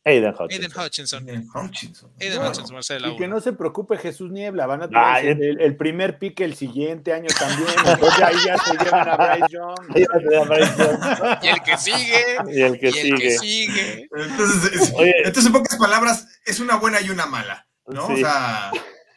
Aiden 0.04 0.32
Hutchinson. 0.32 0.50
Aiden 0.50 0.72
Hutchinson. 0.72 1.28
Aiden 1.28 1.48
Hutchinson. 1.54 2.10
Aiden 2.20 2.42
Hutchinson 2.42 3.10
y 3.12 3.16
que 3.16 3.28
no 3.28 3.40
se 3.40 3.52
preocupe 3.52 3.98
Jesús 3.98 4.30
Niebla, 4.30 4.66
van 4.66 4.82
a 4.82 4.88
tener 4.88 5.42
el, 5.42 5.60
el, 5.60 5.76
primer 5.76 6.18
pique 6.18 6.42
el 6.42 6.54
siguiente 6.54 7.12
año 7.12 7.28
también. 7.38 7.68
Entonces 7.86 8.22
ahí 8.22 8.36
ya 8.46 8.56
se 8.56 8.78
llevan 8.78 9.08
a 9.08 9.16
Bryce 9.16 9.46
Young. 9.50 9.76
y 11.42 11.48
el 11.48 11.62
que 11.62 11.76
sigue. 11.76 12.24
Y 12.48 12.60
el 12.62 12.80
que, 12.80 12.88
y 12.88 12.92
sigue. 12.92 13.08
El 13.08 13.18
que 13.18 13.30
sigue. 13.38 14.08
Entonces, 14.10 14.92
entonces, 14.96 15.46
en 15.46 15.52
pocas 15.52 15.78
palabras, 15.78 16.28
es 16.46 16.60
una 16.60 16.76
buena 16.76 17.00
y 17.02 17.10
una 17.10 17.26
mala. 17.26 17.68
¿no? 17.86 18.06
O 18.06 18.16
sea. 18.16 18.70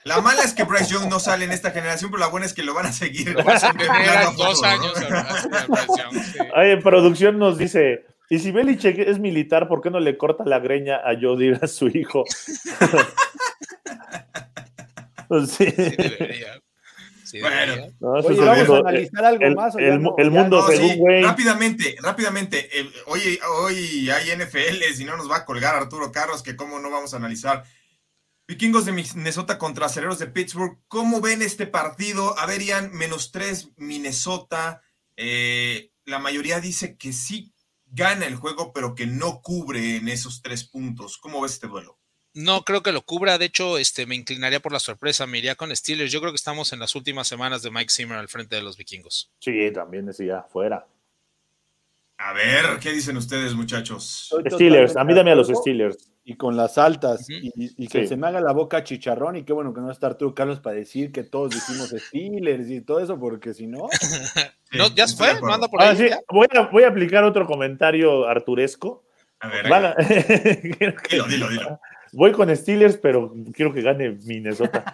La 0.05 0.19
mala 0.19 0.43
es 0.43 0.53
que 0.53 0.63
Bryce 0.63 0.93
Young 0.93 1.09
no 1.09 1.19
sale 1.19 1.45
en 1.45 1.51
esta 1.51 1.71
generación, 1.71 2.11
pero 2.11 2.19
la 2.19 2.27
buena 2.27 2.45
es 2.45 2.53
que 2.53 2.63
lo 2.63 2.73
van 2.73 2.87
a 2.87 2.91
seguir. 2.91 3.33
dos 4.37 4.63
años. 4.63 4.93
en 6.55 6.81
producción 6.81 7.39
nos 7.39 7.57
dice, 7.57 8.05
y 8.29 8.39
si 8.39 8.51
Belichick 8.51 8.99
es 8.99 9.19
militar, 9.19 9.67
¿por 9.67 9.81
qué 9.81 9.89
no 9.89 9.99
le 9.99 10.17
corta 10.17 10.45
la 10.45 10.59
greña 10.59 10.97
a 10.97 11.19
Jody 11.19 11.53
a 11.61 11.67
su 11.67 11.87
hijo? 11.87 12.23
sí. 15.47 15.73
sí 17.23 17.39
bueno, 17.39 17.73
Oye, 18.01 18.39
vamos 18.39 18.69
a 18.69 18.77
analizar 18.79 19.25
algo 19.25 19.43
el, 19.43 19.55
más. 19.55 19.75
El, 19.75 20.01
el 20.17 20.31
mundo 20.31 20.67
según 20.67 20.95
Wayne. 20.97 21.27
Rápidamente, 21.27 21.95
rápidamente. 22.01 22.69
hoy, 23.05 23.39
hoy 23.59 24.09
hay 24.09 24.35
NFL, 24.35 24.83
si 24.95 25.05
no 25.05 25.15
nos 25.15 25.29
va 25.29 25.37
a 25.37 25.45
colgar 25.45 25.75
Arturo 25.75 26.11
Carlos, 26.11 26.43
que 26.43 26.55
cómo 26.55 26.79
no 26.79 26.91
vamos 26.91 27.13
a 27.13 27.17
analizar 27.17 27.63
Vikingos 28.47 28.85
de 28.85 28.91
Minnesota 28.91 29.57
contra 29.57 29.85
Aceleros 29.85 30.19
de 30.19 30.27
Pittsburgh. 30.27 30.77
¿Cómo 30.87 31.21
ven 31.21 31.41
este 31.41 31.65
partido? 31.65 32.37
A 32.37 32.45
ver, 32.45 32.61
Ian, 32.61 32.91
menos 32.93 33.31
tres 33.31 33.71
Minnesota. 33.77 34.81
Eh, 35.15 35.91
la 36.05 36.19
mayoría 36.19 36.59
dice 36.59 36.97
que 36.97 37.13
sí 37.13 37.53
gana 37.85 38.25
el 38.25 38.35
juego, 38.35 38.73
pero 38.73 38.95
que 38.95 39.05
no 39.05 39.41
cubre 39.41 39.95
en 39.97 40.09
esos 40.09 40.41
tres 40.41 40.65
puntos. 40.65 41.17
¿Cómo 41.17 41.41
ves 41.41 41.53
este 41.53 41.67
duelo? 41.67 41.99
No 42.33 42.63
creo 42.63 42.83
que 42.83 42.91
lo 42.91 43.03
cubra. 43.03 43.37
De 43.37 43.45
hecho, 43.45 43.77
este, 43.77 44.05
me 44.05 44.15
inclinaría 44.15 44.59
por 44.59 44.73
la 44.73 44.79
sorpresa. 44.79 45.25
Me 45.27 45.37
iría 45.37 45.55
con 45.55 45.73
Steelers. 45.73 46.11
Yo 46.11 46.19
creo 46.19 46.31
que 46.31 46.37
estamos 46.37 46.73
en 46.73 46.79
las 46.79 46.95
últimas 46.95 47.27
semanas 47.27 47.61
de 47.61 47.71
Mike 47.71 47.91
Zimmer 47.91 48.17
al 48.17 48.27
frente 48.27 48.55
de 48.55 48.63
los 48.63 48.75
vikingos. 48.75 49.31
Sí, 49.39 49.71
también 49.71 50.07
decía, 50.07 50.43
fuera. 50.51 50.85
A 52.17 52.33
ver, 52.33 52.79
¿qué 52.81 52.91
dicen 52.91 53.17
ustedes, 53.17 53.53
muchachos? 53.53 54.33
Steelers, 54.49 54.95
a 54.95 55.03
mí 55.03 55.13
dame 55.13 55.31
a 55.31 55.35
los 55.35 55.47
Steelers. 55.47 56.12
Y 56.25 56.35
con 56.35 56.55
las 56.55 56.77
altas. 56.77 57.27
Y, 57.29 57.87
que 57.87 58.07
se 58.07 58.15
me 58.15 58.27
haga 58.27 58.39
la 58.39 58.53
boca 58.53 58.83
chicharrón. 58.83 59.35
Y 59.35 59.43
qué 59.43 59.53
bueno 59.53 59.73
que 59.73 59.81
no 59.81 59.91
está 59.91 60.07
Arturo 60.07 60.33
Carlos 60.33 60.59
para 60.59 60.77
decir 60.77 61.11
que 61.11 61.23
todos 61.23 61.51
dijimos 61.51 61.89
Steelers 61.89 62.69
y 62.69 62.81
todo 62.81 62.99
eso, 62.99 63.19
porque 63.19 63.53
si 63.53 63.67
no. 63.67 63.87
no 64.71 64.87
¿Ya 64.95 65.07
se 65.07 65.17
fue? 65.17 65.39
Manda 65.41 65.67
por 65.67 65.81
ah, 65.81 65.89
ahí. 65.89 66.09
voy, 66.29 66.47
a, 66.55 66.61
voy 66.61 66.83
a 66.83 66.87
aplicar 66.87 67.23
otro 67.23 67.45
comentario 67.45 68.27
arturesco. 68.27 69.03
A 69.39 69.49
ver, 69.49 69.65
dilo, 71.09 71.27
dilo, 71.27 71.49
dilo. 71.49 71.79
Voy 72.13 72.31
con 72.31 72.55
Steelers, 72.55 72.97
pero 72.97 73.33
quiero 73.53 73.73
que 73.73 73.81
gane 73.81 74.11
Minnesota. 74.23 74.85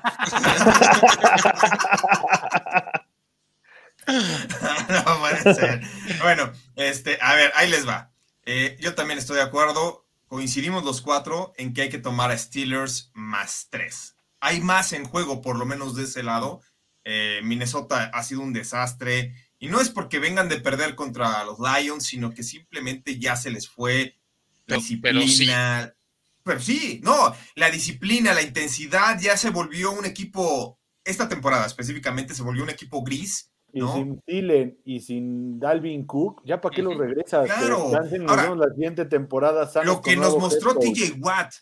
no 4.08 5.20
puede 5.20 5.54
ser. 5.54 5.82
Bueno, 6.22 6.52
este, 6.78 7.18
a 7.22 7.36
ver, 7.36 7.52
ahí 7.56 7.70
les 7.70 7.88
va. 7.88 8.10
Eh, 8.46 8.78
yo 8.80 8.96
también 8.96 9.20
estoy 9.20 9.36
de 9.36 9.44
acuerdo. 9.44 10.06
Coincidimos 10.30 10.84
los 10.84 11.02
cuatro 11.02 11.54
en 11.58 11.74
que 11.74 11.82
hay 11.82 11.90
que 11.90 11.98
tomar 11.98 12.30
a 12.30 12.38
Steelers 12.38 13.10
más 13.16 13.68
tres. 13.72 14.16
Hay 14.40 14.62
más 14.62 14.94
en 14.94 15.04
juego, 15.04 15.42
por 15.42 15.58
lo 15.58 15.66
menos 15.66 15.96
de 15.96 16.04
ese 16.04 16.22
lado. 16.22 16.62
Eh, 17.04 17.42
Minnesota 17.44 18.12
ha 18.14 18.24
sido 18.24 18.42
un 18.42 18.54
desastre. 18.54 19.34
Y 19.58 19.70
no 19.70 19.82
es 19.82 19.90
porque 19.90 20.20
vengan 20.20 20.48
de 20.48 20.62
perder 20.62 20.94
contra 20.94 21.44
los 21.46 21.58
Lions, 21.60 22.06
sino 22.06 22.32
que 22.32 22.44
simplemente 22.44 23.18
ya 23.18 23.36
se 23.36 23.50
les 23.50 23.68
fue 23.68 24.20
la 24.68 24.76
disciplina. 24.78 25.96
Pero 26.44 26.60
sí, 26.60 27.02
no, 27.04 27.36
la 27.56 27.72
disciplina, 27.72 28.34
la 28.34 28.44
intensidad 28.44 29.20
ya 29.20 29.36
se 29.36 29.50
volvió 29.50 29.92
un 29.92 30.06
equipo, 30.06 30.80
esta 31.04 31.28
temporada 31.28 31.66
específicamente 31.66 32.36
se 32.36 32.44
volvió 32.44 32.64
un 32.64 32.70
equipo 32.70 33.04
gris 33.04 33.49
y 33.74 33.82
sin 33.82 34.20
Thielen 34.22 34.80
y 34.86 35.00
sin 35.00 35.60
Dalvin 35.60 36.06
Cook, 36.06 36.42
¿ya 36.46 36.60
para 36.60 36.76
qué 36.76 36.82
lo 36.82 36.98
regresas? 36.98 37.46
Claro. 37.46 37.92
Ahora, 38.28 38.56
la 38.56 38.74
siguiente 38.74 39.06
temporada. 39.06 39.70
Lo 39.84 40.02
que 40.02 40.16
nos 40.16 40.38
mostró 40.38 40.76
TJ 40.76 41.20
Watt 41.20 41.54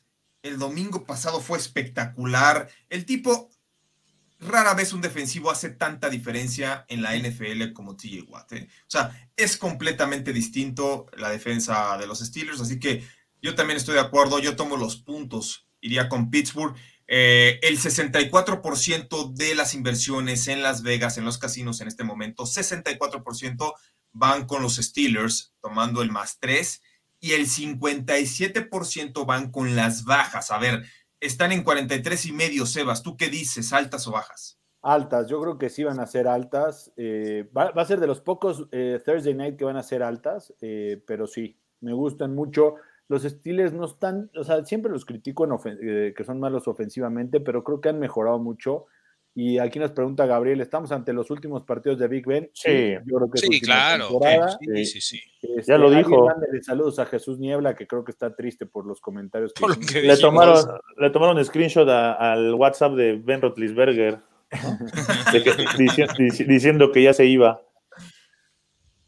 el 0.47 0.59
domingo 0.59 1.05
pasado 1.05 1.41
fue 1.41 1.57
espectacular. 1.57 2.69
El 2.89 3.05
tipo, 3.05 3.49
rara 4.39 4.73
vez 4.73 4.93
un 4.93 5.01
defensivo 5.01 5.51
hace 5.51 5.69
tanta 5.69 6.09
diferencia 6.09 6.85
en 6.87 7.01
la 7.01 7.15
NFL 7.15 7.73
como 7.73 7.95
TJ 7.95 8.23
Watt. 8.29 8.53
¿eh? 8.53 8.67
O 8.69 8.89
sea, 8.89 9.29
es 9.35 9.57
completamente 9.57 10.33
distinto 10.33 11.07
la 11.17 11.29
defensa 11.29 11.97
de 11.97 12.07
los 12.07 12.19
Steelers, 12.19 12.61
así 12.61 12.79
que 12.79 13.03
yo 13.41 13.55
también 13.55 13.77
estoy 13.77 13.95
de 13.95 14.01
acuerdo. 14.01 14.39
Yo 14.39 14.55
tomo 14.55 14.77
los 14.77 14.97
puntos, 14.97 15.67
iría 15.81 16.09
con 16.09 16.29
Pittsburgh. 16.29 16.75
Eh, 17.07 17.59
el 17.63 17.77
64% 17.77 19.33
de 19.33 19.55
las 19.55 19.73
inversiones 19.73 20.47
en 20.47 20.61
Las 20.61 20.83
Vegas, 20.83 21.17
en 21.17 21.25
los 21.25 21.37
casinos 21.37 21.79
en 21.79 21.87
este 21.87 22.03
momento, 22.03 22.43
64% 22.43 23.73
van 24.11 24.45
con 24.45 24.61
los 24.61 24.75
Steelers, 24.75 25.53
tomando 25.61 26.01
el 26.01 26.11
más 26.11 26.39
3, 26.39 26.81
y 27.19 27.31
el 27.31 27.47
57% 27.47 29.25
van 29.25 29.51
con 29.51 29.75
las 29.75 30.03
bajas. 30.03 30.51
A 30.51 30.57
ver, 30.57 30.83
están 31.19 31.51
en 31.51 31.63
43 31.63 32.25
y 32.25 32.31
medio, 32.33 32.65
Sebas. 32.65 33.03
¿Tú 33.03 33.15
qué 33.15 33.29
dices, 33.29 33.71
altas 33.73 34.05
o 34.07 34.11
bajas? 34.11 34.59
Altas, 34.81 35.27
yo 35.29 35.41
creo 35.41 35.57
que 35.57 35.69
sí 35.69 35.83
van 35.83 35.99
a 35.99 36.05
ser 36.05 36.27
altas. 36.27 36.91
Eh, 36.97 37.49
va, 37.55 37.69
a 37.69 37.85
ser 37.85 37.99
de 37.99 38.07
los 38.07 38.21
pocos 38.21 38.67
eh, 38.71 39.01
Thursday 39.03 39.33
night 39.33 39.57
que 39.57 39.65
van 39.65 39.77
a 39.77 39.83
ser 39.83 40.03
altas, 40.03 40.53
pero 40.59 41.25
sí, 41.25 41.57
me 41.79 41.93
gustan 41.93 42.35
mucho 42.35 42.75
los 43.09 43.23
Steelers 43.23 43.73
no 43.73 43.85
están, 43.85 44.29
o 44.35 44.43
sea, 44.43 44.65
siempre 44.65 44.91
los 44.91 45.05
critico 45.05 45.45
en 45.45 45.77
eh, 45.81 46.13
que 46.15 46.23
son 46.23 46.39
malos 46.39 46.67
ofensivamente, 46.67 47.39
pero 47.39 47.63
creo 47.63 47.79
que 47.79 47.89
han 47.89 47.99
mejorado 47.99 48.39
mucho. 48.39 48.85
Y 49.33 49.59
aquí 49.59 49.77
nos 49.77 49.91
pregunta 49.91 50.25
Gabriel, 50.25 50.61
¿estamos 50.61 50.91
ante 50.91 51.13
los 51.13 51.29
últimos 51.29 51.63
partidos 51.63 51.99
de 51.99 52.07
Big 52.07 52.25
Ben? 52.25 52.49
Sí, 52.53 52.93
yo 53.05 53.17
creo 53.17 53.29
que 53.29 53.37
sí 53.37 53.61
claro. 53.61 54.19
Sí, 54.59 54.85
sí, 54.85 54.99
sí. 55.01 55.21
Este, 55.43 55.71
ya 55.71 55.77
lo 55.77 55.91
dijo. 55.91 56.27
Saludos 56.63 56.97
a 56.97 57.05
Jesús 57.05 57.37
Niebla, 57.37 57.75
que 57.75 57.85
creo 57.85 58.03
que 58.03 58.11
está 58.11 58.35
triste 58.35 58.65
por 58.65 58.87
los 58.87 58.99
comentarios 58.99 59.53
que, 59.53 60.01
le, 60.01 60.17
tomaron, 60.17 60.57
le 60.97 61.09
tomaron 61.11 61.45
screenshot 61.45 61.87
al 61.87 62.55
WhatsApp 62.55 62.93
de 62.93 63.21
Ben 63.23 63.39
Rotlisberger 63.39 64.19
diciendo 66.47 66.91
que 66.91 67.03
ya 67.03 67.13
se 67.13 67.27
iba. 67.27 67.61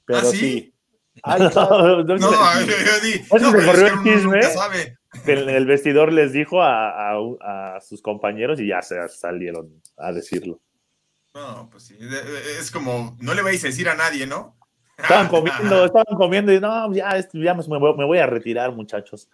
Pero 0.05 0.19
¿Ah, 0.19 0.25
sí? 0.25 0.75
no, 1.39 1.49
no, 1.49 2.03
yo, 2.05 2.99
di, 3.01 3.21
no, 3.31 3.51
se 3.51 3.65
corrió 3.65 3.87
el 3.87 4.03
chisme. 4.03 4.39
El, 5.25 5.49
el, 5.49 5.65
vestidor 5.65 6.13
les 6.13 6.31
dijo 6.33 6.61
a, 6.61 7.11
a, 7.11 7.75
a, 7.75 7.81
sus 7.81 8.01
compañeros 8.01 8.59
y 8.59 8.67
ya 8.67 8.81
se 8.81 8.95
salieron 9.09 9.81
a 9.97 10.11
decirlo. 10.11 10.59
No, 11.33 11.67
pues 11.71 11.83
sí. 11.87 11.97
Es 12.59 12.71
como, 12.71 13.17
no 13.19 13.33
le 13.33 13.41
vais 13.41 13.63
a 13.63 13.67
decir 13.67 13.89
a 13.89 13.95
nadie, 13.95 14.27
¿no? 14.27 14.55
Estaban 14.97 15.27
comiendo, 15.27 15.85
estaban 15.85 16.17
comiendo 16.17 16.53
y 16.53 16.59
no, 16.59 16.93
ya, 16.93 17.17
ya 17.33 17.53
me, 17.53 17.63
me 17.67 18.05
voy 18.05 18.17
a 18.17 18.27
retirar, 18.27 18.71
muchachos. 18.71 19.29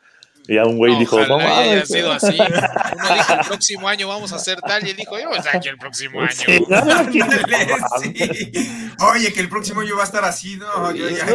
Y 0.48 0.56
ya 0.56 0.64
un 0.64 0.78
güey 0.78 0.98
dijo, 1.00 1.26
no 1.26 1.39
haya 1.39 1.86
sido 1.86 2.12
así. 2.12 2.38
Uno 2.38 3.14
dijo, 3.14 3.34
el 3.34 3.46
próximo 3.48 3.88
año 3.88 4.08
vamos 4.08 4.32
a 4.32 4.36
hacer 4.36 4.62
tal, 4.62 4.86
y 4.86 4.91
él 4.91 4.98
dijo, 4.98 5.18
yo 5.18 5.28
voy 5.28 5.38
a 5.38 5.39
estar 5.39 5.56
aquí 5.56 5.70
el 5.70 5.78
próximo 5.78 6.22
año. 6.22 6.30
Oye, 9.14 9.34
que 9.34 9.39
el 9.39 9.50
próximo 9.50 9.82
año 9.82 9.96
va 9.96 10.04
a 10.04 10.06
estar 10.06 10.24
así, 10.24 10.58
no, 10.58 10.93
yo 10.93 11.10
ya. 11.10 11.26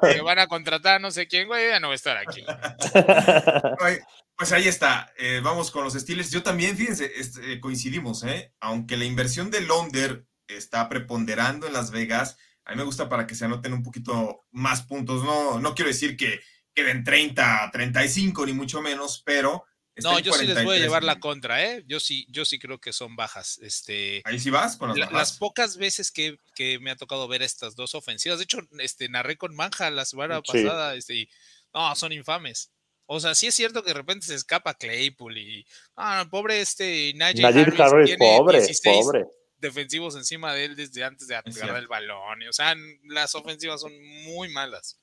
Que 0.00 0.20
van 0.20 0.38
a 0.38 0.46
contratar 0.46 1.00
no 1.00 1.10
sé 1.10 1.26
quién, 1.26 1.46
güey, 1.46 1.68
ya 1.68 1.80
no 1.80 1.88
va 1.88 1.92
a 1.92 1.96
estar 1.96 2.16
aquí. 2.16 2.44
pues 4.36 4.52
ahí 4.52 4.68
está, 4.68 5.12
eh, 5.18 5.40
vamos 5.42 5.70
con 5.70 5.84
los 5.84 5.94
estilos. 5.94 6.30
Yo 6.30 6.42
también, 6.42 6.76
fíjense, 6.76 7.12
este, 7.16 7.60
coincidimos, 7.60 8.24
¿eh? 8.24 8.52
Aunque 8.60 8.96
la 8.96 9.04
inversión 9.04 9.50
de 9.50 9.60
Londres 9.60 10.18
está 10.48 10.88
preponderando 10.88 11.66
en 11.66 11.72
Las 11.72 11.90
Vegas, 11.90 12.36
a 12.64 12.72
mí 12.72 12.78
me 12.78 12.84
gusta 12.84 13.08
para 13.08 13.26
que 13.26 13.34
se 13.34 13.44
anoten 13.44 13.72
un 13.72 13.82
poquito 13.82 14.44
más 14.50 14.82
puntos. 14.82 15.22
No, 15.22 15.60
no 15.60 15.74
quiero 15.74 15.88
decir 15.88 16.16
que 16.16 16.40
queden 16.76 17.02
30, 17.02 17.70
35, 17.72 18.46
ni 18.46 18.52
mucho 18.52 18.80
menos, 18.82 19.22
pero. 19.24 19.64
No, 20.02 20.18
yo 20.18 20.34
sí 20.34 20.46
les 20.46 20.62
voy 20.62 20.76
a 20.76 20.80
llevar 20.80 21.02
la 21.02 21.18
contra, 21.18 21.64
¿eh? 21.64 21.82
Yo 21.86 22.00
sí, 22.00 22.26
yo 22.28 22.44
sí 22.44 22.58
creo 22.58 22.78
que 22.78 22.92
son 22.92 23.16
bajas. 23.16 23.58
Este, 23.62 24.20
Ahí 24.26 24.38
sí 24.38 24.50
vas 24.50 24.76
con 24.76 24.96
las, 24.98 25.10
las 25.10 25.38
pocas 25.38 25.78
veces 25.78 26.10
que, 26.10 26.38
que, 26.54 26.78
me 26.78 26.90
ha 26.90 26.96
tocado 26.96 27.26
ver 27.28 27.42
estas 27.42 27.76
dos 27.76 27.94
ofensivas, 27.94 28.38
de 28.38 28.44
hecho, 28.44 28.58
este, 28.78 29.08
narré 29.08 29.38
con 29.38 29.56
Manja 29.56 29.90
la 29.90 30.04
semana 30.04 30.42
pasada, 30.42 30.94
este, 30.94 31.14
y, 31.14 31.28
no, 31.72 31.96
son 31.96 32.12
infames. 32.12 32.70
O 33.06 33.20
sea, 33.20 33.34
sí 33.34 33.46
es 33.46 33.54
cierto 33.54 33.82
que 33.82 33.90
de 33.90 33.94
repente 33.94 34.26
se 34.26 34.34
escapa 34.34 34.74
Claypool 34.74 35.38
y, 35.38 35.66
ah, 35.96 36.26
pobre 36.30 36.60
este 36.60 37.14
Najee, 37.14 37.46
Harris, 37.46 37.74
pobre, 37.74 38.18
pobre 38.18 39.24
defensivos 39.58 40.16
encima 40.16 40.52
de 40.52 40.66
él 40.66 40.76
desde 40.76 41.04
antes 41.04 41.26
de 41.28 41.36
agarrar 41.36 41.78
el 41.78 41.88
balón. 41.88 42.42
O 42.48 42.52
sea, 42.52 42.74
las 43.04 43.34
ofensivas 43.34 43.80
son 43.80 43.92
muy 44.24 44.48
malas. 44.48 44.98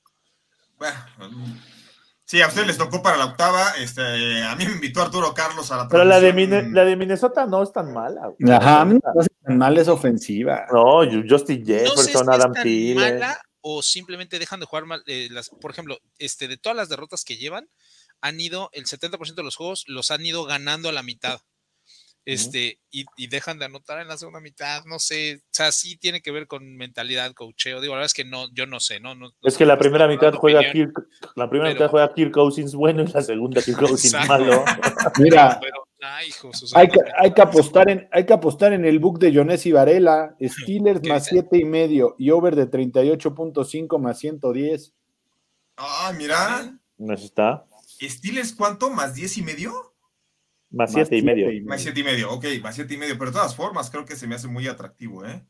Sí, 2.26 2.42
a 2.42 2.48
ustedes 2.48 2.68
les 2.68 2.78
tocó 2.78 3.02
para 3.02 3.18
la 3.18 3.26
octava. 3.26 3.72
Este, 3.78 4.44
a 4.44 4.56
mí 4.56 4.66
me 4.66 4.74
invitó 4.74 5.02
Arturo 5.02 5.34
Carlos 5.34 5.72
a 5.72 5.78
la 5.78 5.88
Pero 5.88 6.06
la 6.06 6.20
de, 6.20 6.70
la 6.72 6.86
de 6.86 6.96
Minnesota 6.96 7.46
no 7.46 7.62
es 7.62 7.72
tan 7.72 7.94
mala. 7.94 8.32
Ajá, 8.50 8.86
no 8.86 9.00
es 9.20 9.28
tan 9.44 9.58
mala, 9.58 9.82
es 9.82 9.88
ofensiva. 9.88 10.66
No, 10.72 11.02
Justin 11.30 11.66
Jefferson, 11.66 12.26
no 12.26 12.32
Adam 12.32 12.54
Thielen. 12.54 13.22
o 13.62 13.84
simplemente 13.84 14.40
dejan 14.40 14.60
de 14.60 14.66
jugar 14.66 14.86
mal. 14.86 15.04
Eh, 15.06 15.28
las, 15.32 15.50
por 15.50 15.72
ejemplo, 15.72 15.98
este, 16.18 16.48
de 16.48 16.58
todas 16.58 16.76
las 16.76 16.90
derrotas 16.90 17.24
que 17.24 17.38
llevan, 17.38 17.68
han 18.22 18.40
ido, 18.40 18.70
el 18.72 18.86
70% 18.86 19.36
de 19.36 19.44
los 19.44 19.58
juegos 19.58 19.84
los 19.88 20.10
han 20.10 20.26
ido 20.26 20.46
ganando 20.46 20.88
a 20.90 20.94
la 20.94 21.04
mitad 21.04 21.42
este, 22.26 22.80
y, 22.90 23.28
dejan 23.28 23.60
de 23.60 23.66
anotar 23.66 24.00
en 24.00 24.08
la 24.08 24.18
segunda 24.18 24.40
mitad, 24.40 24.86
no 24.86 25.00
sé, 25.00 25.42
o 25.44 25.50
sea, 25.52 25.72
sí 25.72 25.98
tiene 25.98 26.22
que 26.22 26.32
ver 26.32 26.48
con 26.48 26.76
mentalidad, 26.78 27.34
coacheo, 27.34 27.82
digo, 27.82 27.94
la 27.94 28.00
verdad 28.00 28.06
es 28.08 28.14
que 28.14 28.26
no, 28.26 28.52
yo 28.54 28.66
no 28.66 28.80
sé, 28.80 29.00
¿no? 29.00 29.14
es 29.42 29.58
que 29.58 29.66
la 29.66 29.78
primera 29.78 30.08
mitad 30.08 30.34
juega 30.34 30.72
Kirk, 30.72 30.94
la 31.36 31.50
primera 31.50 31.72
mitad 31.72 31.90
juega 31.90 32.14
Kirk 32.14 32.32
Cousins 32.32 32.76
bueno 32.76 33.04
y 33.04 33.08
la 33.08 33.22
segunda 33.22 33.62
Kirk 33.62 33.80
Cousins 33.80 34.28
malo. 34.28 34.64
Mira, 35.20 35.60
hay, 36.74 36.88
que, 36.90 37.00
hay, 37.18 37.34
que, 37.34 37.42
apostar 37.42 37.90
en, 37.90 38.08
hay 38.12 38.26
que 38.26 38.34
apostar 38.34 38.74
en 38.74 38.86
el 38.86 39.00
book 39.00 39.20
de 39.20 39.34
Jones 39.34 39.66
y 39.66 39.72
Varela, 39.72 40.36
Steelers 40.42 41.06
más 41.08 41.26
siete 41.26 41.58
y 41.58 41.66
medio 41.66 42.16
y 42.18 42.30
over 42.30 42.56
de 42.56 42.70
38.5 42.70 44.00
más 44.00 44.20
110. 44.20 44.94
Ah, 45.78 46.14
mira. 46.16 46.78
¿No 46.98 47.14
está? 47.14 47.66
¿Steelers 48.02 48.54
cuánto? 48.54 48.90
¿Más 48.90 49.16
10 49.16 49.38
y 49.38 49.42
medio? 49.44 49.93
Más 50.74 50.92
siete 50.92 51.18
y 51.18 51.22
medio. 51.22 51.48
Más 51.66 51.82
siete 51.82 52.00
y 52.00 52.04
medio, 52.04 52.32
ok, 52.32 52.46
más 52.62 52.74
siete 52.74 52.96
y 52.96 52.98
medio. 52.98 53.18
Pero 53.18 53.30
de 53.30 53.38
todas 53.38 53.56
formas, 53.56 53.92
creo 53.92 54.06
que 54.06 54.16
se 54.16 54.28
me 54.28 54.36
hace 54.36 54.48
muy 54.48 54.68
atractivo, 54.68 55.24
¿eh? 55.24 55.46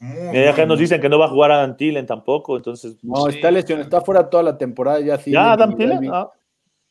Muy, 0.00 0.34
ya 0.34 0.66
nos 0.66 0.78
dicen 0.78 1.00
que 1.00 1.08
no 1.08 1.18
va 1.18 1.26
a 1.26 1.30
jugar 1.30 1.50
Adam 1.50 1.76
Tillen 1.76 2.06
tampoco, 2.06 2.56
entonces. 2.56 2.96
No, 3.02 3.28
está 3.28 3.50
lesionado, 3.50 3.84
está 3.84 4.00
fuera 4.00 4.28
toda 4.28 4.42
la 4.42 4.58
temporada 4.58 5.00
ya. 5.00 5.22
¿Ya 5.24 5.52
Adam 5.52 5.76
Tillen? 5.76 6.10
Ah. 6.12 6.24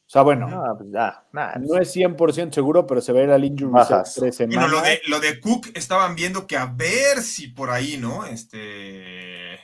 O 0.07 0.09
sea, 0.09 0.21
bueno, 0.21 0.47
no, 0.47 0.77
pues 0.77 0.89
no 0.91 1.77
es 1.79 1.95
100% 1.95 2.53
seguro, 2.53 2.85
pero 2.85 3.01
se 3.01 3.11
va 3.11 3.21
a 3.21 3.23
ir 3.23 3.31
al 3.31 3.43
injury 3.43 3.73
tres 4.15 4.35
semanas. 4.35 4.69
lo 4.69 4.81
de, 4.81 5.01
lo 5.07 5.19
de 5.19 5.39
Cook 5.39 5.71
estaban 5.73 6.13
viendo 6.13 6.45
que 6.45 6.57
a 6.57 6.67
ver 6.67 7.23
si 7.23 7.47
por 7.47 7.71
ahí, 7.71 7.97
¿no? 7.97 8.23
Este. 8.25 9.59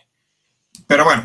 Pero 0.88 1.06
bueno, 1.06 1.24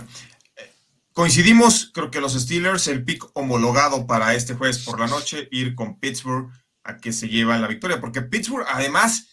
coincidimos, 1.15 1.91
creo 1.95 2.11
que 2.11 2.21
los 2.21 2.35
Steelers, 2.35 2.89
el 2.89 3.05
pick 3.05 3.25
homologado 3.33 4.07
para 4.07 4.35
este 4.35 4.55
jueves 4.55 4.85
por 4.85 5.01
la 5.01 5.07
noche, 5.07 5.49
ir 5.51 5.75
con 5.75 5.99
Pittsburgh 5.99 6.51
a 6.87 6.99
que 6.99 7.13
se 7.13 7.29
lleva 7.29 7.59
la 7.59 7.67
victoria, 7.67 8.01
porque 8.01 8.23
Pittsburgh 8.23 8.67
además, 8.69 9.29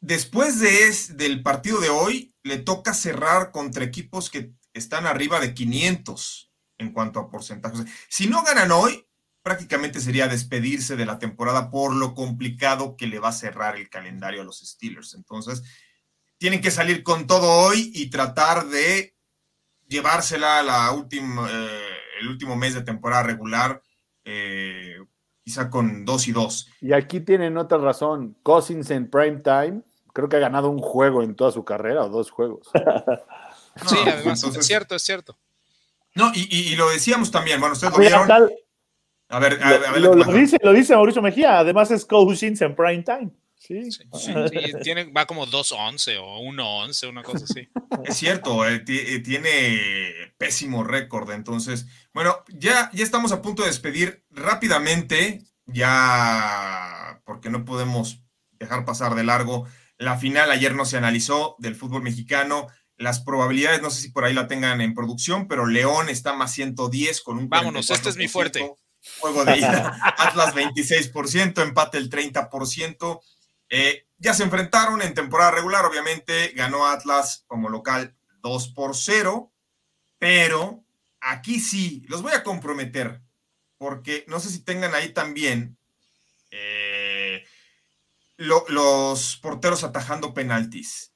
después 0.00 0.58
de 0.58 0.88
es, 0.88 1.16
del 1.16 1.42
partido 1.42 1.80
de 1.80 1.88
hoy, 1.90 2.34
le 2.42 2.58
toca 2.58 2.94
cerrar 2.94 3.52
contra 3.52 3.84
equipos 3.84 4.30
que 4.30 4.52
están 4.72 5.06
arriba 5.06 5.40
de 5.40 5.54
500. 5.54 6.48
en 6.78 6.92
cuanto 6.94 7.20
a 7.20 7.28
porcentajes. 7.28 7.84
Si 8.08 8.26
no 8.26 8.42
ganan 8.42 8.70
hoy, 8.70 9.06
prácticamente 9.42 10.00
sería 10.00 10.28
despedirse 10.28 10.96
de 10.96 11.04
la 11.04 11.18
temporada 11.18 11.70
por 11.70 11.94
lo 11.94 12.14
complicado 12.14 12.96
que 12.96 13.06
le 13.06 13.18
va 13.18 13.28
a 13.28 13.32
cerrar 13.32 13.76
el 13.76 13.90
calendario 13.90 14.40
a 14.40 14.44
los 14.44 14.60
Steelers. 14.60 15.12
Entonces, 15.12 15.62
tienen 16.38 16.62
que 16.62 16.70
salir 16.70 17.02
con 17.02 17.26
todo 17.26 17.50
hoy 17.50 17.92
y 17.94 18.08
tratar 18.08 18.66
de 18.68 19.14
llevársela 19.88 20.62
la 20.62 20.90
última, 20.92 21.48
eh, 21.50 21.98
el 22.20 22.28
último 22.28 22.56
mes 22.56 22.74
de 22.74 22.82
temporada 22.82 23.24
regular, 23.24 23.82
eh, 24.24 24.89
quizá 25.44 25.70
con 25.70 26.04
dos 26.04 26.28
y 26.28 26.32
dos. 26.32 26.68
Y 26.80 26.92
aquí 26.92 27.20
tienen 27.20 27.56
otra 27.56 27.78
razón. 27.78 28.36
Cousins 28.42 28.90
en 28.90 29.10
prime 29.10 29.38
time, 29.38 29.82
creo 30.12 30.28
que 30.28 30.36
ha 30.36 30.40
ganado 30.40 30.70
un 30.70 30.80
juego 30.80 31.22
en 31.22 31.34
toda 31.34 31.52
su 31.52 31.64
carrera 31.64 32.04
o 32.04 32.08
dos 32.08 32.30
juegos. 32.30 32.68
sí, 33.86 33.96
además, 34.06 34.42
es 34.44 34.66
cierto, 34.66 34.94
es 34.94 35.02
cierto. 35.02 35.36
No, 36.14 36.32
y, 36.34 36.74
lo 36.74 36.90
decíamos 36.90 37.30
también, 37.30 37.60
bueno, 37.60 37.74
ustedes 37.74 37.92
lo 37.92 37.98
vieron. 38.00 38.30
A 39.32 39.38
ver, 39.38 39.62
a 39.62 39.70
ver, 39.92 40.00
lo, 40.00 40.14
dice, 40.32 40.58
lo 40.60 40.72
dice 40.72 40.94
Mauricio 40.94 41.22
Mejía, 41.22 41.60
además 41.60 41.92
es 41.92 42.04
Cousins 42.04 42.60
en 42.62 42.74
prime 42.74 43.04
time. 43.04 43.30
Sí, 43.70 43.92
sí, 43.92 44.02
tiene, 44.82 45.04
va 45.12 45.26
como 45.26 45.46
2-11 45.46 46.18
o 46.20 46.40
1-11, 46.40 47.08
una 47.08 47.22
cosa 47.22 47.44
así. 47.44 47.68
Es 48.04 48.16
cierto, 48.16 48.66
eh, 48.66 48.82
eh, 48.88 49.20
tiene 49.20 49.78
pésimo 50.38 50.82
récord. 50.82 51.30
Entonces, 51.30 51.86
bueno, 52.12 52.42
ya, 52.48 52.90
ya 52.92 53.04
estamos 53.04 53.30
a 53.30 53.42
punto 53.42 53.62
de 53.62 53.68
despedir 53.68 54.24
rápidamente, 54.30 55.44
ya 55.66 57.20
porque 57.24 57.50
no 57.50 57.64
podemos 57.64 58.22
dejar 58.58 58.84
pasar 58.84 59.14
de 59.14 59.22
largo. 59.22 59.68
La 59.98 60.18
final 60.18 60.50
ayer 60.50 60.74
no 60.74 60.84
se 60.84 60.96
analizó 60.96 61.54
del 61.58 61.76
fútbol 61.76 62.02
mexicano. 62.02 62.66
Las 62.96 63.20
probabilidades, 63.20 63.82
no 63.82 63.90
sé 63.90 64.00
si 64.02 64.10
por 64.10 64.24
ahí 64.24 64.34
la 64.34 64.48
tengan 64.48 64.80
en 64.80 64.94
producción, 64.94 65.46
pero 65.46 65.66
León 65.66 66.08
está 66.08 66.32
más 66.32 66.52
110 66.54 67.20
con 67.20 67.38
un. 67.38 67.48
Vámonos, 67.48 67.90
este 67.90 68.08
es 68.08 68.16
mi 68.16 68.26
fuerte. 68.26 68.68
Juego 69.20 69.44
de 69.44 69.58
ida. 69.58 69.96
Atlas 70.18 70.54
26%, 70.54 71.62
empate 71.62 71.98
el 71.98 72.10
30%. 72.10 73.20
Eh, 73.70 74.06
ya 74.18 74.34
se 74.34 74.42
enfrentaron 74.42 75.00
en 75.00 75.14
temporada 75.14 75.52
regular, 75.52 75.86
obviamente 75.86 76.48
ganó 76.54 76.86
Atlas 76.86 77.44
como 77.46 77.68
local 77.68 78.16
2 78.42 78.68
por 78.68 78.96
0, 78.96 79.52
pero 80.18 80.84
aquí 81.20 81.60
sí, 81.60 82.04
los 82.08 82.20
voy 82.20 82.32
a 82.32 82.42
comprometer, 82.42 83.22
porque 83.78 84.24
no 84.26 84.40
sé 84.40 84.50
si 84.50 84.64
tengan 84.64 84.94
ahí 84.94 85.12
también 85.12 85.78
eh, 86.50 87.44
los 88.36 89.36
porteros 89.36 89.84
atajando 89.84 90.34
penaltis. 90.34 91.12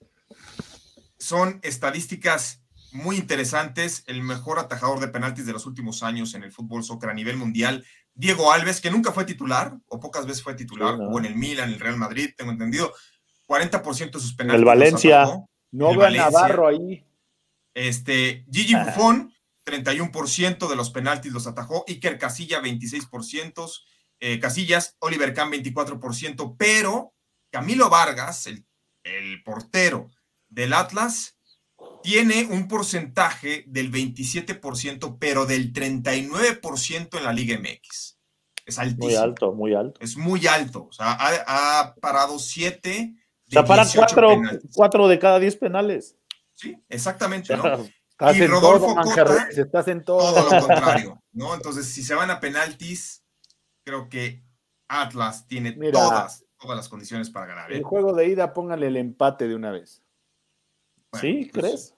Son 1.18 1.58
estadísticas 1.62 2.62
muy 2.92 3.16
interesantes, 3.16 4.04
el 4.06 4.22
mejor 4.22 4.60
atajador 4.60 5.00
de 5.00 5.08
penaltis 5.08 5.46
de 5.46 5.52
los 5.52 5.66
últimos 5.66 6.04
años 6.04 6.34
en 6.34 6.44
el 6.44 6.52
fútbol 6.52 6.84
soccer 6.84 7.10
a 7.10 7.14
nivel 7.14 7.36
mundial, 7.36 7.84
Diego 8.14 8.52
Alves, 8.52 8.80
que 8.80 8.90
nunca 8.90 9.12
fue 9.12 9.24
titular, 9.24 9.76
o 9.88 9.98
pocas 9.98 10.26
veces 10.26 10.42
fue 10.42 10.54
titular, 10.54 10.94
o 11.00 11.18
en 11.18 11.24
el 11.24 11.34
Milan, 11.34 11.68
en 11.68 11.74
el 11.74 11.80
Real 11.80 11.96
Madrid, 11.96 12.30
tengo 12.36 12.52
entendido, 12.52 12.92
40% 13.46 14.12
de 14.12 14.20
sus 14.20 14.34
penales. 14.34 14.60
El 14.60 14.64
Valencia. 14.64 15.26
No 15.72 15.96
veo 15.96 16.06
a 16.06 16.10
Navarro 16.10 16.68
ahí. 16.68 17.04
Este, 17.74 18.46
Gigi 18.50 18.74
ah. 18.74 18.84
Buffon, 18.84 19.34
31% 19.66 20.68
de 20.68 20.76
los 20.76 20.90
penaltis 20.90 21.32
los 21.32 21.46
atajó, 21.46 21.84
Iker 21.88 22.18
Casilla, 22.18 22.62
26%, 22.62 23.70
eh, 24.20 24.38
Casillas, 24.38 24.96
Oliver 25.00 25.34
Kahn, 25.34 25.50
24%, 25.50 26.56
pero 26.56 27.14
Camilo 27.50 27.90
Vargas, 27.90 28.46
el, 28.46 28.64
el 29.02 29.42
portero 29.42 30.10
del 30.48 30.72
Atlas, 30.72 31.36
tiene 32.02 32.46
un 32.50 32.68
porcentaje 32.68 33.64
del 33.66 33.90
27%, 33.90 35.16
pero 35.18 35.46
del 35.46 35.72
39% 35.72 37.18
en 37.18 37.24
la 37.24 37.32
Liga 37.32 37.58
MX. 37.58 38.18
Es 38.66 38.78
altísimo. 38.78 39.06
Muy 39.06 39.16
alto, 39.16 39.52
muy 39.52 39.74
alto. 39.74 40.00
Es 40.00 40.16
muy 40.16 40.46
alto. 40.46 40.86
O 40.88 40.92
sea, 40.92 41.16
ha, 41.18 41.94
parado 42.00 42.38
7. 42.38 43.14
O 43.46 43.50
sea, 43.50 43.64
para 43.64 43.84
4 44.74 45.08
de 45.08 45.18
cada 45.18 45.38
10 45.38 45.56
penales. 45.56 46.16
Sí, 46.54 46.76
exactamente, 46.88 47.56
¿no? 47.56 47.64
y 48.32 48.46
Rodolfo 48.46 48.94
Cota, 48.94 49.48
estás 49.50 49.88
en 49.88 50.04
todo. 50.04 50.32
todo 50.32 50.60
lo 50.60 50.66
contrario, 50.66 51.22
¿no? 51.32 51.54
Entonces, 51.54 51.86
si 51.86 52.02
se 52.02 52.14
van 52.14 52.30
a 52.30 52.38
penaltis, 52.38 53.24
creo 53.84 54.08
que 54.08 54.44
Atlas 54.88 55.46
tiene 55.46 55.72
todas, 55.90 56.44
todas 56.58 56.76
las 56.76 56.88
condiciones 56.88 57.30
para 57.30 57.46
ganar. 57.46 57.72
El 57.72 57.80
¿eh? 57.80 57.82
juego 57.82 58.12
de 58.12 58.28
ida, 58.28 58.52
póngale 58.52 58.86
el 58.86 58.96
empate 58.96 59.48
de 59.48 59.56
una 59.56 59.72
vez. 59.72 60.03
¿Sí? 61.20 61.50
Pues, 61.52 61.64
¿Crees? 61.64 61.94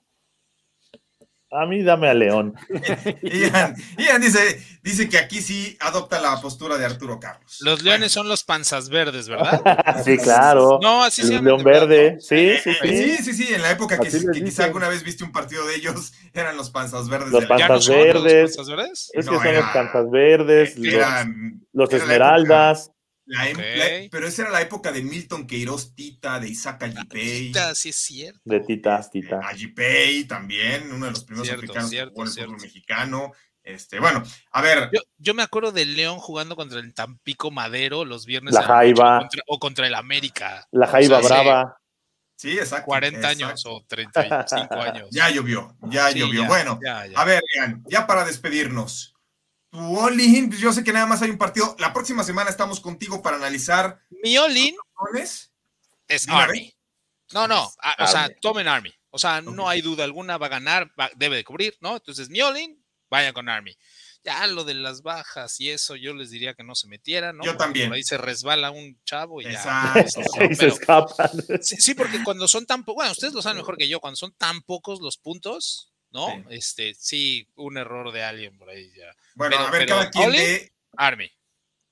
A 1.51 1.65
mí 1.65 1.83
dame 1.83 2.09
a 2.09 2.15
León. 2.15 2.55
Ian, 3.23 4.21
dice, 4.21 4.61
dice 4.83 5.09
que 5.09 5.17
aquí 5.17 5.41
sí 5.41 5.77
adopta 5.81 6.21
la 6.21 6.41
postura 6.41 6.77
de 6.77 6.85
Arturo 6.85 7.21
Carlos. 7.21 7.59
Los 7.61 7.83
leones 7.83 8.11
son 8.11 8.29
los 8.29 8.43
panzas 8.43 8.89
verdes, 8.89 9.29
¿verdad? 9.29 9.63
sí, 10.05 10.19
claro. 10.19 10.81
No, 10.83 11.05
así 11.05 11.23
se 11.23 11.41
León 11.41 11.63
verde, 11.63 12.19
sí, 12.21 12.55
sí, 12.63 12.73
sí. 12.83 13.17
Sí, 13.23 13.33
sí, 13.33 13.55
en 13.55 13.63
la 13.63 13.71
época 13.71 13.97
que, 13.99 14.11
quizá 14.33 14.65
alguna 14.65 14.89
vez 14.89 15.05
viste 15.05 15.23
un 15.23 15.31
partido 15.31 15.65
de 15.67 15.77
ellos, 15.77 16.13
eran 16.35 16.57
los 16.57 16.71
panzas 16.71 17.09
verdes. 17.09 17.31
Los 17.31 17.47
panzas 17.47 17.89
verdes. 17.89 18.57
Los 18.57 18.57
panzas 18.57 18.77
verdes? 18.77 19.11
Es 19.15 19.29
que 19.29 19.35
son 19.35 19.55
los 19.55 19.73
panzas 19.73 20.11
verdes, 20.11 20.77
los 21.73 21.93
esmeraldas 21.93 22.91
pero 24.11 24.27
esa 24.27 24.43
era 24.43 24.51
la 24.51 24.63
época 24.63 24.93
de 24.93 25.03
Milton 25.03 25.47
Queiroz 25.47 25.95
Tita, 25.95 26.39
de 26.39 26.49
Isaac 26.49 26.85
Ajipei. 26.85 27.47
Tita, 27.49 27.75
sí 27.75 27.89
es 27.89 27.97
cierto. 27.97 28.41
De 28.45 28.61
Tita, 28.61 28.99
este, 28.99 29.21
Tita. 29.21 29.41
Ajipei 29.43 30.25
también, 30.25 30.93
uno 30.93 31.07
de 31.07 31.13
los 31.13 31.25
primeros 31.25 31.51
africanos 31.51 31.91
que 31.91 32.05
jugó 32.07 32.23
en 32.23 32.29
el 32.29 32.35
fútbol 32.35 32.61
mexicano. 32.61 33.33
Este, 33.63 33.99
bueno, 33.99 34.23
a 34.53 34.63
ver. 34.63 34.91
Yo, 35.19 35.35
me 35.35 35.43
acuerdo 35.43 35.73
del 35.73 35.97
León 35.97 36.19
jugando 36.19 36.55
contra 36.55 36.79
el 36.79 36.95
Tampico 36.95 37.51
Madero 37.51 38.05
los 38.05 38.25
viernes. 38.25 38.55
La 38.55 38.63
Jaiba. 38.63 39.29
o 39.49 39.59
contra 39.59 39.89
el 39.89 39.95
América. 39.95 40.67
La 40.71 40.87
Jaiba 40.87 41.21
Brava. 41.21 41.77
Sí, 42.37 42.59
exacto. 42.59 42.87
40 42.87 43.27
años 43.27 43.67
o 43.67 43.85
35 43.89 44.75
años. 44.75 45.09
Ya 45.11 45.31
llovió, 45.31 45.75
ya 45.83 46.11
llovió. 46.11 46.45
bueno, 46.47 46.79
a 47.17 47.25
ver, 47.25 47.43
ya 47.89 48.07
para 48.07 48.25
despedirnos. 48.25 49.16
Tu 49.71 49.99
all 49.99 50.17
pues 50.49 50.61
yo 50.61 50.73
sé 50.73 50.85
que 50.85 50.93
nada 50.93 51.07
más 51.07 51.23
hay 51.23 51.31
un 51.31 51.39
partido. 51.39 51.77
La 51.79 51.93
próxima 51.93 52.23
semana 52.25 52.51
estamos 52.51 52.81
contigo 52.81 53.23
para 53.23 53.37
analizar. 53.37 54.01
Mi 54.23 54.37
all 54.39 54.57
es 55.19 55.51
Army. 56.29 56.75
No, 57.33 57.49
no, 57.49 57.65
o 57.99 58.07
sea, 58.07 58.29
tomen 58.41 58.69
Army. 58.69 58.93
O 59.11 59.19
sea, 59.19 59.41
no 59.41 59.69
hay 59.69 59.81
duda 59.81 60.05
alguna, 60.05 60.39
va 60.39 60.47
a 60.47 60.51
ganar, 60.51 60.93
debe 61.17 61.37
de 61.37 61.45
cubrir, 61.45 61.77
¿no? 61.81 61.97
Entonces, 61.97 62.29
mi 62.29 62.41
all 62.43 62.57
vaya 63.09 63.33
con 63.33 63.49
Army. 63.49 63.77
Ya 64.23 64.47
lo 64.49 64.65
de 64.65 64.75
las 64.75 65.03
bajas 65.03 65.61
y 65.61 65.71
eso, 65.71 65.95
yo 65.95 66.13
les 66.13 66.31
diría 66.31 66.55
que 66.55 66.65
no 66.65 66.75
se 66.75 66.89
metieran, 66.89 67.37
¿no? 67.37 67.45
Yo 67.45 67.57
también. 67.57 67.89
Por 67.89 67.97
ahí 67.97 68.03
se 68.03 68.19
resbala 68.19 68.73
un 68.73 69.01
chavo 69.05 69.41
y 69.41 69.45
ya. 69.45 69.95
se 70.53 70.67
escapan. 70.67 71.31
Sí, 71.63 71.77
sí, 71.77 71.95
porque 71.95 72.23
cuando 72.25 72.49
son 72.49 72.67
tan 72.67 72.85
pocos, 72.85 72.97
bueno, 72.97 73.13
ustedes 73.13 73.35
lo 73.35 73.43
saben 73.43 73.59
mejor 73.59 73.77
que 73.77 73.89
yo, 73.89 74.01
cuando 74.01 74.17
son 74.17 74.33
tan 74.33 74.63
pocos 74.63 75.01
los 75.01 75.17
puntos, 75.17 75.93
¿no? 76.11 76.29
Este, 76.51 76.95
sí, 76.95 77.49
un 77.57 77.77
error 77.77 78.13
de 78.13 78.23
alguien 78.23 78.57
por 78.57 78.71
ahí 78.71 78.91
ya. 78.97 79.15
Bueno, 79.35 79.59
a 79.59 79.71
ver, 79.71 79.87
cada 79.87 80.11
quien 80.11 80.33
de. 80.33 80.73
Army. 80.97 81.31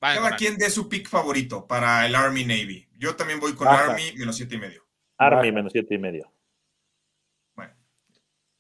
cada 0.00 0.36
quien 0.36 0.56
dé 0.56 0.70
su 0.70 0.88
pick 0.88 1.08
favorito 1.08 1.66
para 1.66 2.06
el 2.06 2.14
Army 2.14 2.44
Navy. 2.44 2.88
Yo 2.96 3.16
también 3.16 3.40
voy 3.40 3.54
con 3.54 3.68
Army 3.68 4.12
menos 4.16 4.36
siete 4.36 4.54
y 4.54 4.58
medio. 4.58 4.86
Army 5.18 5.52
menos 5.52 5.72
siete 5.72 5.94
y 5.94 5.98
medio. 5.98 6.32
Bueno, 7.54 7.74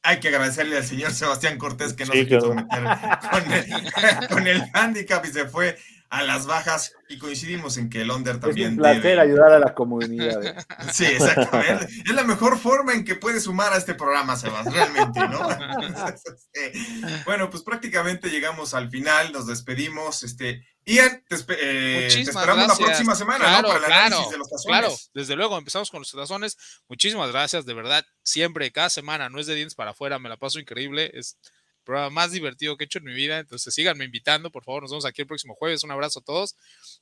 hay 0.02 0.20
que 0.20 0.28
agradecerle 0.28 0.76
al 0.76 0.84
señor 0.84 1.12
Sebastián 1.12 1.58
Cortés 1.58 1.94
que 1.94 2.04
no 2.04 2.12
se 2.12 2.26
quiso 2.26 2.54
meter 2.54 2.84
con 3.30 3.52
el, 3.52 4.28
con 4.28 4.46
el 4.46 4.62
handicap 4.74 5.24
y 5.24 5.28
se 5.28 5.46
fue 5.46 5.78
a 6.14 6.22
las 6.22 6.46
bajas 6.46 6.94
y 7.08 7.18
coincidimos 7.18 7.76
en 7.76 7.90
que 7.90 8.02
el 8.02 8.10
under 8.12 8.38
también. 8.38 8.68
Es 8.68 8.72
un 8.74 8.78
placer 8.78 9.18
ayudar 9.18 9.52
a 9.52 9.58
la 9.58 9.74
comunidad. 9.74 10.64
Sí, 10.92 11.06
exactamente. 11.06 11.86
Es 11.86 12.14
la 12.14 12.22
mejor 12.22 12.56
forma 12.56 12.92
en 12.92 13.04
que 13.04 13.16
puedes 13.16 13.44
sumar 13.44 13.72
a 13.72 13.78
este 13.78 13.94
programa, 13.94 14.36
Sebas, 14.36 14.72
realmente, 14.72 15.20
¿no? 15.28 15.40
bueno, 17.26 17.50
pues 17.50 17.64
prácticamente 17.64 18.30
llegamos 18.30 18.74
al 18.74 18.90
final, 18.90 19.32
nos 19.32 19.48
despedimos. 19.48 20.22
Este, 20.22 20.64
Ian, 20.84 21.24
te, 21.26 21.36
eh, 21.48 22.06
esperamos 22.06 22.68
la 22.68 22.76
próxima 22.76 23.16
semana, 23.16 23.60
¿no? 23.60 23.68
Para 23.68 23.86
el 23.86 23.92
análisis 23.92 24.30
de 24.30 24.38
los 24.38 24.48
tazones. 24.48 24.66
Claro, 24.66 24.94
desde 25.14 25.34
luego, 25.34 25.58
empezamos 25.58 25.90
con 25.90 26.00
los 26.00 26.12
tazones. 26.12 26.56
Muchísimas 26.88 27.32
gracias, 27.32 27.66
de 27.66 27.74
verdad, 27.74 28.04
siempre, 28.22 28.70
cada 28.70 28.88
semana, 28.88 29.28
no 29.30 29.40
es 29.40 29.46
de 29.46 29.56
dientes 29.56 29.74
para 29.74 29.90
afuera, 29.90 30.20
me 30.20 30.28
la 30.28 30.36
paso 30.36 30.60
increíble. 30.60 31.10
Es 31.12 31.38
programa 31.84 32.10
más 32.10 32.32
divertido 32.32 32.76
que 32.76 32.84
he 32.84 32.86
hecho 32.86 32.98
en 32.98 33.04
mi 33.04 33.14
vida. 33.14 33.38
Entonces 33.38 33.72
síganme 33.72 34.04
invitando, 34.04 34.50
por 34.50 34.64
favor. 34.64 34.82
Nos 34.82 34.90
vemos 34.90 35.06
aquí 35.06 35.22
el 35.22 35.28
próximo 35.28 35.54
jueves. 35.54 35.84
Un 35.84 35.90
abrazo 35.92 36.20
a 36.20 36.22
todos. 36.22 36.56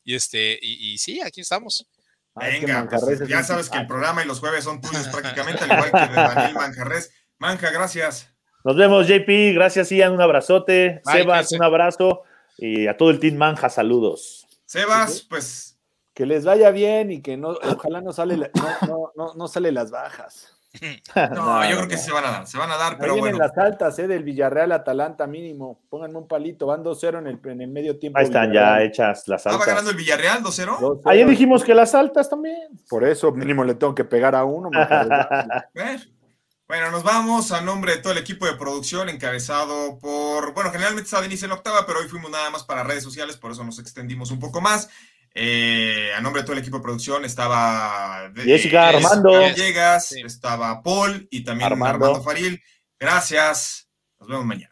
Y 0.04 0.14
este, 0.14 0.58
y, 0.60 0.98
sí, 0.98 1.20
aquí 1.22 1.40
estamos. 1.40 1.86
Venga, 2.34 2.88
pues, 2.88 3.26
ya 3.28 3.42
sabes 3.42 3.68
que 3.68 3.78
el 3.78 3.86
programa 3.86 4.24
y 4.24 4.26
los 4.26 4.40
jueves 4.40 4.64
son 4.64 4.80
tuyos 4.80 5.08
prácticamente, 5.12 5.64
al 5.64 5.72
igual 5.72 5.90
que 5.90 6.12
de 6.12 6.14
Daniel 6.14 6.54
Manjarres. 6.54 7.10
Manja, 7.38 7.70
gracias. 7.70 8.28
Nos 8.64 8.76
vemos, 8.76 9.06
JP. 9.06 9.54
Gracias, 9.54 9.90
Ian. 9.90 10.12
Un 10.12 10.20
abrazote. 10.20 11.00
Sebas, 11.04 11.52
un 11.52 11.62
abrazo. 11.62 12.22
Y 12.56 12.86
a 12.86 12.96
todo 12.96 13.10
el 13.10 13.18
team 13.18 13.36
Manja, 13.36 13.68
saludos. 13.68 14.46
Sebas, 14.66 15.22
pues. 15.22 15.78
Que 16.14 16.26
les 16.26 16.44
vaya 16.44 16.70
bien 16.70 17.10
y 17.10 17.22
que 17.22 17.36
no, 17.36 17.50
ojalá 17.62 18.02
no 18.02 18.12
sale, 18.12 18.36
no, 18.36 18.50
no, 18.86 19.12
no, 19.16 19.34
no 19.34 19.48
sale 19.48 19.72
las 19.72 19.90
bajas. 19.90 20.61
No, 21.34 21.68
yo 21.68 21.76
creo 21.76 21.88
que 21.88 21.98
se 21.98 22.12
van 22.12 22.24
a 22.24 22.30
dar, 22.30 22.46
se 22.46 22.56
van 22.58 22.70
a 22.70 22.76
dar, 22.76 22.98
pero 22.98 23.14
vienen 23.14 23.38
las 23.38 23.56
altas, 23.56 23.98
¿eh? 23.98 24.06
Del 24.06 24.24
Villarreal 24.24 24.72
Atalanta 24.72 25.26
mínimo. 25.26 25.82
Pónganme 25.88 26.18
un 26.18 26.26
palito, 26.26 26.66
van 26.66 26.82
2-0 26.82 27.18
en 27.18 27.26
el, 27.26 27.40
en 27.44 27.60
el 27.60 27.68
medio 27.68 27.98
tiempo. 27.98 28.18
Ahí 28.18 28.24
están 28.24 28.52
ya 28.52 28.82
hechas 28.82 29.28
las 29.28 29.46
altas. 29.46 29.60
¿Estaba 29.60 29.66
ganando 29.66 29.90
el 29.90 29.96
Villarreal 29.96 30.42
2-0? 30.42 31.02
Ayer 31.04 31.28
dijimos 31.28 31.62
que 31.64 31.74
las 31.74 31.94
altas 31.94 32.28
también. 32.30 32.68
Por 32.88 33.04
eso 33.04 33.32
mínimo 33.32 33.64
le 33.64 33.74
tengo 33.74 33.94
que 33.94 34.04
pegar 34.04 34.34
a 34.34 34.44
uno. 34.44 34.70
bueno, 36.68 36.90
nos 36.90 37.02
vamos 37.02 37.52
a 37.52 37.60
nombre 37.60 37.96
de 37.96 37.98
todo 37.98 38.12
el 38.12 38.18
equipo 38.18 38.46
de 38.46 38.54
producción 38.54 39.08
encabezado 39.10 39.98
por, 39.98 40.54
bueno, 40.54 40.70
generalmente 40.70 41.04
estaba 41.04 41.22
Denise 41.22 41.44
en 41.44 41.50
la 41.50 41.56
octava, 41.56 41.84
pero 41.86 42.00
hoy 42.00 42.08
fuimos 42.08 42.30
nada 42.30 42.50
más 42.50 42.64
para 42.64 42.82
redes 42.82 43.04
sociales, 43.04 43.36
por 43.36 43.52
eso 43.52 43.62
nos 43.62 43.78
extendimos 43.78 44.30
un 44.30 44.40
poco 44.40 44.60
más. 44.60 44.88
Eh, 45.34 46.10
a 46.14 46.20
nombre 46.20 46.42
de 46.42 46.46
todo 46.46 46.52
el 46.54 46.60
equipo 46.60 46.76
de 46.76 46.82
producción 46.82 47.24
estaba 47.24 48.30
Jessica, 48.34 48.88
Armando, 48.88 49.48
Llegas, 49.52 50.12
estaba 50.12 50.82
Paul 50.82 51.26
y 51.30 51.42
también 51.42 51.72
Armando. 51.72 52.06
Armando 52.06 52.22
Faril. 52.24 52.62
Gracias. 52.98 53.88
Nos 54.20 54.28
vemos 54.28 54.44
mañana. 54.44 54.71